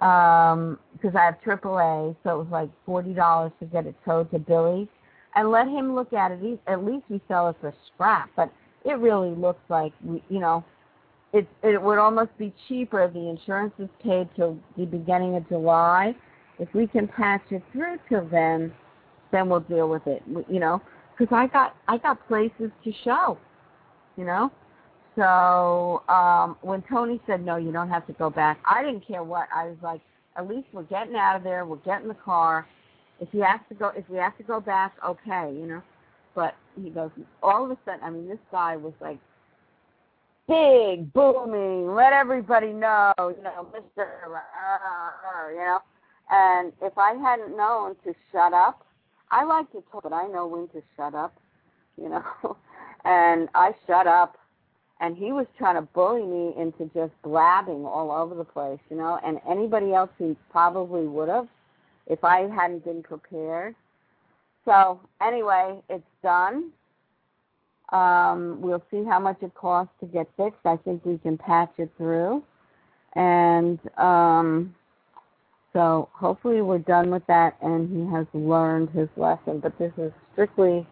um 0.00 0.78
because 0.92 1.14
I 1.16 1.24
have 1.24 1.36
AAA, 1.44 2.16
so 2.24 2.30
it 2.30 2.38
was 2.38 2.46
like 2.50 2.70
forty 2.86 3.14
dollars 3.14 3.52
to 3.60 3.66
get 3.66 3.86
it 3.86 3.94
towed 4.04 4.30
to 4.32 4.38
Billy, 4.38 4.88
and 5.34 5.50
let 5.50 5.66
him 5.68 5.94
look 5.94 6.12
at 6.12 6.32
it. 6.32 6.60
At 6.66 6.84
least 6.84 7.04
we 7.08 7.20
sell 7.28 7.48
it 7.48 7.56
for 7.60 7.72
scrap, 7.92 8.30
but 8.36 8.52
it 8.84 8.98
really 8.98 9.34
looks 9.34 9.62
like 9.68 9.92
we, 10.04 10.22
you 10.28 10.40
know, 10.40 10.64
it 11.32 11.46
it 11.62 11.80
would 11.80 11.98
almost 11.98 12.36
be 12.38 12.52
cheaper. 12.68 13.02
If 13.04 13.12
the 13.12 13.28
insurance 13.28 13.74
is 13.78 13.88
paid 14.02 14.28
till 14.36 14.58
the 14.76 14.86
beginning 14.86 15.36
of 15.36 15.48
July. 15.48 16.14
If 16.58 16.74
we 16.74 16.88
can 16.88 17.06
patch 17.06 17.42
it 17.50 17.62
through 17.72 17.98
till 18.08 18.26
then, 18.28 18.72
then 19.30 19.48
we'll 19.48 19.60
deal 19.60 19.88
with 19.88 20.06
it. 20.06 20.22
You 20.48 20.58
know, 20.58 20.82
because 21.16 21.32
I 21.32 21.46
got 21.46 21.76
I 21.86 21.98
got 21.98 22.26
places 22.26 22.70
to 22.84 22.92
show. 23.04 23.38
You 24.16 24.24
know, 24.24 24.50
so 25.18 26.04
um, 26.08 26.56
when 26.60 26.80
Tony 26.82 27.20
said, 27.26 27.44
no, 27.44 27.56
you 27.56 27.72
don't 27.72 27.88
have 27.88 28.06
to 28.06 28.12
go 28.12 28.30
back, 28.30 28.60
I 28.64 28.84
didn't 28.84 29.04
care 29.04 29.24
what. 29.24 29.48
I 29.52 29.66
was 29.66 29.76
like, 29.82 30.00
at 30.36 30.48
least 30.48 30.68
we're 30.72 30.84
getting 30.84 31.16
out 31.16 31.34
of 31.34 31.42
there. 31.42 31.66
We're 31.66 31.76
getting 31.78 32.06
the 32.06 32.14
car. 32.14 32.68
If 33.18 33.28
he 33.30 33.40
has 33.40 33.58
to 33.68 33.74
go, 33.74 33.88
if 33.96 34.08
we 34.08 34.18
have 34.18 34.36
to 34.36 34.44
go 34.44 34.60
back, 34.60 34.92
okay, 35.04 35.52
you 35.52 35.66
know. 35.66 35.82
But 36.36 36.54
he 36.80 36.90
goes, 36.90 37.10
all 37.42 37.64
of 37.64 37.72
a 37.72 37.78
sudden, 37.84 38.00
I 38.04 38.10
mean, 38.10 38.28
this 38.28 38.38
guy 38.52 38.76
was 38.76 38.92
like 39.00 39.18
big, 40.46 41.12
booming, 41.12 41.92
let 41.92 42.12
everybody 42.12 42.72
know, 42.72 43.12
you 43.18 43.42
know, 43.42 43.66
Mister, 43.74 44.36
uh, 44.36 45.50
you 45.50 45.56
know. 45.56 45.80
And 46.30 46.72
if 46.80 46.96
I 46.96 47.14
hadn't 47.14 47.56
known 47.56 47.96
to 48.04 48.14
shut 48.30 48.52
up, 48.52 48.86
I 49.32 49.42
like 49.44 49.68
to 49.72 49.82
talk, 49.90 50.04
but 50.04 50.12
I 50.12 50.28
know 50.28 50.46
when 50.46 50.68
to 50.68 50.82
shut 50.96 51.16
up, 51.16 51.34
you 52.00 52.08
know. 52.08 52.22
and 53.04 53.48
I 53.56 53.72
shut 53.88 54.06
up 54.06 54.36
and 55.00 55.16
he 55.16 55.32
was 55.32 55.46
trying 55.56 55.76
to 55.76 55.82
bully 55.82 56.24
me 56.24 56.54
into 56.60 56.90
just 56.92 57.12
blabbing 57.22 57.84
all 57.86 58.10
over 58.10 58.34
the 58.34 58.44
place, 58.44 58.80
you 58.90 58.96
know, 58.96 59.20
and 59.24 59.40
anybody 59.48 59.92
else 59.94 60.10
who 60.18 60.36
probably 60.50 61.06
would 61.06 61.28
have 61.28 61.46
if 62.06 62.24
I 62.24 62.48
hadn't 62.48 62.84
been 62.84 63.02
prepared. 63.02 63.74
So 64.64 65.00
anyway, 65.22 65.80
it's 65.88 66.02
done. 66.22 66.70
Um, 67.90 68.60
we'll 68.60 68.82
see 68.90 69.04
how 69.04 69.18
much 69.18 69.38
it 69.40 69.54
costs 69.54 69.94
to 70.00 70.06
get 70.06 70.28
fixed. 70.36 70.60
I 70.64 70.76
think 70.76 71.04
we 71.04 71.18
can 71.18 71.38
patch 71.38 71.72
it 71.78 71.90
through. 71.96 72.42
And 73.14 73.78
um, 73.96 74.74
so 75.72 76.08
hopefully 76.12 76.60
we're 76.60 76.78
done 76.78 77.10
with 77.10 77.26
that 77.28 77.56
and 77.62 77.88
he 77.88 78.12
has 78.12 78.26
learned 78.34 78.90
his 78.90 79.08
lesson. 79.16 79.60
But 79.60 79.78
this 79.78 79.92
is 79.96 80.12
strictly 80.32 80.86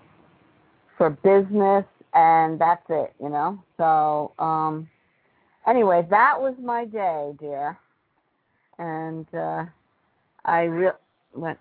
for 0.96 1.10
business 1.10 1.84
and 2.16 2.60
that's 2.60 2.84
it, 2.90 3.14
you 3.22 3.30
know. 3.30 3.62
So, 3.78 4.34
um 4.44 4.90
anyway, 5.68 6.06
that 6.10 6.40
was 6.40 6.54
my 6.62 6.86
day, 6.86 7.32
dear. 7.40 7.78
And 8.78 9.26
uh 9.34 9.66
I 10.44 10.62
re- 10.64 10.90
went 11.34 11.58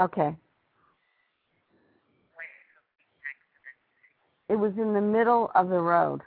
Okay. 0.00 0.36
It 4.48 4.56
was 4.56 4.72
in 4.78 4.94
the 4.94 5.00
middle 5.02 5.50
of 5.54 5.68
the 5.70 5.80
road. 5.80 6.22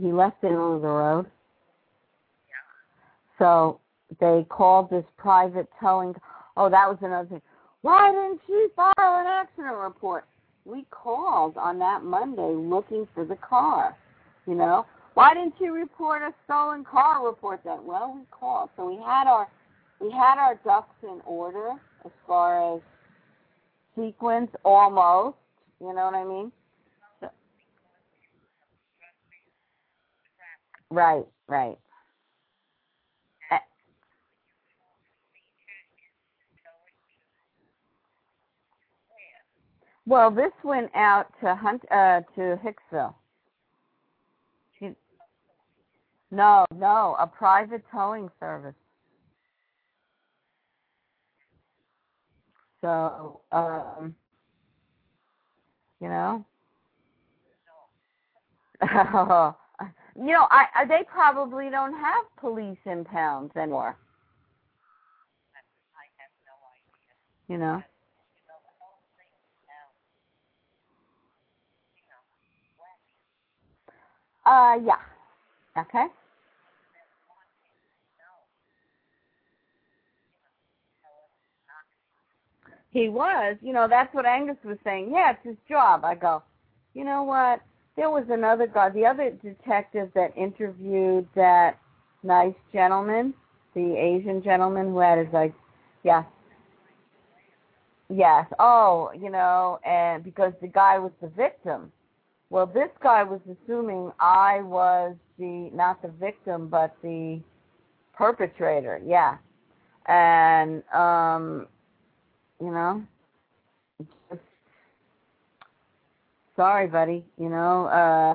He 0.00 0.12
left 0.12 0.44
it 0.44 0.52
of 0.52 0.82
the 0.82 0.88
road 0.88 1.26
so 3.38 3.80
they 4.20 4.46
called 4.48 4.90
this 4.90 5.04
private 5.16 5.68
towing. 5.80 6.14
Oh, 6.56 6.70
that 6.70 6.88
was 6.88 6.98
another 7.02 7.28
thing. 7.28 7.42
Why 7.82 8.10
didn't 8.10 8.40
you 8.48 8.70
file 8.74 8.92
an 8.98 9.26
accident 9.26 9.76
report? 9.76 10.24
We 10.64 10.84
called 10.90 11.56
on 11.56 11.78
that 11.78 12.02
Monday 12.02 12.54
looking 12.54 13.06
for 13.14 13.24
the 13.24 13.36
car. 13.36 13.96
You 14.46 14.54
know, 14.54 14.86
why 15.14 15.34
didn't 15.34 15.54
you 15.60 15.72
report 15.72 16.22
a 16.22 16.32
stolen 16.44 16.84
car 16.84 17.24
report 17.24 17.60
then? 17.64 17.84
Well, 17.84 18.14
we 18.16 18.22
called, 18.30 18.70
so 18.76 18.86
we 18.86 18.96
had 18.96 19.26
our 19.26 19.48
we 20.00 20.10
had 20.10 20.38
our 20.38 20.56
ducks 20.64 20.94
in 21.02 21.20
order 21.24 21.70
as 22.04 22.10
far 22.26 22.76
as 22.76 22.80
sequence 23.96 24.50
almost. 24.64 25.36
You 25.80 25.94
know 25.94 26.04
what 26.04 26.14
I 26.14 26.24
mean? 26.24 26.52
So, 27.20 27.30
right, 30.90 31.24
right. 31.48 31.78
Well, 40.06 40.30
this 40.30 40.52
went 40.64 40.90
out 40.94 41.28
to 41.42 41.54
Hunt 41.54 41.82
uh 41.90 42.20
to 42.36 42.60
Hicksville. 42.64 43.14
She, 44.78 44.90
no, 46.30 46.66
no, 46.74 47.16
a 47.18 47.26
private 47.26 47.84
towing 47.92 48.30
service. 48.40 48.74
So, 52.82 53.40
um, 53.52 54.14
you 56.00 56.08
know, 56.08 56.44
you 58.82 60.32
know, 60.32 60.46
I, 60.50 60.66
I 60.74 60.84
they 60.86 61.04
probably 61.12 61.70
don't 61.70 61.94
have 61.94 62.24
police 62.38 62.78
impounds 62.86 63.56
anymore. 63.56 63.96
You 67.48 67.58
know. 67.58 67.82
Uh, 74.46 74.78
yeah. 74.84 75.00
Okay. 75.78 76.06
He 82.92 83.08
was, 83.08 83.56
you 83.62 83.72
know, 83.72 83.88
that's 83.88 84.14
what 84.14 84.26
Angus 84.26 84.56
was 84.64 84.78
saying. 84.84 85.10
Yeah, 85.12 85.32
it's 85.32 85.44
his 85.44 85.56
job. 85.68 86.04
I 86.04 86.14
go, 86.14 86.42
you 86.94 87.04
know 87.04 87.24
what? 87.24 87.60
There 87.96 88.10
was 88.10 88.24
another 88.30 88.66
guy, 88.66 88.90
the 88.90 89.06
other 89.06 89.30
detective 89.42 90.10
that 90.14 90.36
interviewed 90.36 91.28
that 91.34 91.78
nice 92.22 92.54
gentleman, 92.72 93.34
the 93.74 93.96
Asian 93.96 94.42
gentleman 94.42 94.88
who 94.88 95.00
had 95.00 95.18
his 95.18 95.28
like, 95.32 95.54
yeah, 96.04 96.24
yes. 98.10 98.46
Oh, 98.58 99.10
you 99.18 99.30
know, 99.30 99.80
and 99.86 100.24
because 100.24 100.52
the 100.62 100.68
guy 100.68 100.98
was 100.98 101.12
the 101.22 101.28
victim. 101.28 101.92
Well, 102.48 102.66
this 102.66 102.90
guy 103.02 103.24
was 103.24 103.40
assuming 103.44 104.12
I 104.20 104.60
was 104.62 105.16
the 105.38 105.70
not 105.74 106.00
the 106.02 106.08
victim 106.08 106.68
but 106.68 106.96
the 107.02 107.40
perpetrator. 108.14 109.00
Yeah, 109.04 109.36
and 110.06 110.82
um 110.94 111.66
you 112.60 112.70
know 112.70 113.02
just 114.30 114.40
sorry 116.54 116.86
buddy 116.86 117.24
you 117.38 117.48
know 117.48 117.86
uh 117.86 118.34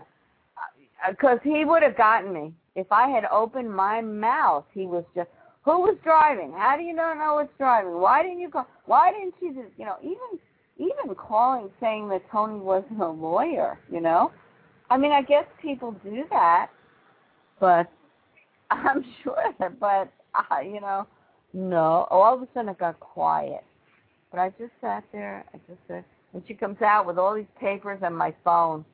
because 1.09 1.39
he 1.43 1.65
would 1.65 1.81
have 1.83 1.97
gotten 1.97 2.33
me. 2.33 2.53
If 2.75 2.87
i 2.91 3.09
had 3.09 3.25
opened 3.31 3.73
my 3.73 4.01
mouth 4.01 4.65
he 4.73 4.85
was 4.85 5.03
just 5.15 5.29
who 5.63 5.79
was 5.81 5.95
driving? 6.03 6.51
How 6.51 6.75
do 6.75 6.83
you 6.83 6.93
not 6.93 7.17
know 7.17 7.35
what's 7.35 7.55
driving? 7.57 7.93
Why 7.99 8.23
didn't 8.23 8.39
you 8.39 8.49
call 8.49 8.67
why 8.85 9.11
didn't 9.11 9.35
you 9.41 9.53
just 9.63 9.77
you 9.79 9.85
know 9.85 9.95
even 10.03 10.39
even 10.81 11.15
calling 11.15 11.69
saying 11.79 12.09
that 12.09 12.21
tony 12.31 12.59
wasn't 12.59 12.99
a 13.01 13.07
lawyer 13.07 13.79
you 13.91 14.01
know 14.01 14.31
i 14.89 14.97
mean 14.97 15.11
i 15.11 15.21
guess 15.21 15.45
people 15.61 15.95
do 16.03 16.23
that 16.29 16.67
but 17.59 17.89
i'm 18.71 19.05
sure 19.23 19.53
but 19.79 20.11
uh, 20.35 20.59
you 20.59 20.81
know 20.81 21.07
no 21.53 22.07
all 22.09 22.33
of 22.33 22.41
a 22.41 22.47
sudden 22.53 22.69
it 22.69 22.79
got 22.79 22.99
quiet 22.99 23.63
but 24.31 24.39
I 24.39 24.49
just 24.51 24.71
sat 24.79 25.03
there. 25.11 25.43
I 25.53 25.57
just 25.67 25.79
said, 25.87 26.05
and 26.33 26.41
she 26.47 26.53
comes 26.53 26.81
out 26.81 27.05
with 27.05 27.17
all 27.17 27.35
these 27.35 27.45
papers 27.59 27.99
and 28.01 28.17
my 28.17 28.33
phone, 28.43 28.85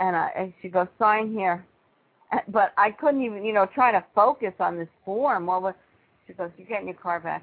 and, 0.00 0.16
I, 0.16 0.30
and 0.36 0.52
she 0.60 0.68
goes, 0.68 0.88
sign 0.98 1.32
here. 1.32 1.64
But 2.48 2.74
I 2.76 2.90
couldn't 2.90 3.22
even, 3.22 3.42
you 3.42 3.54
know, 3.54 3.66
try 3.74 3.90
to 3.90 4.04
focus 4.14 4.52
on 4.60 4.76
this 4.76 4.88
form. 5.02 5.46
Was? 5.46 5.72
She 6.26 6.34
goes, 6.34 6.50
you're 6.58 6.66
getting 6.66 6.86
your 6.86 6.96
car 6.96 7.20
back. 7.20 7.42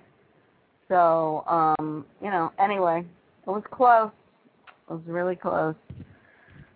So, 0.89 1.43
um, 1.47 2.05
you 2.21 2.29
know, 2.29 2.51
anyway, 2.59 3.03
it 3.47 3.49
was 3.49 3.63
close. 3.71 4.11
It 4.89 4.93
was 4.93 5.01
really 5.05 5.35
close. 5.35 5.75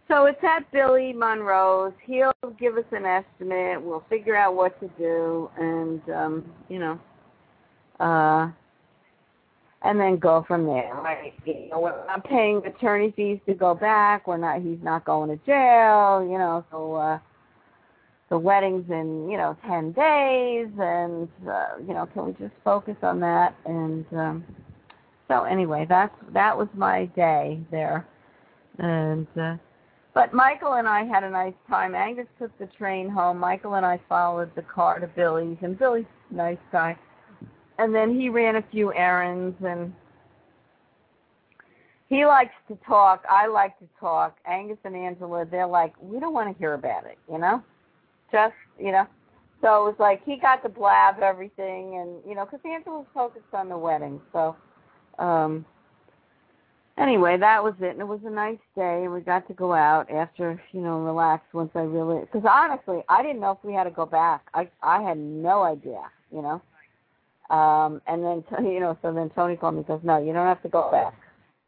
So 0.10 0.26
it's 0.26 0.44
at 0.44 0.70
Billy 0.72 1.14
Monroe's. 1.14 1.94
He'll 2.04 2.34
give 2.60 2.78
us 2.78 2.86
an 2.92 3.06
estimate. 3.06 3.82
We'll 3.82 4.04
figure 4.10 4.36
out 4.36 4.56
what 4.56 4.80
to 4.80 4.88
do, 4.98 5.52
and 5.58 6.02
um, 6.10 6.52
you 6.68 6.80
know, 6.80 7.00
uh, 8.00 8.50
and 9.84 10.00
then 10.00 10.18
go 10.18 10.44
from 10.48 10.66
there. 10.66 10.96
Right? 10.96 11.34
You 11.46 11.70
know, 11.70 11.80
we're 11.80 12.06
not 12.08 12.24
paying 12.24 12.66
attorney 12.66 13.14
fees 13.16 13.40
to 13.48 13.54
go 13.54 13.76
back. 13.76 14.26
We're 14.28 14.38
not. 14.38 14.64
He's 14.64 14.80
not 14.82 15.06
going 15.06 15.30
to 15.30 15.46
jail. 15.46 16.28
You 16.28 16.40
know, 16.40 16.66
so 16.72 16.96
uh, 16.96 17.20
the 18.30 18.38
wedding's 18.40 18.90
in 18.90 19.30
you 19.30 19.38
know 19.38 19.56
ten 19.68 19.92
days, 19.92 20.70
and 20.80 21.30
uh, 21.48 21.78
you 21.88 21.94
know, 21.94 22.08
can 22.14 22.26
we 22.26 22.32
just 22.34 22.56
focus 22.64 22.96
on 23.04 23.20
that? 23.20 23.56
And 23.66 24.06
um, 24.14 24.44
so 25.30 25.44
anyway, 25.44 25.86
that's 25.88 26.16
that 26.34 26.58
was 26.58 26.68
my 26.74 27.06
day 27.08 27.62
there, 27.72 28.08
and. 28.78 29.28
Uh, 29.40 29.56
but 30.12 30.34
Michael 30.34 30.74
and 30.74 30.88
I 30.88 31.06
had 31.06 31.24
a 31.24 31.30
nice 31.30 31.54
time. 31.70 31.94
Angus 31.94 32.26
took 32.40 32.58
the 32.58 32.66
train 32.66 33.08
home. 33.08 33.38
Michael 33.38 33.76
and 33.76 33.86
I 33.86 34.02
followed 34.10 34.54
the 34.56 34.64
car 34.64 35.00
to 35.00 35.08
Billy's, 35.08 35.56
and 35.62 35.78
Billy's 35.78 36.08
a 36.32 36.34
nice 36.34 36.58
guy 36.72 36.98
and 37.80 37.96
then 37.96 38.14
he 38.14 38.30
ran 38.30 38.58
a 38.58 38.64
few 38.72 38.94
errands 38.94 39.56
and 39.66 39.94
he 42.10 42.26
likes 42.26 42.54
to 42.68 42.78
talk. 42.86 43.24
I 43.30 43.48
like 43.48 43.80
to 43.80 43.86
talk. 44.00 44.38
Angus 44.46 44.78
and 44.84 44.96
Angela, 44.96 45.46
they're 45.50 45.66
like, 45.66 45.94
we 46.02 46.20
don't 46.20 46.34
want 46.34 46.54
to 46.54 46.60
hear 46.60 46.74
about 46.74 47.06
it, 47.06 47.18
you 47.32 47.38
know? 47.40 47.64
Just, 48.32 48.54
you 48.78 48.92
know? 48.92 49.08
So 49.62 49.88
it 49.88 49.92
was 49.92 49.96
like 49.98 50.24
he 50.26 50.38
got 50.38 50.62
to 50.64 50.70
blab 50.70 51.20
everything 51.22 51.96
and, 51.96 52.20
you 52.28 52.36
know, 52.36 52.46
because 52.46 52.60
Angela 52.66 53.00
was 53.00 53.08
focused 53.14 53.54
on 53.54 53.70
the 53.70 53.78
wedding. 53.78 54.20
So, 54.34 54.58
um, 55.20 55.66
anyway, 56.98 57.38
that 57.38 57.64
was 57.64 57.74
it. 57.80 57.92
And 57.92 58.02
it 58.02 58.08
was 58.08 58.22
a 58.26 58.30
nice 58.30 58.58
day. 58.76 59.04
And 59.04 59.14
we 59.14 59.22
got 59.22 59.48
to 59.48 59.54
go 59.54 59.74
out 59.74 60.10
after, 60.10 60.62
you 60.72 60.82
know, 60.82 61.00
relax 61.00 61.44
once 61.54 61.72
I 61.76 61.82
really, 61.82 62.22
because 62.22 62.44
honestly, 62.50 63.04
I 63.10 63.22
didn't 63.22 63.42
know 63.42 63.52
if 63.52 63.64
we 63.64 63.74
had 63.74 63.86
to 63.86 63.92
go 63.92 64.06
back. 64.06 64.48
I, 64.54 64.70
I 64.82 65.02
had 65.02 65.18
no 65.18 65.64
idea, 65.64 66.02
you 66.32 66.42
know? 66.42 66.62
Um, 67.50 68.02
and 68.08 68.24
then 68.24 68.44
you 68.66 68.80
know, 68.80 68.98
so 69.02 69.14
then 69.14 69.30
Tony 69.36 69.56
called 69.56 69.76
me 69.76 69.80
and 69.80 69.88
goes, 69.88 70.02
"No, 70.04 70.18
you 70.18 70.34
don't 70.34 70.46
have 70.46 70.62
to 70.64 70.70
go 70.70 70.90
back. 70.92 71.16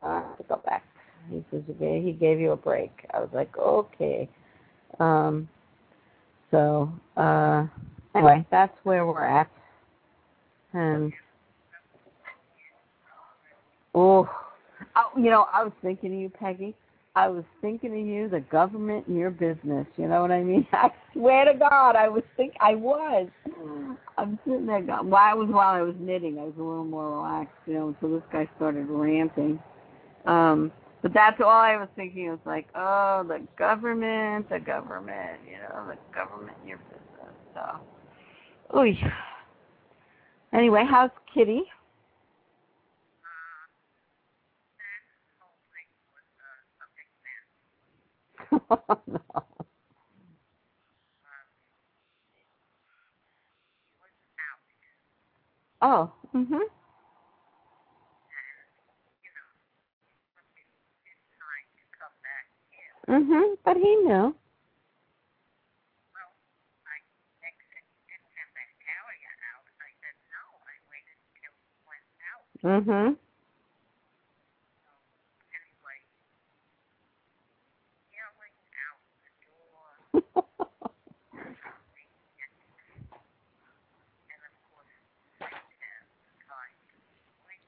I 0.01 0.07
don't 0.13 0.23
have 0.23 0.37
to 0.37 0.43
go 0.43 0.61
back." 0.65 0.83
He 1.29 1.43
says 1.51 1.63
Okay, 1.69 2.01
he 2.01 2.11
gave 2.11 2.39
you 2.39 2.51
a 2.51 2.57
break. 2.57 2.91
I 3.13 3.19
was 3.19 3.29
like, 3.33 3.55
"Okay." 3.57 4.29
Um, 4.99 5.49
so 6.51 6.91
uh, 7.17 7.65
anyway, 8.13 8.45
that's 8.51 8.77
where 8.83 9.05
we're 9.05 9.25
at. 9.25 9.49
And 10.73 11.11
oh, 13.95 14.29
I, 14.95 15.05
you 15.17 15.29
know, 15.29 15.47
I 15.53 15.63
was 15.63 15.73
thinking 15.81 16.13
of 16.13 16.19
you, 16.19 16.29
Peggy. 16.29 16.75
I 17.13 17.27
was 17.27 17.43
thinking 17.61 17.91
of 17.91 18.07
you, 18.07 18.29
the 18.29 18.39
government 18.39 19.07
and 19.07 19.17
your 19.17 19.31
business. 19.31 19.85
You 19.97 20.07
know 20.07 20.21
what 20.21 20.31
I 20.31 20.43
mean? 20.43 20.65
I 20.73 20.89
swear 21.13 21.45
to 21.45 21.57
God, 21.57 21.95
I 21.95 22.07
was 22.07 22.23
think 22.37 22.53
I 22.61 22.75
was. 22.75 23.27
I'm 24.17 24.39
sitting 24.45 24.65
there. 24.65 24.81
Going, 24.81 25.09
well, 25.09 25.21
I 25.21 25.33
was 25.33 25.49
while 25.49 25.73
I 25.73 25.81
was 25.81 25.95
knitting. 25.99 26.39
I 26.39 26.43
was 26.43 26.53
a 26.57 26.63
little 26.63 26.85
more 26.85 27.17
relaxed, 27.17 27.53
you 27.65 27.73
know, 27.73 27.89
until 27.89 28.17
this 28.17 28.23
guy 28.31 28.49
started 28.55 28.85
ranting. 28.87 29.59
Um, 30.25 30.71
but 31.01 31.13
that's 31.13 31.41
all 31.41 31.49
I 31.49 31.75
was 31.75 31.89
thinking. 31.95 32.27
It 32.27 32.29
was 32.29 32.39
like, 32.45 32.67
oh, 32.75 33.25
the 33.27 33.45
government, 33.57 34.49
the 34.49 34.59
government, 34.59 35.39
you 35.45 35.57
know, 35.57 35.87
the 35.87 35.97
government 36.15 36.55
and 36.61 36.69
your 36.69 36.77
business. 36.77 37.33
So, 37.53 38.77
oy. 38.77 38.97
Anyway, 40.53 40.85
how's 40.89 41.09
Kitty? 41.33 41.63
No. 48.51 49.23
Oh, 55.81 56.11
mhm. 56.35 56.59
Mhm, 63.07 63.57
but 63.65 63.77
he 63.77 63.95
knew. 63.97 64.35
Mhm. 72.63 73.17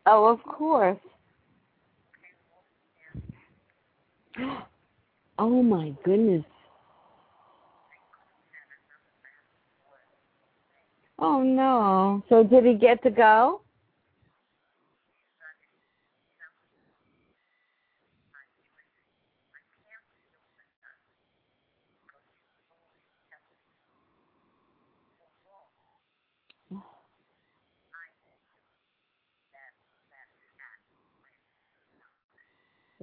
oh, 0.05 0.25
of 0.25 0.43
course. 0.43 0.99
Oh 5.39 5.63
my 5.63 5.91
goodness. 6.05 6.45
Oh 11.17 11.41
no. 11.41 12.23
So 12.29 12.43
did 12.43 12.65
he 12.65 12.75
get 12.75 13.01
to 13.01 13.09
go? 13.09 13.62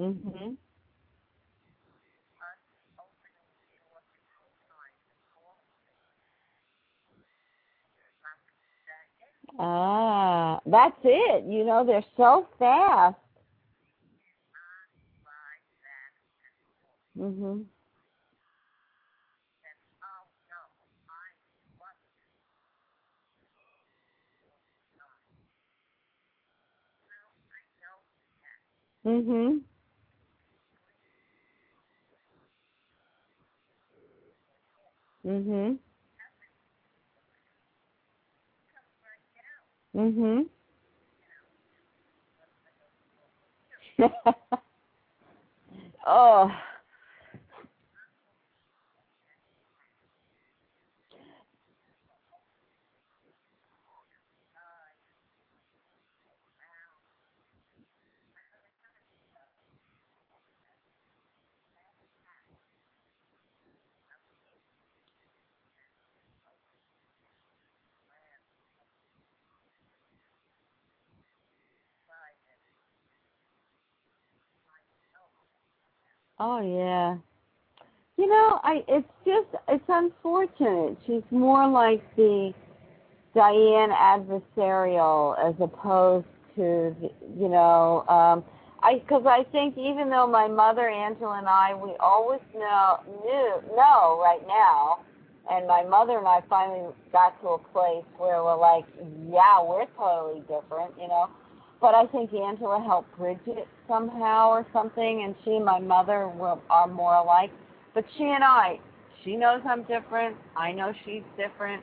Mhm. 0.01 0.59
Ah, 9.59 10.61
that's 10.67 10.99
it. 11.05 11.45
You 11.47 11.65
know, 11.65 11.85
they're 11.87 12.05
so 12.17 12.49
fast. 12.59 13.17
Mhm. 17.17 17.67
Mhm. 29.05 29.65
Mhm. 35.25 35.79
Mhm. 39.95 40.49
oh. 46.07 46.51
Oh 76.41 76.61
yeah. 76.63 77.19
You 78.17 78.27
know, 78.27 78.61
I 78.63 78.83
it's 78.89 79.07
just 79.27 79.49
it's 79.69 79.85
unfortunate. 79.89 80.97
She's 81.07 81.23
more 81.31 81.69
like 81.69 82.03
the 82.17 82.55
Diane 83.35 83.91
adversarial 83.91 85.37
as 85.39 85.55
opposed 85.61 86.27
to 86.57 86.97
you 87.39 87.49
know 87.49 88.05
um 88.09 88.43
I 88.83 89.01
because 89.01 89.25
I 89.27 89.45
think 89.53 89.77
even 89.77 90.09
though 90.09 90.27
my 90.27 90.49
mother 90.49 90.89
Angela 90.89 91.39
and 91.39 91.47
I 91.47 91.75
we 91.75 91.93
always 92.01 92.41
know 92.55 93.01
knew 93.23 93.77
know 93.77 94.19
right 94.23 94.41
now 94.49 95.01
and 95.51 95.67
my 95.67 95.85
mother 95.85 96.19
and 96.19 96.27
I 96.27 96.41
finally 96.49 96.89
got 97.13 97.41
to 97.43 97.49
a 97.51 97.59
place 97.59 98.05
where 98.17 98.43
we're 98.43 98.57
like 98.59 98.87
yeah 99.29 99.63
we're 99.63 99.87
totally 99.97 100.41
different 100.41 100.95
you 100.99 101.07
know 101.07 101.29
but 101.81 101.95
I 101.95 102.07
think 102.07 102.33
Angela 102.33 102.83
helped 102.83 103.17
bridge 103.17 103.39
it 103.47 103.69
somehow 103.91 104.51
or 104.51 104.67
something, 104.73 105.25
and 105.25 105.35
she 105.45 105.57
and 105.57 105.65
my 105.65 105.81
mother 105.81 106.29
were, 106.29 106.57
are 106.71 106.87
more 106.87 107.15
alike. 107.15 107.51
But 107.95 108.05
she 108.17 108.25
and 108.25 108.45
I, 108.45 108.79
she 109.25 109.37
knows 109.37 109.61
I'm 109.67 109.83
different. 109.83 110.37
I 110.57 110.73
know 110.73 110.93
she's 111.05 111.23
different. 111.37 111.83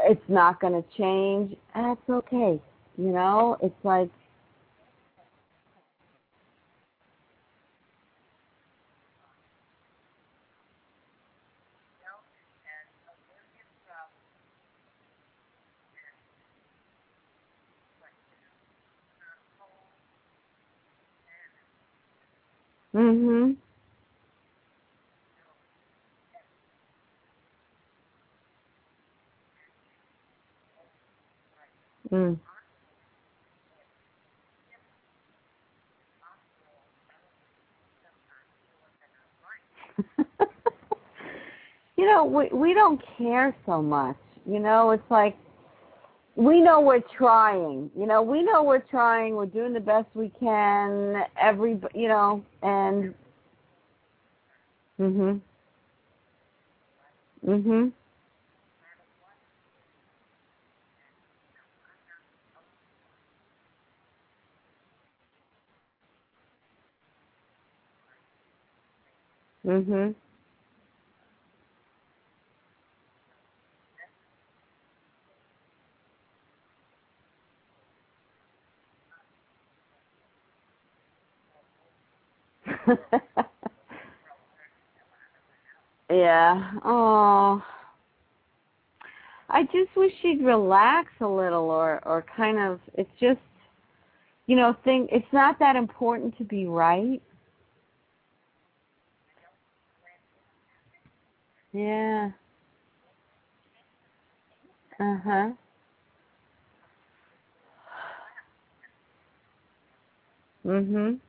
It's 0.00 0.28
not 0.28 0.60
going 0.60 0.72
to 0.72 0.84
change. 0.96 1.56
That's 1.74 2.00
okay. 2.10 2.60
You 2.96 3.12
know, 3.12 3.56
it's 3.62 3.84
like 3.84 4.10
Mhm. 22.98 23.56
Mm. 32.12 32.38
you 41.96 42.06
know, 42.06 42.24
we 42.24 42.48
we 42.52 42.74
don't 42.74 43.02
care 43.18 43.56
so 43.66 43.82
much. 43.82 44.16
You 44.46 44.60
know, 44.60 44.90
it's 44.92 45.10
like 45.10 45.36
we 46.38 46.60
know 46.60 46.80
we're 46.80 47.02
trying. 47.18 47.90
You 47.98 48.06
know, 48.06 48.22
we 48.22 48.44
know 48.44 48.62
we're 48.62 48.78
trying. 48.78 49.34
We're 49.34 49.46
doing 49.46 49.74
the 49.74 49.80
best 49.80 50.06
we 50.14 50.30
can. 50.40 51.24
Every, 51.40 51.80
you 51.94 52.06
know, 52.06 52.44
and 52.62 53.12
mhm. 55.00 55.40
Mhm. 57.44 57.92
Mhm. 69.66 70.14
yeah. 86.10 86.72
Oh. 86.84 87.62
I 89.50 89.62
just 89.64 89.94
wish 89.96 90.12
she'd 90.22 90.42
relax 90.44 91.08
a 91.20 91.26
little 91.26 91.70
or 91.70 92.00
or 92.06 92.24
kind 92.36 92.58
of 92.58 92.80
it's 92.94 93.10
just 93.20 93.40
you 94.46 94.56
know, 94.56 94.74
think 94.84 95.10
it's 95.12 95.30
not 95.32 95.58
that 95.58 95.76
important 95.76 96.36
to 96.38 96.44
be 96.44 96.66
right. 96.66 97.20
Yeah. 101.72 102.30
Uh-huh. 105.00 105.52
Mhm. 110.64 111.20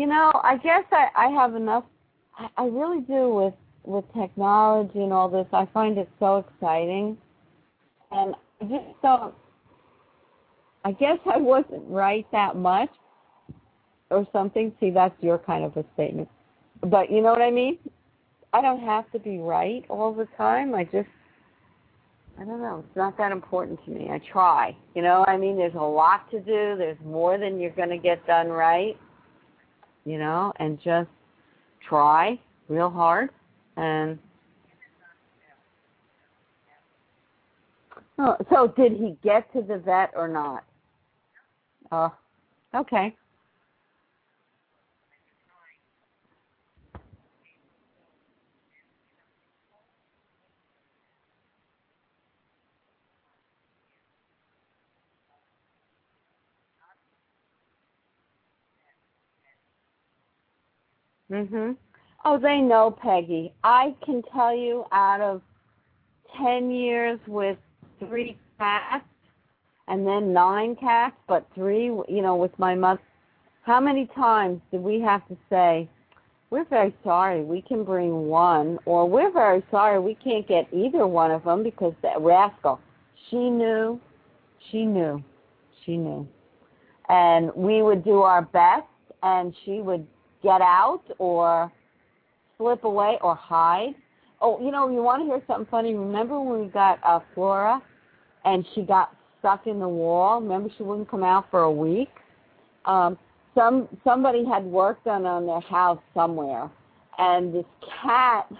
You 0.00 0.06
know, 0.06 0.32
I 0.42 0.56
guess 0.56 0.84
I 0.92 1.08
I 1.14 1.26
have 1.26 1.54
enough 1.54 1.84
I, 2.34 2.48
I 2.56 2.64
really 2.68 3.02
do 3.02 3.28
with 3.34 3.52
with 3.84 4.06
technology 4.18 4.98
and 4.98 5.12
all 5.12 5.28
this. 5.28 5.44
I 5.52 5.68
find 5.74 5.98
it 5.98 6.08
so 6.18 6.38
exciting. 6.38 7.18
And 8.10 8.34
I 8.62 8.64
just 8.64 9.02
don't 9.02 9.34
I 10.86 10.92
guess 10.92 11.18
I 11.30 11.36
wasn't 11.36 11.82
right 11.86 12.26
that 12.32 12.56
much 12.56 12.88
or 14.08 14.26
something. 14.32 14.72
See, 14.80 14.88
that's 14.88 15.14
your 15.22 15.36
kind 15.36 15.64
of 15.64 15.76
a 15.76 15.84
statement. 15.92 16.30
But 16.80 17.10
you 17.10 17.20
know 17.20 17.32
what 17.32 17.42
I 17.42 17.50
mean? 17.50 17.78
I 18.54 18.62
don't 18.62 18.80
have 18.80 19.12
to 19.12 19.18
be 19.18 19.36
right 19.36 19.84
all 19.90 20.14
the 20.14 20.28
time. 20.38 20.74
I 20.74 20.84
just 20.84 21.10
I 22.40 22.46
don't 22.46 22.62
know. 22.62 22.82
It's 22.86 22.96
not 22.96 23.18
that 23.18 23.32
important 23.32 23.84
to 23.84 23.90
me. 23.90 24.08
I 24.10 24.18
try. 24.32 24.74
You 24.94 25.02
know, 25.02 25.26
I 25.28 25.36
mean, 25.36 25.58
there's 25.58 25.74
a 25.74 25.78
lot 25.78 26.30
to 26.30 26.38
do. 26.40 26.74
There's 26.78 26.96
more 27.04 27.36
than 27.36 27.60
you're 27.60 27.68
going 27.72 27.90
to 27.90 27.98
get 27.98 28.26
done 28.26 28.48
right. 28.48 28.96
You 30.04 30.18
know, 30.18 30.52
and 30.56 30.78
just 30.82 31.10
try 31.86 32.38
real 32.68 32.90
hard 32.90 33.30
and 33.76 34.18
oh, 38.18 38.36
so 38.50 38.72
did 38.76 38.92
he 38.92 39.16
get 39.22 39.52
to 39.52 39.62
the 39.62 39.78
vet 39.78 40.12
or 40.14 40.28
not? 40.28 40.64
Oh, 41.92 42.12
okay. 42.74 43.16
Mhm. 61.30 61.76
Oh, 62.24 62.38
they 62.38 62.60
know 62.60 62.90
Peggy. 62.90 63.52
I 63.64 63.94
can 64.04 64.22
tell 64.22 64.54
you 64.54 64.84
out 64.92 65.20
of 65.20 65.42
10 66.36 66.70
years 66.70 67.18
with 67.26 67.58
three 67.98 68.36
cats, 68.58 69.04
and 69.88 70.06
then 70.06 70.32
nine 70.32 70.76
cats, 70.76 71.16
but 71.26 71.46
three, 71.54 71.84
you 71.84 72.22
know, 72.22 72.36
with 72.36 72.56
my 72.58 72.74
mother. 72.74 73.00
How 73.62 73.80
many 73.80 74.06
times 74.06 74.60
did 74.70 74.82
we 74.82 75.00
have 75.00 75.26
to 75.28 75.36
say, 75.48 75.88
we're 76.50 76.64
very 76.64 76.94
sorry, 77.04 77.42
we 77.42 77.62
can 77.62 77.84
bring 77.84 78.26
one, 78.26 78.78
or 78.84 79.08
we're 79.08 79.30
very 79.30 79.62
sorry, 79.70 80.00
we 80.00 80.16
can't 80.16 80.46
get 80.46 80.66
either 80.72 81.06
one 81.06 81.30
of 81.30 81.44
them 81.44 81.62
because 81.62 81.94
that 82.02 82.20
rascal, 82.20 82.80
she 83.28 83.50
knew, 83.50 84.00
she 84.70 84.84
knew, 84.84 85.22
she 85.84 85.96
knew. 85.96 86.26
And 87.08 87.52
we 87.54 87.82
would 87.82 88.04
do 88.04 88.22
our 88.22 88.42
best, 88.42 88.86
and 89.22 89.54
she 89.64 89.80
would 89.80 90.06
get 90.42 90.60
out 90.60 91.02
or 91.18 91.70
slip 92.58 92.84
away 92.84 93.18
or 93.22 93.34
hide. 93.34 93.94
Oh, 94.40 94.60
you 94.64 94.70
know, 94.70 94.90
you 94.90 95.02
want 95.02 95.22
to 95.22 95.26
hear 95.26 95.42
something 95.46 95.66
funny? 95.70 95.94
Remember 95.94 96.40
when 96.40 96.62
we 96.62 96.68
got 96.68 96.98
uh, 97.04 97.20
Flora, 97.34 97.82
and 98.44 98.64
she 98.74 98.82
got 98.82 99.14
stuck 99.38 99.66
in 99.66 99.78
the 99.78 99.88
wall? 99.88 100.40
Remember 100.40 100.70
she 100.76 100.82
wouldn't 100.82 101.10
come 101.10 101.22
out 101.22 101.46
for 101.50 101.62
a 101.62 101.72
week? 101.72 102.10
Um, 102.84 103.18
some 103.54 103.88
somebody 104.04 104.44
had 104.44 104.64
work 104.64 105.02
done 105.04 105.26
on 105.26 105.46
their 105.46 105.60
house 105.60 105.98
somewhere, 106.14 106.70
and 107.18 107.52
this 107.52 107.64
cat 108.02 108.50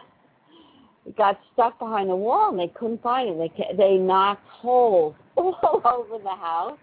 got 1.17 1.39
stuck 1.53 1.79
behind 1.79 2.11
the 2.11 2.17
wall, 2.17 2.51
and 2.51 2.59
they 2.59 2.69
couldn't 2.69 3.03
find 3.03 3.29
it. 3.31 3.53
They 3.57 3.77
they 3.77 3.97
knocked 3.97 4.47
holes 4.49 5.15
all 5.37 5.81
over 5.85 6.23
the 6.23 6.29
house, 6.29 6.79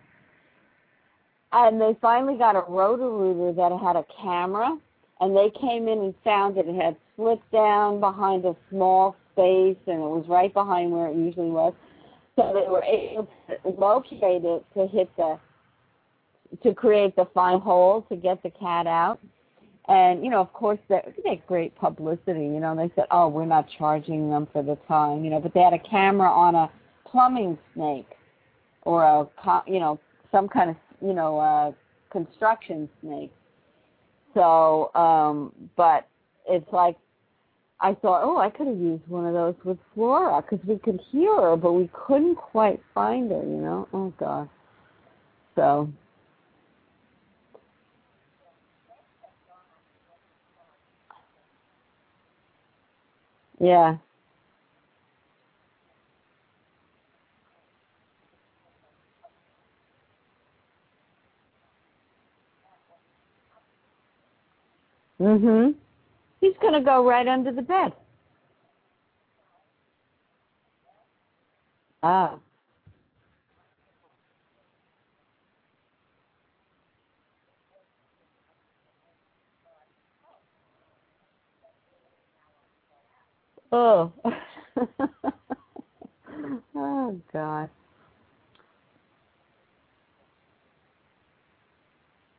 and 1.52 1.80
they 1.80 1.96
finally 2.02 2.38
got 2.38 2.56
a 2.56 2.64
roto-rooter 2.68 3.54
that 3.54 3.78
had 3.80 3.96
a 3.96 4.06
camera, 4.22 4.78
and 5.20 5.36
they 5.36 5.52
came 5.60 5.88
in 5.88 6.00
and 6.00 6.14
found 6.24 6.58
that 6.58 6.68
It 6.68 6.76
had 6.76 6.96
slipped 7.16 7.52
down 7.52 8.00
behind 8.00 8.46
a 8.46 8.56
small 8.70 9.16
space, 9.34 9.78
and 9.88 9.96
it 9.96 10.10
was 10.18 10.26
right 10.28 10.54
behind 10.54 10.92
where 10.92 11.08
it 11.08 11.16
usually 11.16 11.50
was. 11.50 11.74
So 12.36 12.54
they 12.54 12.70
were 12.70 12.84
able 12.84 13.28
to 13.50 13.70
locate 13.70 14.46
it 14.46 14.66
to 14.76 14.88
hit 14.88 15.10
the 15.18 15.40
to 16.64 16.74
create 16.74 17.16
the 17.16 17.26
fine 17.34 17.60
hole 17.60 18.04
to 18.10 18.16
get 18.16 18.42
the 18.42 18.50
cat 18.52 18.88
out. 18.88 19.20
And, 19.90 20.24
you 20.24 20.30
know, 20.30 20.42
of 20.42 20.52
course, 20.54 20.80
they 20.90 21.02
get 21.24 21.46
great 21.48 21.76
publicity. 21.76 22.42
You 22.42 22.60
know, 22.60 22.76
they 22.76 22.92
said, 22.96 23.06
oh, 23.12 23.28
we're 23.28 23.46
not 23.46 23.68
charging 23.78 24.30
them 24.30 24.48
for 24.52 24.62
the 24.62 24.78
time, 24.88 25.24
you 25.24 25.30
know, 25.30 25.40
but 25.40 25.54
they 25.54 25.62
had 25.62 25.74
a 25.74 25.80
camera 25.80 26.30
on 26.30 26.56
a 26.56 26.70
plumbing 27.06 27.58
snake 27.74 28.10
or 28.84 29.04
a, 29.04 29.28
you 29.66 29.80
know, 29.80 30.00
some 30.32 30.48
kind 30.48 30.70
of, 30.70 30.76
you 31.02 31.14
know, 31.14 31.40
uh, 31.40 31.72
construction 32.12 32.90
snake. 33.02 33.32
So, 34.36 34.94
um, 34.96 35.54
but 35.78 36.08
it's 36.48 36.72
like, 36.74 36.98
I 37.82 37.96
thought, 37.96 38.24
oh, 38.24 38.38
I 38.38 38.50
could 38.50 38.68
have 38.68 38.78
used 38.78 39.08
one 39.08 39.26
of 39.28 39.34
those 39.34 39.56
with 39.66 39.78
Flora 39.96 40.42
because 40.42 40.66
we 40.68 40.78
could 40.80 41.00
hear 41.12 41.36
her, 41.42 41.58
but 41.58 41.74
we 41.74 41.90
couldn't 41.94 42.36
quite 42.36 42.82
find 42.96 43.32
her, 43.32 43.42
you 43.44 43.58
know? 43.62 43.88
Oh, 43.94 44.14
God. 44.20 44.50
So, 45.56 45.90
Yeah. 53.60 53.98
Mhm. 65.22 65.76
He's 66.42 66.54
going 66.62 66.74
to 66.74 66.82
go 66.82 67.08
right 67.08 67.28
under 67.28 67.52
the 67.52 67.62
bed. 67.64 67.94
Ah. 72.04 72.40
Oh. 83.72 84.12
oh 86.76 87.22
God. 87.34 87.70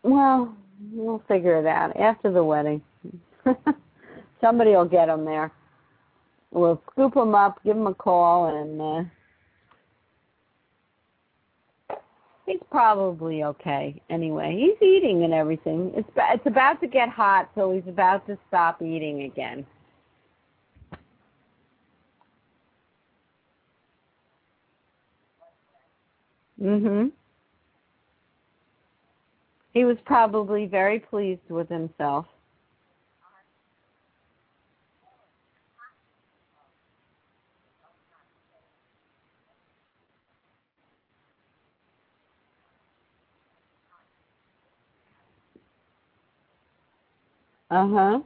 Well, 0.03 0.55
we'll 0.93 1.23
figure 1.29 1.59
it 1.61 1.67
out 1.67 1.97
after 1.97 2.33
the 2.33 2.45
wedding. 2.45 2.83
Somebody 4.43 4.71
will 4.73 4.87
get 4.87 5.09
him 5.09 5.25
there. 5.25 5.53
We'll 6.53 6.83
scoop 6.93 7.17
him 7.17 7.35
up, 7.35 7.63
give 7.65 7.77
him 7.77 7.87
a 7.89 7.95
call, 7.95 8.47
and 8.57 8.81
uh, 8.83 9.11
he's 12.47 12.61
probably 12.71 13.45
okay. 13.45 14.01
Anyway, 14.11 14.57
he's 14.59 14.89
eating 14.89 15.25
and 15.25 15.35
everything. 15.35 15.93
It's 15.97 16.09
it's 16.17 16.47
about 16.47 16.81
to 16.83 16.89
get 16.89 17.09
hot, 17.11 17.51
so 17.55 17.73
he's 17.75 17.87
about 17.89 18.27
to 18.29 18.39
stop 18.49 18.83
eating 18.83 19.23
again. 19.25 19.67
Mhm. 26.63 27.13
He 29.79 29.85
was 29.85 29.97
probably 30.07 30.67
very 30.67 30.99
pleased 30.99 31.49
with 31.49 31.69
himself. 31.69 32.27
Uh-huh. 47.71 48.19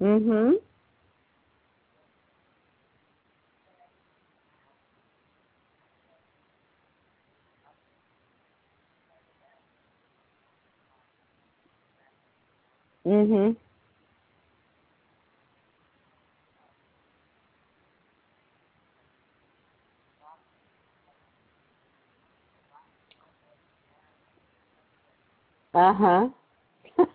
Mhm. 0.00 0.54
Mhm. 13.08 13.56
Uh-huh. 25.74 26.28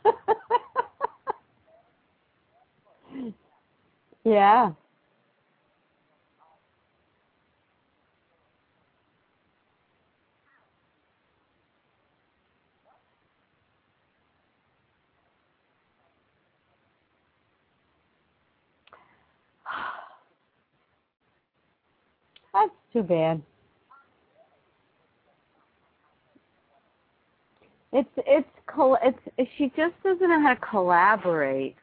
yeah. 4.26 4.74
That's 22.54 22.72
too 22.94 23.04
bad. 23.04 23.42
It's 27.94 28.10
it's 28.18 28.50
it's 29.04 29.52
she 29.58 29.72
just 29.78 29.96
doesn't 30.04 30.30
know 30.30 30.42
how 30.42 30.54
to 30.56 30.62
collaborate. 30.62 31.76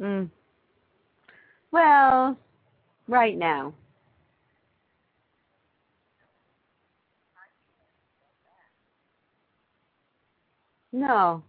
Mm. 0.00 0.30
Well, 1.72 2.38
right 3.08 3.36
now. 3.36 3.74
No. 10.92 11.42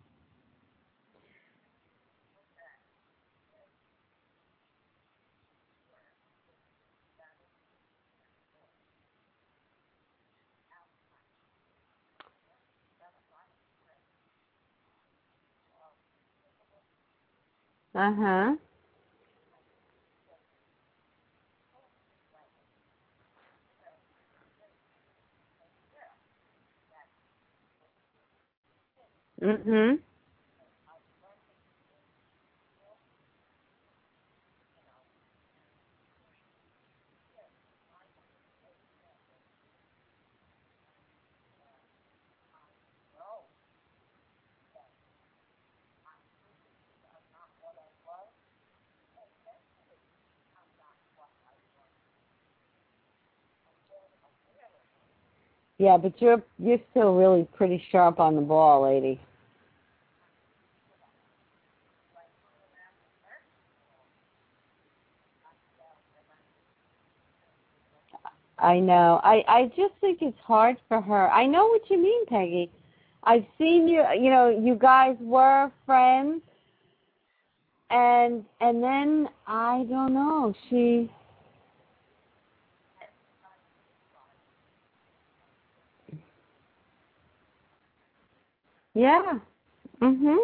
Uh-huh. 17.95 18.55
Mhm. 29.41 29.99
Yeah, 55.77 55.97
but 55.97 56.21
you're 56.21 56.41
you're 56.57 56.79
still 56.91 57.15
really 57.15 57.47
pretty 57.55 57.83
sharp 57.91 58.19
on 58.19 58.35
the 58.35 58.41
ball, 58.41 58.83
lady. 58.83 59.19
I 68.59 68.79
know. 68.79 69.19
I 69.23 69.43
I 69.47 69.65
just 69.75 69.93
think 70.01 70.19
it's 70.21 70.39
hard 70.45 70.77
for 70.87 71.01
her. 71.01 71.29
I 71.31 71.45
know 71.45 71.67
what 71.67 71.89
you 71.89 72.01
mean, 72.01 72.25
Peggy. 72.27 72.71
I've 73.23 73.45
seen 73.57 73.87
you. 73.87 74.03
You 74.17 74.29
know, 74.29 74.49
you 74.49 74.75
guys 74.75 75.17
were 75.19 75.71
friends, 75.85 76.41
and 77.89 78.45
and 78.61 78.81
then 78.81 79.27
I 79.47 79.85
don't 79.89 80.13
know. 80.13 80.53
She. 80.69 81.11
Yeah. 88.95 89.39
Mhm. 90.01 90.37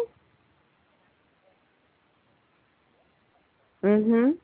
Mhm. 3.82 4.38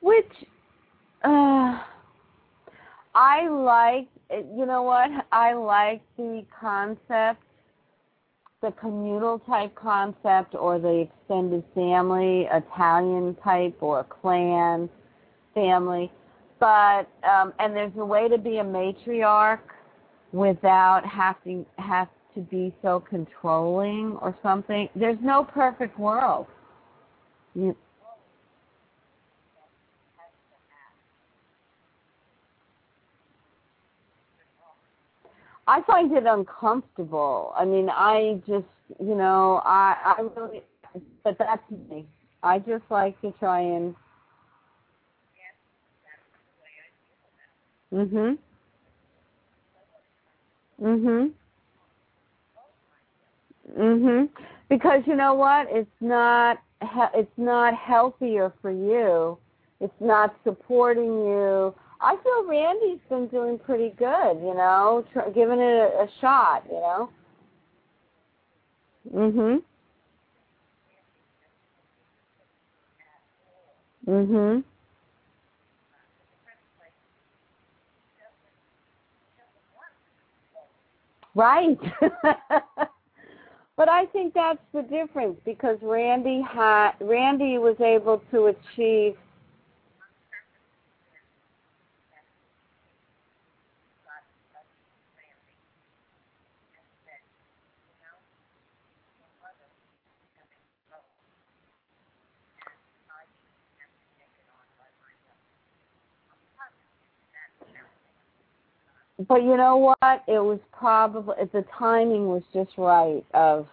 Which, 0.00 0.32
uh, 1.24 1.82
I 3.14 3.48
like. 3.48 4.08
You 4.30 4.66
know 4.66 4.82
what? 4.82 5.10
I 5.32 5.54
like 5.54 6.02
the 6.16 6.44
concept, 6.60 7.42
the 8.60 8.72
communal 8.72 9.38
type 9.40 9.74
concept, 9.74 10.54
or 10.54 10.78
the 10.78 11.06
extended 11.08 11.62
family, 11.74 12.48
Italian 12.52 13.36
type, 13.42 13.76
or 13.80 14.04
clan 14.04 14.88
family. 15.54 16.10
But 16.58 17.08
um, 17.22 17.52
and 17.60 17.74
there's 17.74 17.92
a 17.96 18.04
way 18.04 18.28
to 18.28 18.38
be 18.38 18.58
a 18.58 18.64
matriarch 18.64 19.60
without 20.32 21.06
having 21.06 21.64
have 21.78 22.08
to 22.34 22.40
be 22.40 22.74
so 22.82 23.00
controlling 23.00 24.18
or 24.20 24.36
something. 24.42 24.88
There's 24.94 25.18
no 25.22 25.44
perfect 25.44 25.98
world. 25.98 26.46
You, 27.54 27.76
I 35.68 35.82
find 35.82 36.12
it 36.12 36.24
uncomfortable. 36.26 37.54
I 37.56 37.66
mean, 37.66 37.90
I 37.90 38.42
just, 38.48 38.66
you 39.00 39.16
know, 39.16 39.62
I, 39.64 39.96
I 40.18 40.22
really, 40.36 40.62
but 41.24 41.38
that's 41.38 41.62
me. 41.90 42.06
I 42.42 42.60
just 42.60 42.84
like 42.90 43.20
to 43.22 43.32
try 43.40 43.60
and. 43.62 43.96
Mhm. 47.92 48.38
Mhm. 50.80 51.32
Mhm. 53.76 54.28
Because 54.68 55.02
you 55.06 55.16
know 55.16 55.34
what? 55.34 55.68
It's 55.70 55.90
not. 56.00 56.58
It's 57.14 57.38
not 57.38 57.74
healthier 57.74 58.52
for 58.62 58.70
you. 58.70 59.38
It's 59.80 60.00
not 60.00 60.34
supporting 60.44 61.06
you 61.06 61.74
I 62.00 62.16
feel 62.22 62.46
Randy's 62.48 63.00
been 63.08 63.28
doing 63.28 63.58
pretty 63.58 63.90
good, 63.98 64.38
you 64.42 64.54
know, 64.54 65.04
tr- 65.12 65.30
giving 65.34 65.60
it 65.60 65.62
a, 65.62 66.04
a 66.04 66.08
shot, 66.20 66.64
you 66.68 66.74
know. 66.80 67.10
Mhm. 69.14 69.62
Mhm. 74.06 74.64
Right. 81.34 81.78
but 83.76 83.88
I 83.88 84.06
think 84.06 84.34
that's 84.34 84.58
the 84.74 84.82
difference 84.82 85.38
because 85.44 85.78
Randy 85.82 86.42
had 86.42 86.92
Randy 87.00 87.58
was 87.58 87.76
able 87.80 88.22
to 88.32 88.46
achieve 88.46 89.16
but 109.28 109.42
you 109.42 109.56
know 109.56 109.76
what? 109.76 110.22
It 110.26 110.42
was 110.42 110.58
probably 110.72 111.34
the 111.52 111.64
timing 111.78 112.28
was 112.28 112.42
just 112.52 112.70
right 112.78 113.24
of 113.34 113.66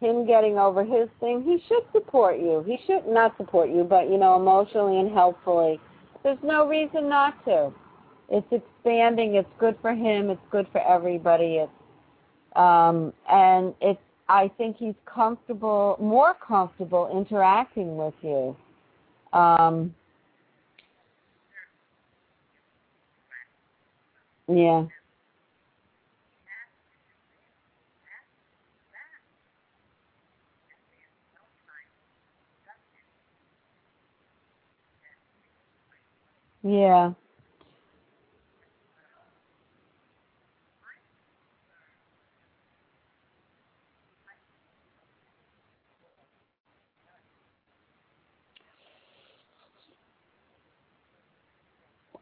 him 0.00 0.26
getting 0.26 0.58
over 0.58 0.84
his 0.84 1.08
thing. 1.20 1.42
He 1.42 1.62
should 1.66 1.84
support 1.92 2.38
you. 2.38 2.62
He 2.66 2.78
should 2.86 3.06
not 3.06 3.36
support 3.36 3.70
you, 3.70 3.84
but 3.84 4.10
you 4.10 4.18
know, 4.18 4.36
emotionally 4.36 4.98
and 5.00 5.12
helpfully. 5.12 5.80
There's 6.22 6.38
no 6.42 6.68
reason 6.68 7.08
not 7.08 7.42
to. 7.46 7.72
It's 8.28 8.46
expanding. 8.52 9.34
It's 9.34 9.48
good 9.58 9.76
for 9.80 9.94
him. 9.94 10.30
It's 10.30 10.40
good 10.50 10.66
for 10.72 10.80
everybody. 10.86 11.56
It's 11.56 11.72
um, 12.56 13.12
and 13.30 13.74
it's. 13.80 14.00
I 14.30 14.50
think 14.58 14.76
he's 14.76 14.94
comfortable, 15.06 15.96
more 15.98 16.34
comfortable 16.34 17.10
interacting 17.16 17.96
with 17.96 18.12
you. 18.20 18.54
Um, 19.32 19.94
Yeah. 24.48 24.86
Yeah. 36.62 37.12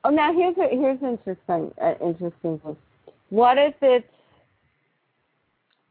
Oh, 0.04 0.10
now 0.10 0.32
here's 0.32 0.56
a, 0.58 0.68
here's 0.70 1.02
interesting 1.02 1.72
uh, 1.82 1.94
interesting 2.04 2.58
thing. 2.60 2.76
What 3.30 3.58
if 3.58 3.74
it's 3.82 4.06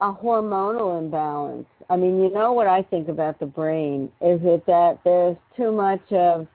a 0.02 0.14
hormonal 0.14 1.00
imbalance? 1.00 1.68
I 1.90 1.98
mean, 1.98 2.22
you 2.22 2.32
know 2.32 2.54
what 2.54 2.68
I 2.68 2.84
think 2.84 3.10
about 3.10 3.40
the 3.40 3.46
brain 3.46 4.06
is 4.22 4.40
it 4.44 4.66
that 4.68 5.00
there's 5.04 5.38
too 5.58 5.72
much 5.72 6.12
of 6.12 6.48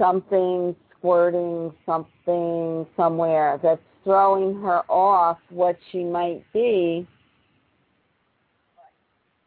something 0.00 0.74
squirting 0.98 1.72
something 1.86 2.86
somewhere 2.96 3.58
that's 3.62 3.80
throwing 4.04 4.60
her 4.62 4.82
off 4.90 5.38
what 5.50 5.76
she 5.90 6.02
might 6.02 6.44
be. 6.52 7.06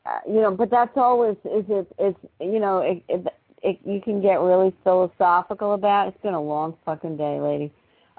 Uh, 0.06 0.20
you 0.28 0.41
know, 0.41 0.51
but 0.51 0.70
that's 0.70 0.95
always 0.97 1.38
is 1.45 1.64
it 1.70 1.88
it's 1.97 2.20
you 2.41 2.60
know 2.60 2.80
it, 2.80 3.01
it 3.08 3.26
it, 3.64 3.80
you 3.86 4.01
can 4.01 4.22
get 4.22 4.41
really 4.41 4.74
philosophical 4.84 5.74
about. 5.74 6.10
It's 6.10 6.22
been 6.22 6.34
a 6.34 6.41
long 6.41 6.76
fucking 6.86 7.18
day, 7.18 7.39
lady. 7.39 7.72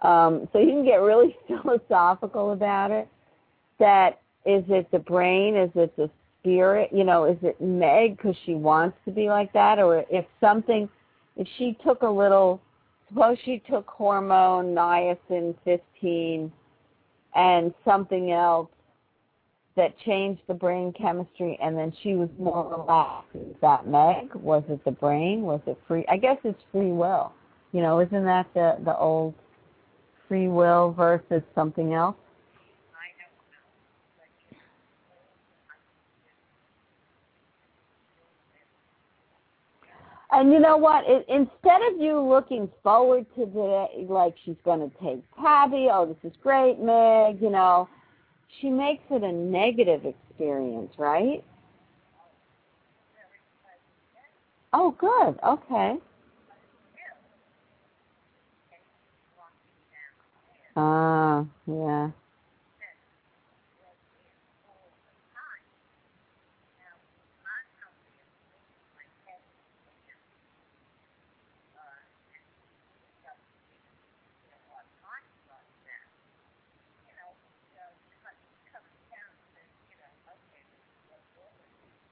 Um, 0.03 0.49
so 0.53 0.59
you 0.59 0.68
can 0.68 0.85
get 0.85 0.97
really 0.97 1.37
philosophical 1.47 2.53
about 2.53 2.91
it. 2.91 3.09
That 3.78 4.20
is 4.47 4.64
it 4.68 4.91
the 4.91 4.99
brain? 4.99 5.57
Is 5.57 5.70
it 5.74 5.95
the 5.97 6.11
spirit? 6.41 6.91
You 6.93 7.05
know, 7.05 7.24
is 7.24 7.37
it 7.43 7.61
Meg 7.61 8.16
because 8.16 8.37
she 8.47 8.55
wants 8.55 8.97
to 9.05 9.11
be 9.11 9.28
like 9.28 9.53
that, 9.53 9.78
or 9.78 10.05
if 10.11 10.24
something, 10.41 10.89
if 11.37 11.49
she 11.59 11.76
took 11.85 12.03
a 12.03 12.09
little, 12.09 12.61
suppose 13.09 13.37
she 13.45 13.62
took 13.70 13.87
hormone 13.89 14.74
niacin 14.74 15.55
15 15.64 16.53
and 17.35 17.74
something 17.85 18.32
else 18.32 18.68
that 19.76 19.99
changed 20.01 20.41
the 20.47 20.55
brain 20.55 20.93
chemistry 20.93 21.59
and 21.61 21.76
then 21.76 21.93
she 22.03 22.14
was 22.14 22.28
more 22.39 22.68
relaxed. 22.70 23.35
Is 23.35 23.57
that 23.61 23.87
Meg? 23.87 24.35
Was 24.35 24.62
it 24.68 24.85
the 24.85 24.93
brain? 24.93 25.43
Was 25.43 25.61
it 25.66 25.78
free? 25.89 26.05
I 26.09 26.16
guess 26.16 26.37
it's 26.45 26.61
free 26.70 26.93
will. 26.93 27.32
You 27.72 27.80
know, 27.80 28.01
isn't 28.01 28.24
that 28.24 28.47
the 28.55 28.76
the 28.85 28.97
old 28.97 29.35
free 30.28 30.47
will 30.47 30.93
versus 30.93 31.43
something 31.55 31.93
else? 31.93 32.16
And 40.37 40.53
you 40.53 40.59
know 40.59 40.76
what? 40.76 41.05
It, 41.07 41.24
instead 41.28 41.80
of 41.93 42.01
you 42.01 42.20
looking 42.20 42.68
forward 42.82 43.24
to 43.37 43.47
the 43.47 43.87
like 44.12 44.35
she's 44.45 44.57
going 44.64 44.80
to 44.80 44.97
take 44.99 45.22
Tabby, 45.41 45.89
oh 45.93 46.07
this 46.07 46.32
is 46.32 46.37
great, 46.43 46.80
Meg, 46.80 47.41
you 47.41 47.51
know, 47.51 47.89
she 48.61 48.68
makes 48.68 49.05
it 49.11 49.22
a 49.22 49.30
negative 49.30 50.05
experience, 50.05 50.93
right? 50.99 51.45
Oh, 54.72 54.91
good. 54.99 55.39
Okay. 55.47 55.95
Ah, 60.76 61.39
uh, 61.39 61.45
yeah. 61.68 62.11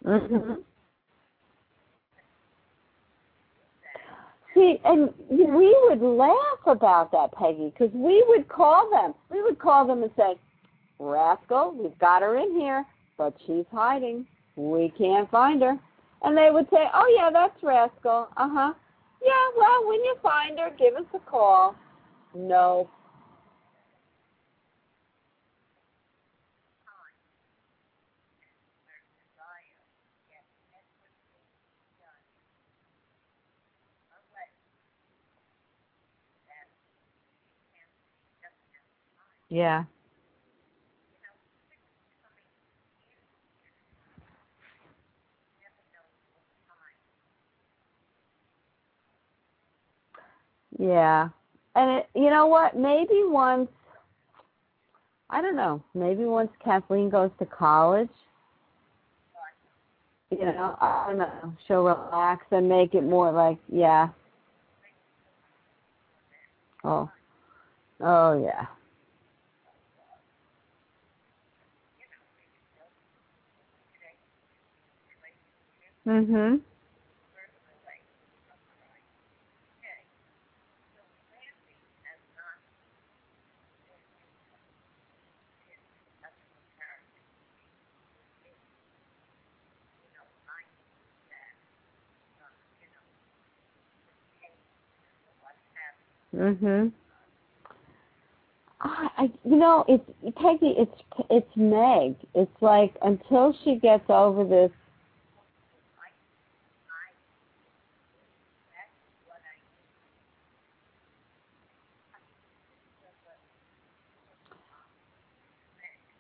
Mm-hmm. 0.05 0.55
See, 4.55 4.81
and 4.85 5.09
we 5.31 5.77
would 5.89 6.03
laugh 6.03 6.37
about 6.67 7.11
that, 7.13 7.33
Peggy, 7.33 7.73
because 7.73 7.95
we 7.95 8.23
would 8.29 8.49
call 8.49 8.91
them. 8.91 9.15
We 9.31 9.43
would 9.43 9.59
call 9.59 9.87
them 9.87 10.03
and 10.03 10.13
say, 10.17 10.35
Rascal, 10.99 11.75
we've 11.75 11.99
got 11.99 12.23
her 12.23 12.37
in 12.37 12.53
here, 12.53 12.85
but 13.17 13.35
she's 13.47 13.65
hiding. 13.73 14.27
We 14.57 14.93
can't 14.99 15.31
find 15.31 15.63
her. 15.63 15.79
And 16.23 16.37
they 16.37 16.51
would 16.51 16.69
say, 16.71 16.85
oh, 16.93 17.17
yeah, 17.17 17.31
that's 17.33 17.63
Rascal. 17.63 18.29
Uh-huh. 18.37 18.73
Yeah, 19.25 19.49
well, 19.57 19.89
when 19.89 20.01
you 20.01 20.17
find 20.23 20.59
her, 20.59 20.71
give 20.79 20.95
us 20.97 21.07
a 21.15 21.31
call. 21.31 21.75
No 22.35 22.91
Yeah. 39.53 39.85
Yeah. 50.79 51.29
And 51.77 51.99
it, 51.99 52.09
you 52.15 52.31
know 52.31 52.47
what? 52.47 52.77
Maybe 52.77 53.23
once 53.27 53.69
I 55.31 55.43
don't 55.43 55.57
know, 55.57 55.83
maybe 55.95 56.25
once 56.25 56.51
Kathleen 56.65 57.11
goes 57.11 57.31
to 57.39 57.47
college, 57.47 58.09
you 60.31 60.45
know, 60.45 60.77
I 60.81 61.07
don't 61.09 61.19
know, 61.19 61.55
she'll 61.67 61.85
relax 61.85 62.47
and 62.53 62.69
make 62.69 62.95
it 62.95 63.03
more 63.05 63.33
like, 63.33 63.59
yeah. 63.73 64.09
Oh. 66.85 67.11
Oh 68.01 68.43
yeah. 68.43 68.67
Mhm. 76.07 76.61
Okay. 79.65 79.99
It's 81.01 81.59
fancy 81.61 82.05
as 82.13 82.21
not. 82.37 82.59
That's 86.23 86.37
the 86.43 86.77
character. 86.79 87.31
Yeah. 96.35 96.41
Mhm. 96.41 96.93
I, 98.81 99.31
you 99.45 99.57
know, 99.57 99.85
it's 99.89 100.05
Peggy. 100.37 100.75
It's 100.79 101.03
it's 101.31 101.57
Meg. 101.57 102.17
It's 102.35 102.63
like 102.63 102.97
until 103.03 103.55
she 103.65 103.77
gets 103.77 104.05
over 104.11 104.45
this 104.45 104.73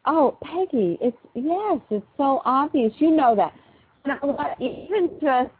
Oh, 0.05 0.37
Peggy, 0.43 0.99
it's 1.01 1.17
yes, 1.35 1.81
it's 1.91 2.07
so 2.17 2.43
obvious. 2.45 2.93
You 2.99 3.13
know 3.13 3.37
that. 3.37 3.55
You 4.05 4.15
know 4.15 4.33
what? 4.33 4.61
Even 4.61 5.11
just 5.21 5.51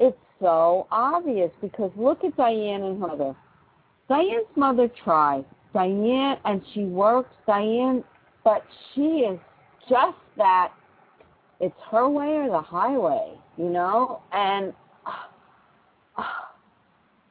it's 0.00 0.18
so 0.40 0.88
obvious 0.90 1.50
because 1.60 1.92
look 1.96 2.24
at 2.24 2.36
Diane 2.36 2.82
and 2.82 3.00
her 3.00 3.08
mother. 3.08 3.36
Diane's 4.08 4.46
mother 4.56 4.90
tries. 5.04 5.44
Diane 5.72 6.38
and 6.44 6.62
she 6.74 6.84
works. 6.84 7.32
Diane, 7.46 8.02
but 8.44 8.64
she 8.94 9.00
is 9.02 9.38
just 9.88 10.18
that. 10.36 10.72
It's 11.58 11.76
her 11.90 12.08
way 12.08 12.26
or 12.26 12.50
the 12.50 12.60
highway, 12.60 13.32
you 13.56 13.70
know. 13.70 14.20
And 14.32 14.74
uh, 16.18 16.22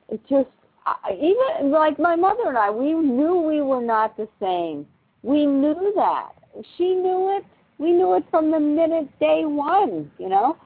it 0.10 0.22
just 0.28 0.49
uh, 0.86 0.93
even 1.14 1.70
like 1.70 1.99
my 1.99 2.16
mother 2.16 2.47
and 2.47 2.58
I, 2.58 2.72
we 2.72 2.93
knew 2.93 3.41
we 3.41 3.62
were 3.62 3.84
not 3.84 4.16
the 4.16 4.28
same. 4.39 4.88
We 5.22 5.45
knew 5.45 5.93
that 5.95 6.32
she 6.78 6.95
knew 6.95 7.38
it. 7.38 7.45
We 7.78 7.91
knew 7.91 8.16
it 8.16 8.24
from 8.32 8.51
the 8.51 8.60
minute 8.60 9.10
day 9.20 9.41
one, 9.43 10.12
you 10.18 10.30
know, 10.30 10.58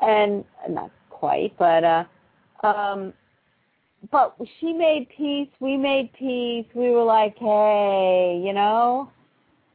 and 0.00 0.44
not 0.68 0.90
quite, 1.10 1.56
but 1.58 1.84
uh, 1.84 2.04
um, 2.64 3.12
but 4.10 4.36
she 4.60 4.72
made 4.72 5.08
peace. 5.16 5.48
We 5.60 5.76
made 5.76 6.12
peace. 6.12 6.66
We 6.74 6.90
were 6.90 7.04
like, 7.04 7.36
hey, 7.38 8.42
you 8.44 8.52
know, 8.52 9.10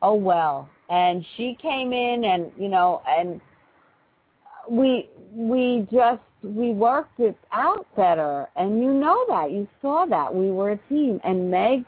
oh 0.02 0.16
well. 0.16 0.70
And 0.90 1.26
she 1.36 1.58
came 1.62 1.94
in, 1.94 2.24
and 2.24 2.52
you 2.58 2.70
know, 2.70 3.02
and 3.08 3.42
we 4.70 5.10
we 5.34 5.88
just 5.92 6.22
we 6.44 6.72
worked 6.72 7.20
it 7.20 7.38
out 7.52 7.86
better, 7.96 8.48
and 8.56 8.82
you 8.82 8.94
know 8.94 9.26
that 9.28 9.52
you 9.52 9.68
saw 9.82 10.06
that 10.06 10.34
we 10.34 10.52
were 10.52 10.72
a 10.72 10.80
team. 10.90 11.20
And 11.24 11.52
Meg 11.52 11.86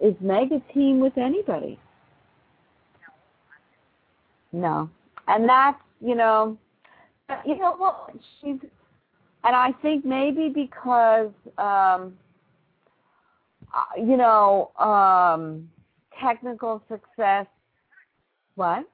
is 0.00 0.14
Meg 0.20 0.52
a 0.52 0.60
team 0.72 1.00
with 1.00 1.16
anybody? 1.16 1.78
No. 4.54 4.88
And 5.26 5.48
that's, 5.48 5.80
you 6.00 6.14
know, 6.14 6.56
you 7.44 7.58
know 7.58 7.74
what, 7.76 8.10
she's, 8.40 8.60
and 9.42 9.56
I 9.56 9.72
think 9.82 10.04
maybe 10.04 10.48
because, 10.48 11.32
um, 11.58 12.16
uh, 13.74 13.96
you 13.96 14.16
know, 14.16 14.70
um, 14.78 15.68
technical 16.20 16.80
success, 16.88 17.46
what? 18.54 18.84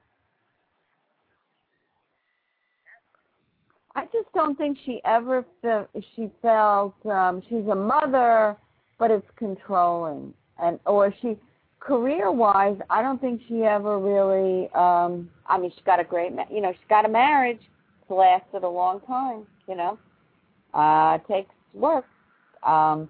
I 3.93 4.05
just 4.05 4.31
don't 4.33 4.57
think 4.57 4.79
she 4.83 4.99
ever 5.05 5.45
felt 5.61 5.89
she 6.15 6.31
felt 6.41 6.95
um 7.05 7.43
she's 7.49 7.67
a 7.69 7.75
mother 7.75 8.55
but 8.97 9.11
it's 9.11 9.27
controlling 9.35 10.33
and 10.63 10.79
or 10.85 11.13
she 11.21 11.35
career 11.81 12.31
wise, 12.31 12.77
I 12.89 13.01
don't 13.01 13.19
think 13.19 13.41
she 13.47 13.63
ever 13.63 13.99
really. 13.99 14.69
um 14.73 15.29
I 15.47 15.57
mean, 15.57 15.71
she 15.75 15.81
got 15.83 15.99
a 15.99 16.03
great, 16.05 16.33
ma- 16.33 16.45
you 16.49 16.61
know, 16.61 16.71
she's 16.71 16.89
got 16.89 17.05
a 17.05 17.09
marriage. 17.09 17.59
It's 18.01 18.11
lasted 18.11 18.63
a 18.63 18.69
long 18.69 19.01
time. 19.01 19.45
You 19.67 19.75
know, 19.75 19.99
uh, 20.73 21.17
takes 21.27 21.53
work. 21.73 22.05
Um, 22.63 23.09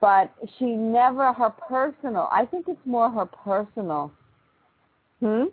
but 0.00 0.32
she 0.58 0.66
never 0.66 1.32
her 1.32 1.50
personal. 1.50 2.28
I 2.30 2.44
think 2.44 2.66
it's 2.68 2.86
more 2.86 3.10
her 3.10 3.26
personal. 3.26 4.12
Hmm. 5.20 5.44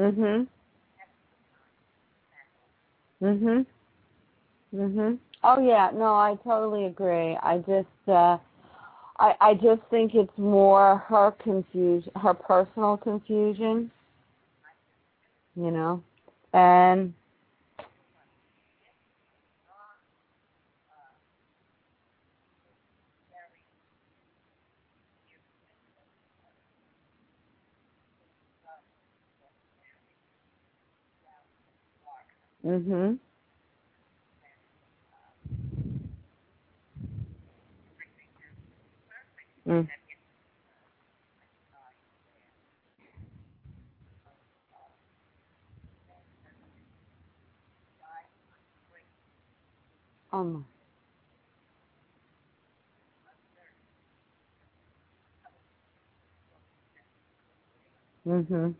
Mhm. 0.00 0.48
Mhm. 3.20 3.66
Mhm. 4.74 5.18
Oh 5.44 5.60
yeah, 5.60 5.90
no, 5.94 6.14
I 6.14 6.36
totally 6.44 6.86
agree. 6.86 7.36
I 7.42 7.58
just 7.58 8.08
uh 8.08 8.38
I 9.18 9.34
I 9.40 9.54
just 9.54 9.82
think 9.90 10.14
it's 10.14 10.36
more 10.38 10.98
her 11.08 11.32
confusion, 11.42 12.12
her 12.16 12.34
personal 12.34 12.96
confusion. 12.96 13.90
You 15.56 15.70
know. 15.70 16.02
And 16.54 17.14
Mhm. 32.64 33.20
Mm. 39.66 39.88
Um. 50.32 50.66
Mhm. 58.26 58.76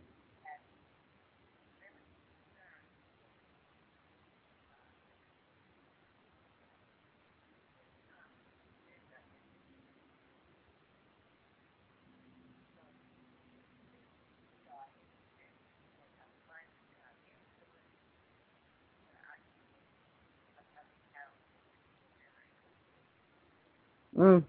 Mm. 24.21 24.45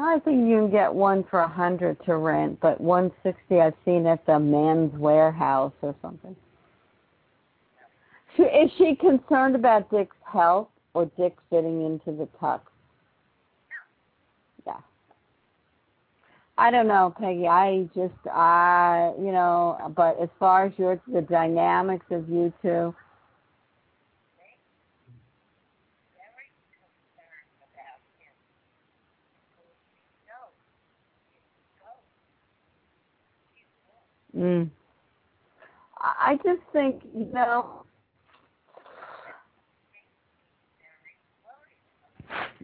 I 0.00 0.18
think 0.20 0.48
you 0.48 0.56
can 0.58 0.70
get 0.70 0.92
one 0.92 1.24
for 1.30 1.40
a 1.40 1.48
hundred 1.48 1.98
to 2.06 2.16
rent, 2.16 2.58
but 2.60 2.80
one 2.80 3.10
sixty 3.22 3.60
I've 3.60 3.74
seen 3.84 4.06
at 4.06 4.24
the 4.26 4.38
Men's 4.38 4.92
Wearhouse 4.92 5.72
or 5.82 5.94
something. 6.02 6.36
She, 8.36 8.42
is 8.42 8.70
she 8.78 8.94
concerned 8.96 9.54
about 9.54 9.90
Dick's 9.90 10.16
health 10.24 10.68
or 10.94 11.10
Dick 11.16 11.36
fitting 11.50 11.84
into 11.84 12.12
the 12.16 12.28
tux? 12.40 12.60
Yeah. 14.66 14.76
I 16.56 16.70
don't 16.70 16.88
know, 16.88 17.14
Peggy. 17.18 17.46
I 17.46 17.88
just 17.94 18.14
I 18.32 19.12
you 19.18 19.32
know, 19.32 19.92
but 19.96 20.20
as 20.20 20.28
far 20.38 20.66
as 20.66 20.72
your 20.76 21.00
the 21.12 21.22
dynamics 21.22 22.06
of 22.10 22.28
you 22.28 22.52
two 22.62 22.94
Mm. 34.38 34.70
I 36.00 36.36
just 36.44 36.60
think, 36.72 37.02
you 37.14 37.26
know, 37.32 37.84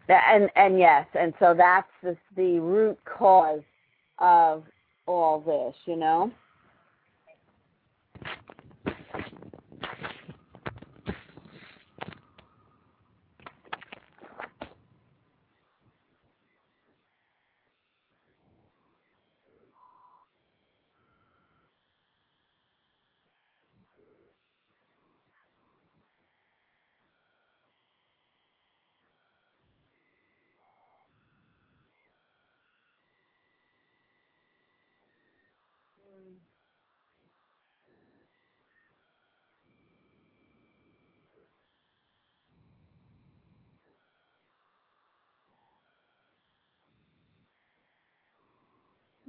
and 0.09 0.51
and 0.55 0.79
yes, 0.79 1.07
and 1.19 1.35
so 1.41 1.55
that's 1.57 1.89
the, 2.03 2.17
the 2.37 2.61
root 2.61 2.99
cause 3.05 3.63
of 4.19 4.65
all 5.07 5.41
this, 5.41 5.75
you 5.87 5.97
know. 5.97 6.31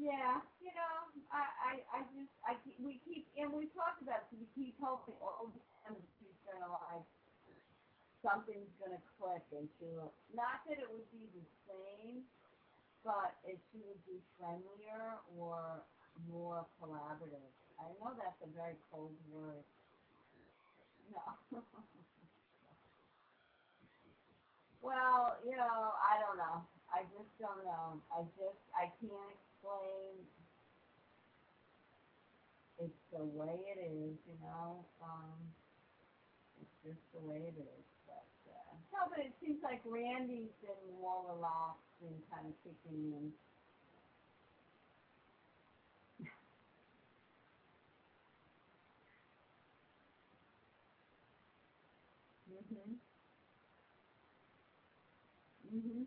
Yeah, 0.06 0.38
you 0.62 0.70
know, 0.78 0.96
I, 1.34 1.46
I, 1.58 1.74
I 1.90 2.00
just, 2.14 2.30
I 2.46 2.54
keep, 2.62 2.78
we 2.78 3.02
keep, 3.02 3.26
and 3.42 3.50
we 3.50 3.74
talked 3.74 4.06
about 4.06 4.30
it, 4.30 4.38
we 4.38 4.46
keep 4.54 4.78
hoping 4.78 5.18
all 5.18 5.50
the 5.50 5.64
time 5.82 5.98
she's 6.22 6.38
gonna 6.46 6.70
like, 6.70 7.10
something's 8.22 8.70
gonna 8.78 9.02
click 9.18 9.46
and 9.58 9.66
she'll, 9.82 10.14
not 10.38 10.62
that 10.70 10.78
it 10.78 10.90
would 10.94 11.10
be 11.10 11.26
the 11.34 11.46
same, 11.66 12.22
but 13.06 13.38
if 13.46 13.58
she 13.72 13.82
would 13.86 14.02
be 14.06 14.22
friendlier 14.38 15.18
or 15.38 15.82
more 16.30 16.66
collaborative. 16.82 17.54
I 17.80 17.90
know 18.02 18.14
that's 18.18 18.40
a 18.46 18.50
very 18.56 18.78
cold 18.92 19.16
word. 19.32 19.66
No. 21.12 21.62
well, 24.86 25.38
you 25.46 25.56
know, 25.58 25.94
I 26.00 26.20
don't 26.24 26.38
know. 26.38 26.66
I 26.92 27.04
just 27.14 27.32
don't 27.42 27.64
know. 27.66 28.02
I 28.14 28.24
just, 28.38 28.62
I 28.76 28.90
can't 29.02 29.40
explain. 29.66 30.14
It's 32.80 33.02
the 33.12 33.24
way 33.26 33.58
it 33.76 33.80
is, 33.82 34.16
you 34.28 34.38
know. 34.42 34.86
Um, 35.02 35.38
it's 36.62 36.78
just 36.84 37.02
the 37.14 37.22
way 37.22 37.40
it 37.50 37.58
is. 37.58 37.84
But 38.08 38.28
uh, 38.52 38.74
no, 38.94 39.00
but 39.10 39.20
it 39.20 39.34
seems 39.42 39.60
like 39.64 39.82
Randy's 39.86 40.52
been 40.62 40.84
more 41.02 41.24
relaxed 41.36 41.98
and 42.02 42.16
kind 42.32 42.48
of 42.48 42.54
kicking 42.64 43.14
in. 43.14 43.26
Mhm. 52.52 52.98
Mhm. 55.68 56.06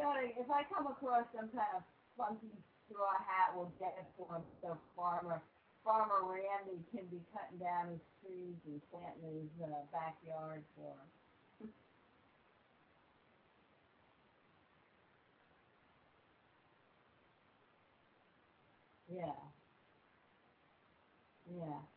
Know, 0.00 0.16
if 0.16 0.48
I 0.50 0.64
come 0.72 0.88
across 0.88 1.28
some 1.36 1.52
kind 1.52 1.72
of 1.76 1.84
funky 2.16 2.50
straw 2.88 3.14
hat, 3.20 3.52
we'll 3.54 3.72
get 3.78 3.94
it 4.00 4.08
for 4.16 4.40
so 4.62 4.78
farmer 4.96 5.40
Farmer 5.84 6.20
Randy 6.28 6.84
can 6.92 7.06
be 7.08 7.20
cutting 7.32 7.58
down 7.58 7.88
his 7.90 8.00
trees 8.20 8.56
and 8.66 8.80
planting 8.92 9.48
his 9.48 9.64
uh, 9.64 9.80
backyard 9.92 10.62
for 10.76 10.92
him. 11.62 11.70
yeah. 19.16 19.40
Yeah. 21.50 21.89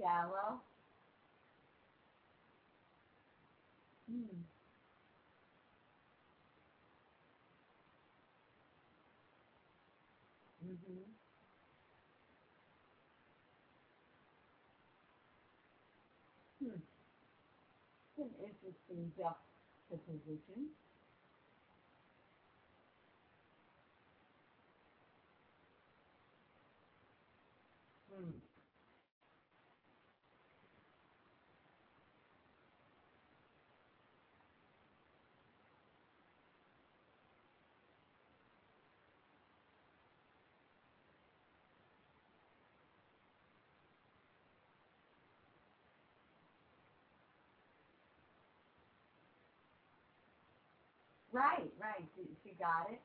Shallow. 0.00 0.60
Hmm. 4.10 4.42
Mhm. 10.64 11.14
Hmm. 16.60 16.76
It's 18.16 18.18
an 18.18 18.34
interesting 18.40 19.12
juxtaposition. 19.16 20.70
Hmm. 28.10 28.49
Right, 51.32 51.72
right. 51.80 52.04
She, 52.16 52.22
she 52.44 52.56
got 52.58 52.90
it. 52.90 53.00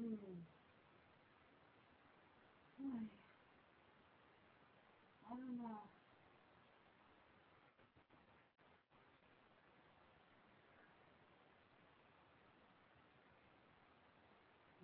Hmm. 0.00 0.57
I 5.26 5.30
don't 5.30 5.58
know. 5.58 5.80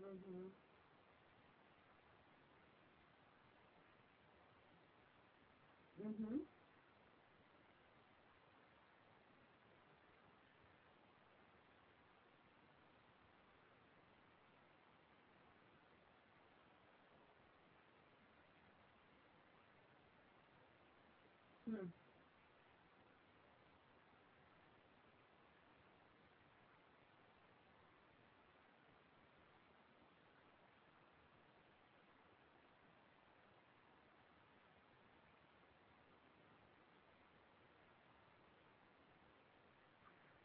Mhm. 0.01 0.53
Mhm. 5.99 6.54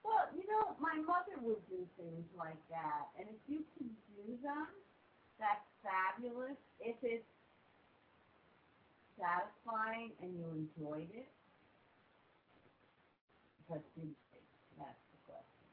Well, 0.03 0.29
you 0.35 0.45
know, 0.47 0.75
my 0.79 0.95
mother 1.03 1.37
would 1.43 1.61
do 1.69 1.83
things 1.97 2.25
like 2.37 2.59
that, 2.71 3.11
and 3.19 3.27
if 3.29 3.41
you 3.47 3.61
can 3.77 3.91
do 4.15 4.37
them, 4.43 4.67
that's 5.39 5.65
fabulous. 5.83 6.57
If 6.79 6.97
it's 7.03 7.27
satisfying 9.19 10.11
and 10.21 10.33
you 10.39 10.47
enjoyed 10.51 11.09
it, 11.13 11.29
but 13.69 13.81
did? 13.95 14.15
That's 14.77 14.99
the 15.11 15.19
question. 15.27 15.67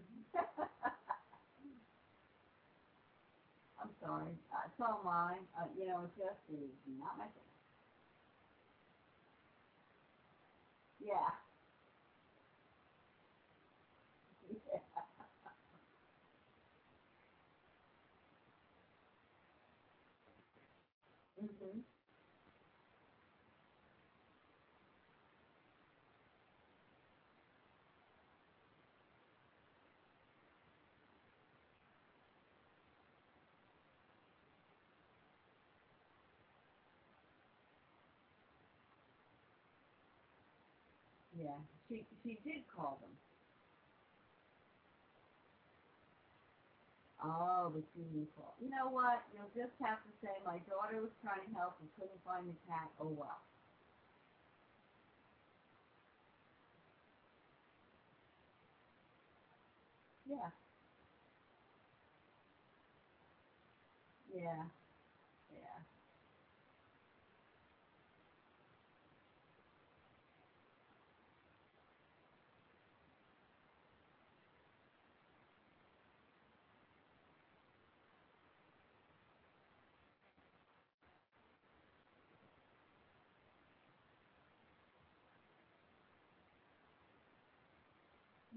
sorry. 4.03 4.31
It's 4.65 4.81
all 4.81 5.01
mine. 5.05 5.45
Uh, 5.59 5.67
you 5.77 5.87
know, 5.87 6.03
it 6.05 6.11
just 6.17 6.41
is 6.49 6.71
not 6.99 7.17
my 7.17 7.25
thing. 7.27 7.51
Yeah. 10.99 11.31
Mhm. 21.43 21.83
Yeah. 41.41 41.59
She 41.89 42.05
she 42.23 42.37
did 42.45 42.63
call 42.69 42.99
them. 43.01 43.15
Oh, 47.23 47.71
you 47.95 48.05
didn't 48.09 48.31
call. 48.35 48.55
You 48.61 48.69
know 48.71 48.89
what? 48.89 49.23
You'll 49.33 49.51
just 49.55 49.75
have 49.83 50.01
to 50.03 50.11
say 50.23 50.33
my 50.45 50.59
daughter 50.69 51.01
was 51.01 51.13
trying 51.23 51.45
to 51.47 51.53
help 51.57 51.77
and 51.81 51.89
couldn't 51.97 52.21
find 52.25 52.49
the 52.49 52.57
cat. 52.67 52.89
Oh 53.01 53.13
well. 53.13 53.41
Yeah. 60.27 60.51
Yeah. 64.33 64.63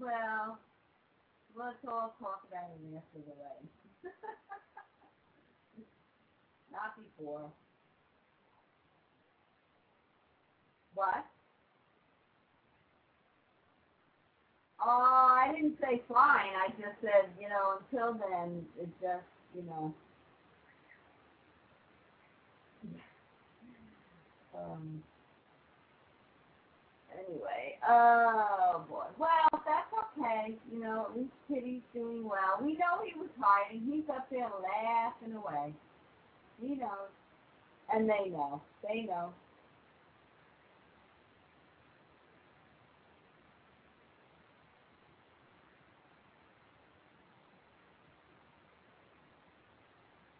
Well, 0.05 0.59
let's 1.57 1.77
all 1.87 2.15
talk 2.19 2.43
about 2.49 2.69
it 2.75 2.97
after 2.97 3.19
the 3.25 3.35
wedding. 3.37 3.69
Not 6.71 6.95
before. 6.97 7.51
What? 10.95 11.25
Oh, 14.85 15.35
I 15.39 15.53
didn't 15.55 15.77
say 15.81 16.01
fine. 16.09 16.53
I 16.57 16.69
just 16.71 17.01
said, 17.01 17.31
you 17.39 17.49
know, 17.49 17.79
until 17.91 18.13
then, 18.15 18.65
it 18.79 18.89
just, 19.01 19.25
you 19.55 19.63
know. 19.63 19.93
Um. 24.57 25.03
Anyway, 27.15 27.79
oh 27.89 28.85
boy. 28.89 29.05
Well, 29.19 29.49
that's 29.65 29.91
okay. 30.19 30.55
You 30.71 30.81
know, 30.81 31.07
at 31.09 31.17
least 31.17 31.33
Kitty's 31.47 31.81
doing 31.93 32.25
well. 32.25 32.59
We 32.61 32.73
know 32.73 33.03
he 33.05 33.17
was 33.19 33.29
hiding. 33.39 33.83
He's 33.91 34.09
up 34.09 34.27
there 34.31 34.49
laughing 34.49 35.35
away. 35.35 35.73
He 36.61 36.75
knows. 36.75 37.11
And 37.93 38.09
they 38.09 38.29
know. 38.29 38.61
They 38.87 39.03
know. 39.03 39.33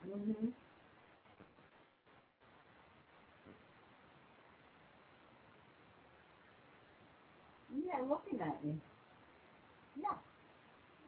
Mhm. 0.07 0.53
Yeah, 7.95 8.05
looking 8.09 8.41
at 8.41 8.63
me. 8.63 8.75
Yeah. 9.97 10.17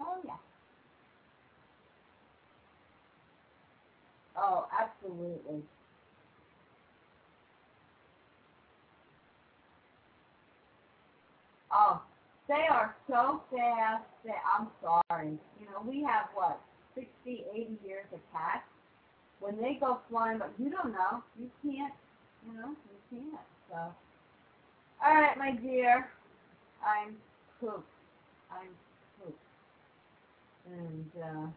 Oh 0.02 0.18
yeah. 0.26 0.38
Oh, 4.38 4.68
absolutely. 4.80 5.64
Oh, 11.72 12.02
they 12.48 12.66
are 12.70 12.96
so 13.10 13.42
fast 13.52 14.04
that 14.26 14.36
I'm 14.58 14.68
sorry. 14.82 15.38
You 15.60 15.66
know, 15.68 15.82
we 15.86 16.04
have 16.04 16.28
what, 16.34 16.62
60, 16.96 17.10
80 17.54 17.78
years 17.86 18.06
of 18.14 18.20
cats. 18.32 18.64
When 19.40 19.58
they 19.62 19.78
go 19.80 20.00
flying, 20.10 20.40
but 20.40 20.52
you 20.58 20.70
don't 20.72 20.94
know. 20.94 21.24
You 21.40 21.50
can't, 21.64 21.94
you 22.48 22.54
know, 22.54 22.70
you 22.70 23.20
can't. 23.20 23.42
So, 23.70 23.76
all 25.06 25.14
right, 25.16 25.38
my 25.38 25.52
dear. 25.52 26.10
I'm 26.86 27.16
pooped. 27.62 27.88
I'm 28.52 28.70
pooped. 29.20 29.40
And, 30.68 31.12
uh, 31.24 31.48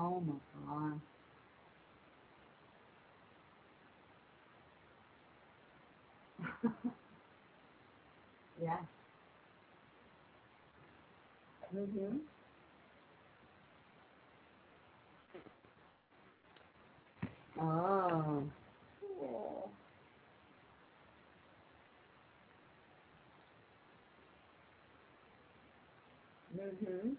oh 0.00 0.20
my 0.20 0.34
god. 0.66 1.00
yeah. 8.62 8.78
Mhm. 11.74 12.20
Oh. 17.60 18.44
Cool. 19.00 19.70
Mhm. 26.60 27.18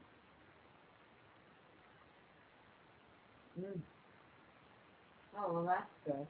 Mm. 3.59 3.83
Oh 5.35 5.53
well, 5.53 5.65
that's 5.67 5.93
good. 6.05 6.27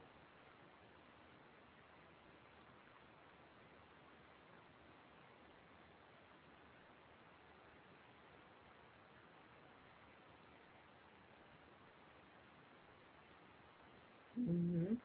Mhm. 14.38 15.02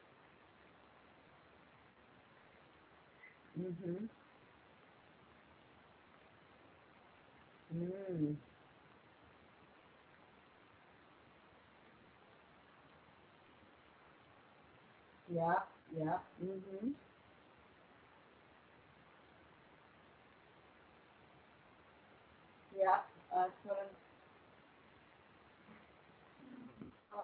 Mhm. 3.58 4.10
Mm. 7.78 8.36
Yeah. 15.34 15.54
Yeah. 15.98 16.18
Mhm. 16.44 16.92
Yeah. 22.78 22.98
What 23.30 23.52
I'm. 23.70 23.86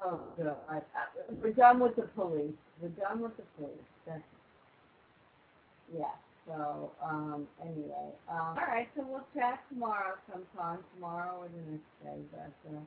Oh, 0.05 0.21
good. 0.37 0.49
I, 0.71 0.77
I, 0.77 0.81
we're 1.43 1.53
done 1.53 1.81
with 1.81 1.97
the 1.97 2.03
police. 2.03 2.55
We're 2.83 2.89
done 2.91 3.23
with 3.23 3.37
the 3.37 3.45
police. 3.59 3.73
That's 4.07 4.23
yeah. 5.97 6.24
So 6.47 6.93
um, 7.05 7.49
anyway, 7.63 8.11
um, 8.31 8.57
all 8.59 8.67
right. 8.69 8.89
So 8.97 9.05
we'll 9.09 9.27
chat 9.35 9.61
tomorrow 9.71 10.17
sometime. 10.31 10.81
Tomorrow 10.95 11.43
or 11.43 11.49
the 11.49 11.73
next 11.73 11.93
day. 12.03 12.21
But 12.33 12.71
uh, 12.71 12.81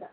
no, 0.00 0.08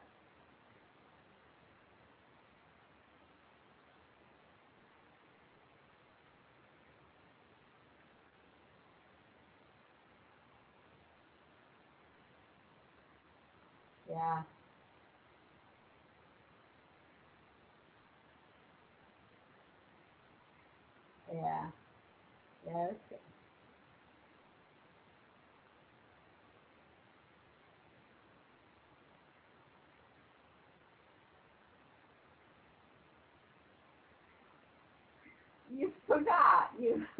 yeah. 14.10 14.43
Yeah. 21.34 21.82
It's. 22.75 23.21
You 35.77 35.91
forgot. 36.07 36.71
You. 36.79 37.05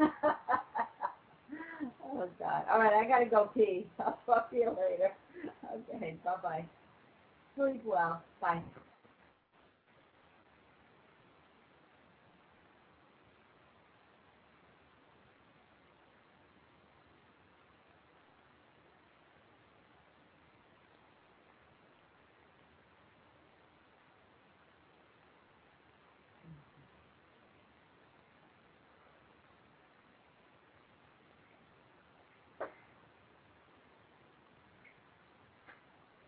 oh 2.05 2.30
God. 2.39 2.63
All 2.71 2.80
right. 2.80 2.93
I 2.93 3.05
gotta 3.07 3.25
go 3.25 3.49
pee. 3.55 3.88
I'll 3.99 4.19
talk 4.25 4.49
to 4.51 4.55
you 4.57 4.69
later. 4.69 5.11
Okay. 5.95 6.15
Bye 6.25 6.31
bye. 6.43 6.65
Sleep 7.55 7.84
well. 7.85 8.23
Bye. 8.41 8.61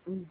Mm. 0.08 0.26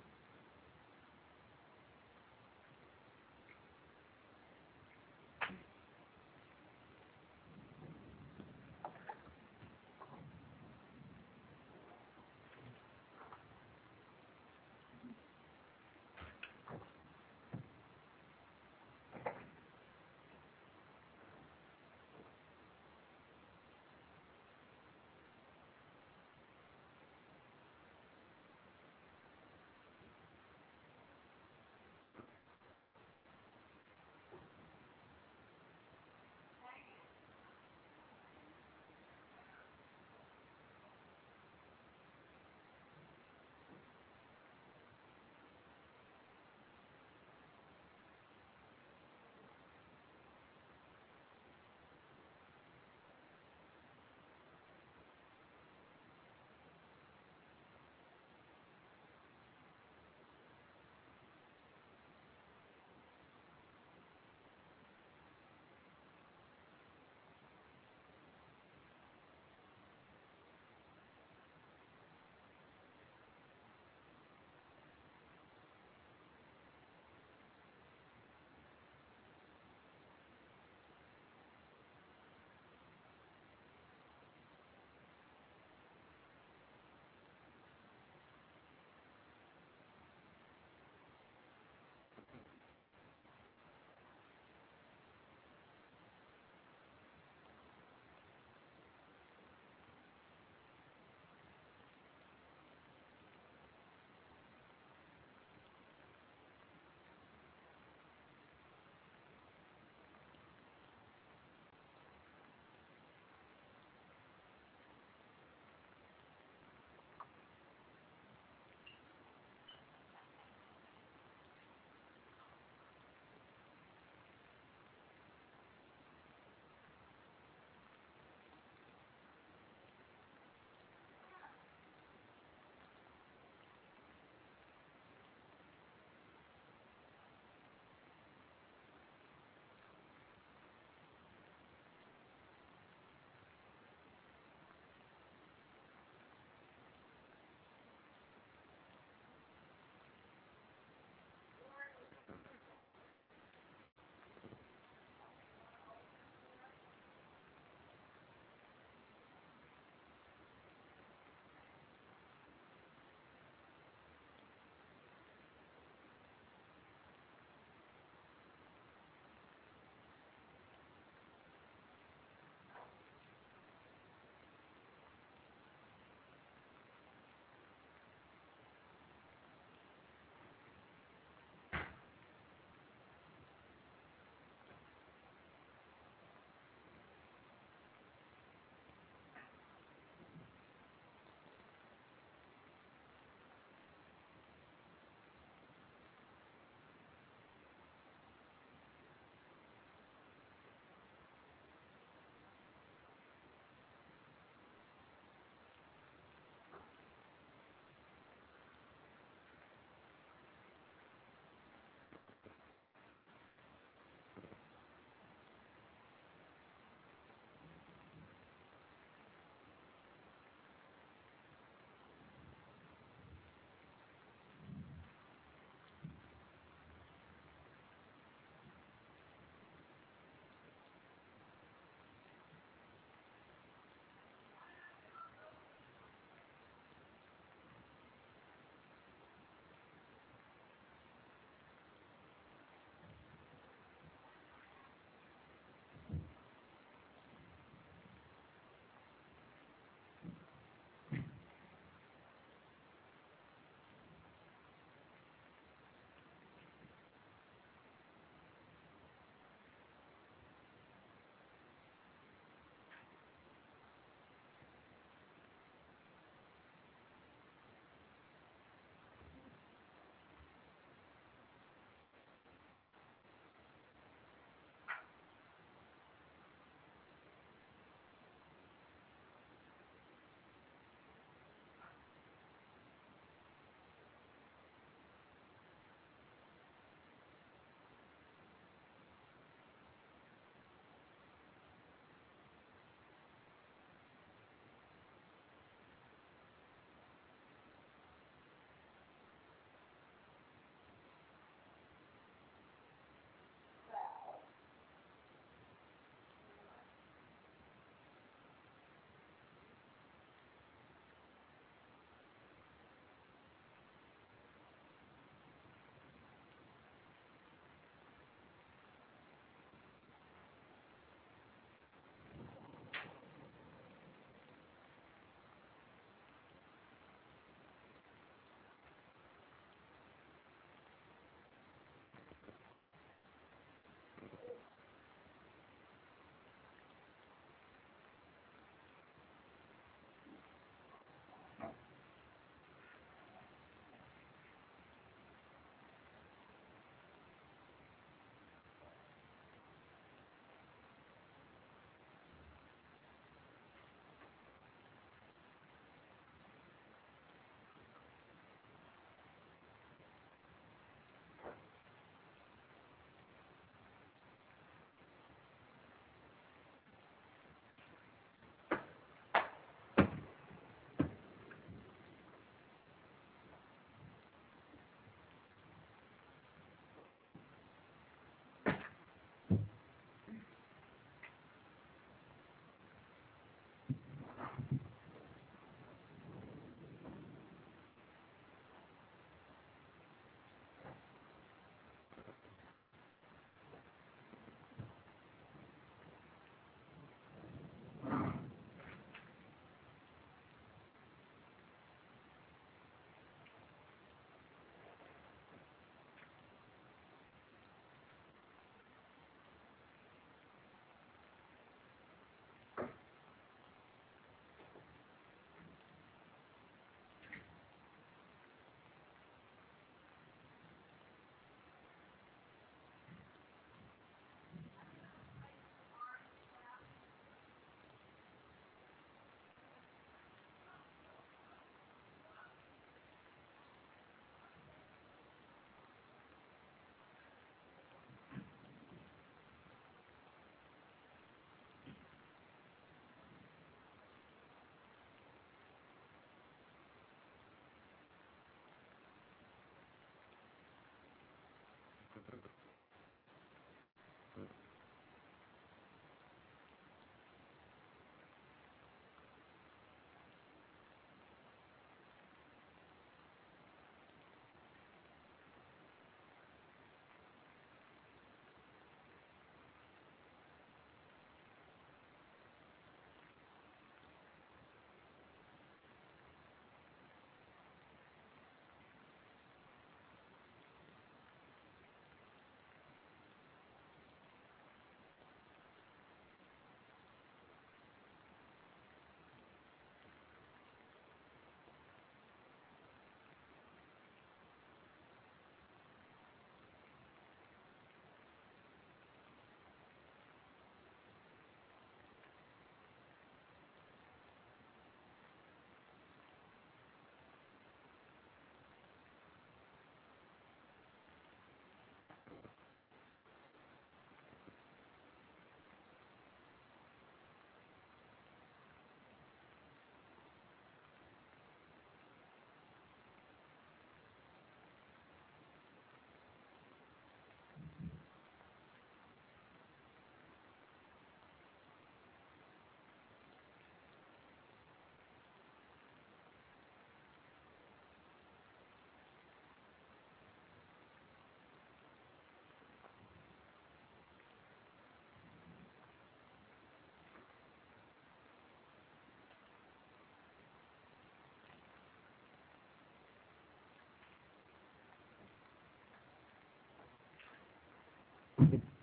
It's 558.40 558.74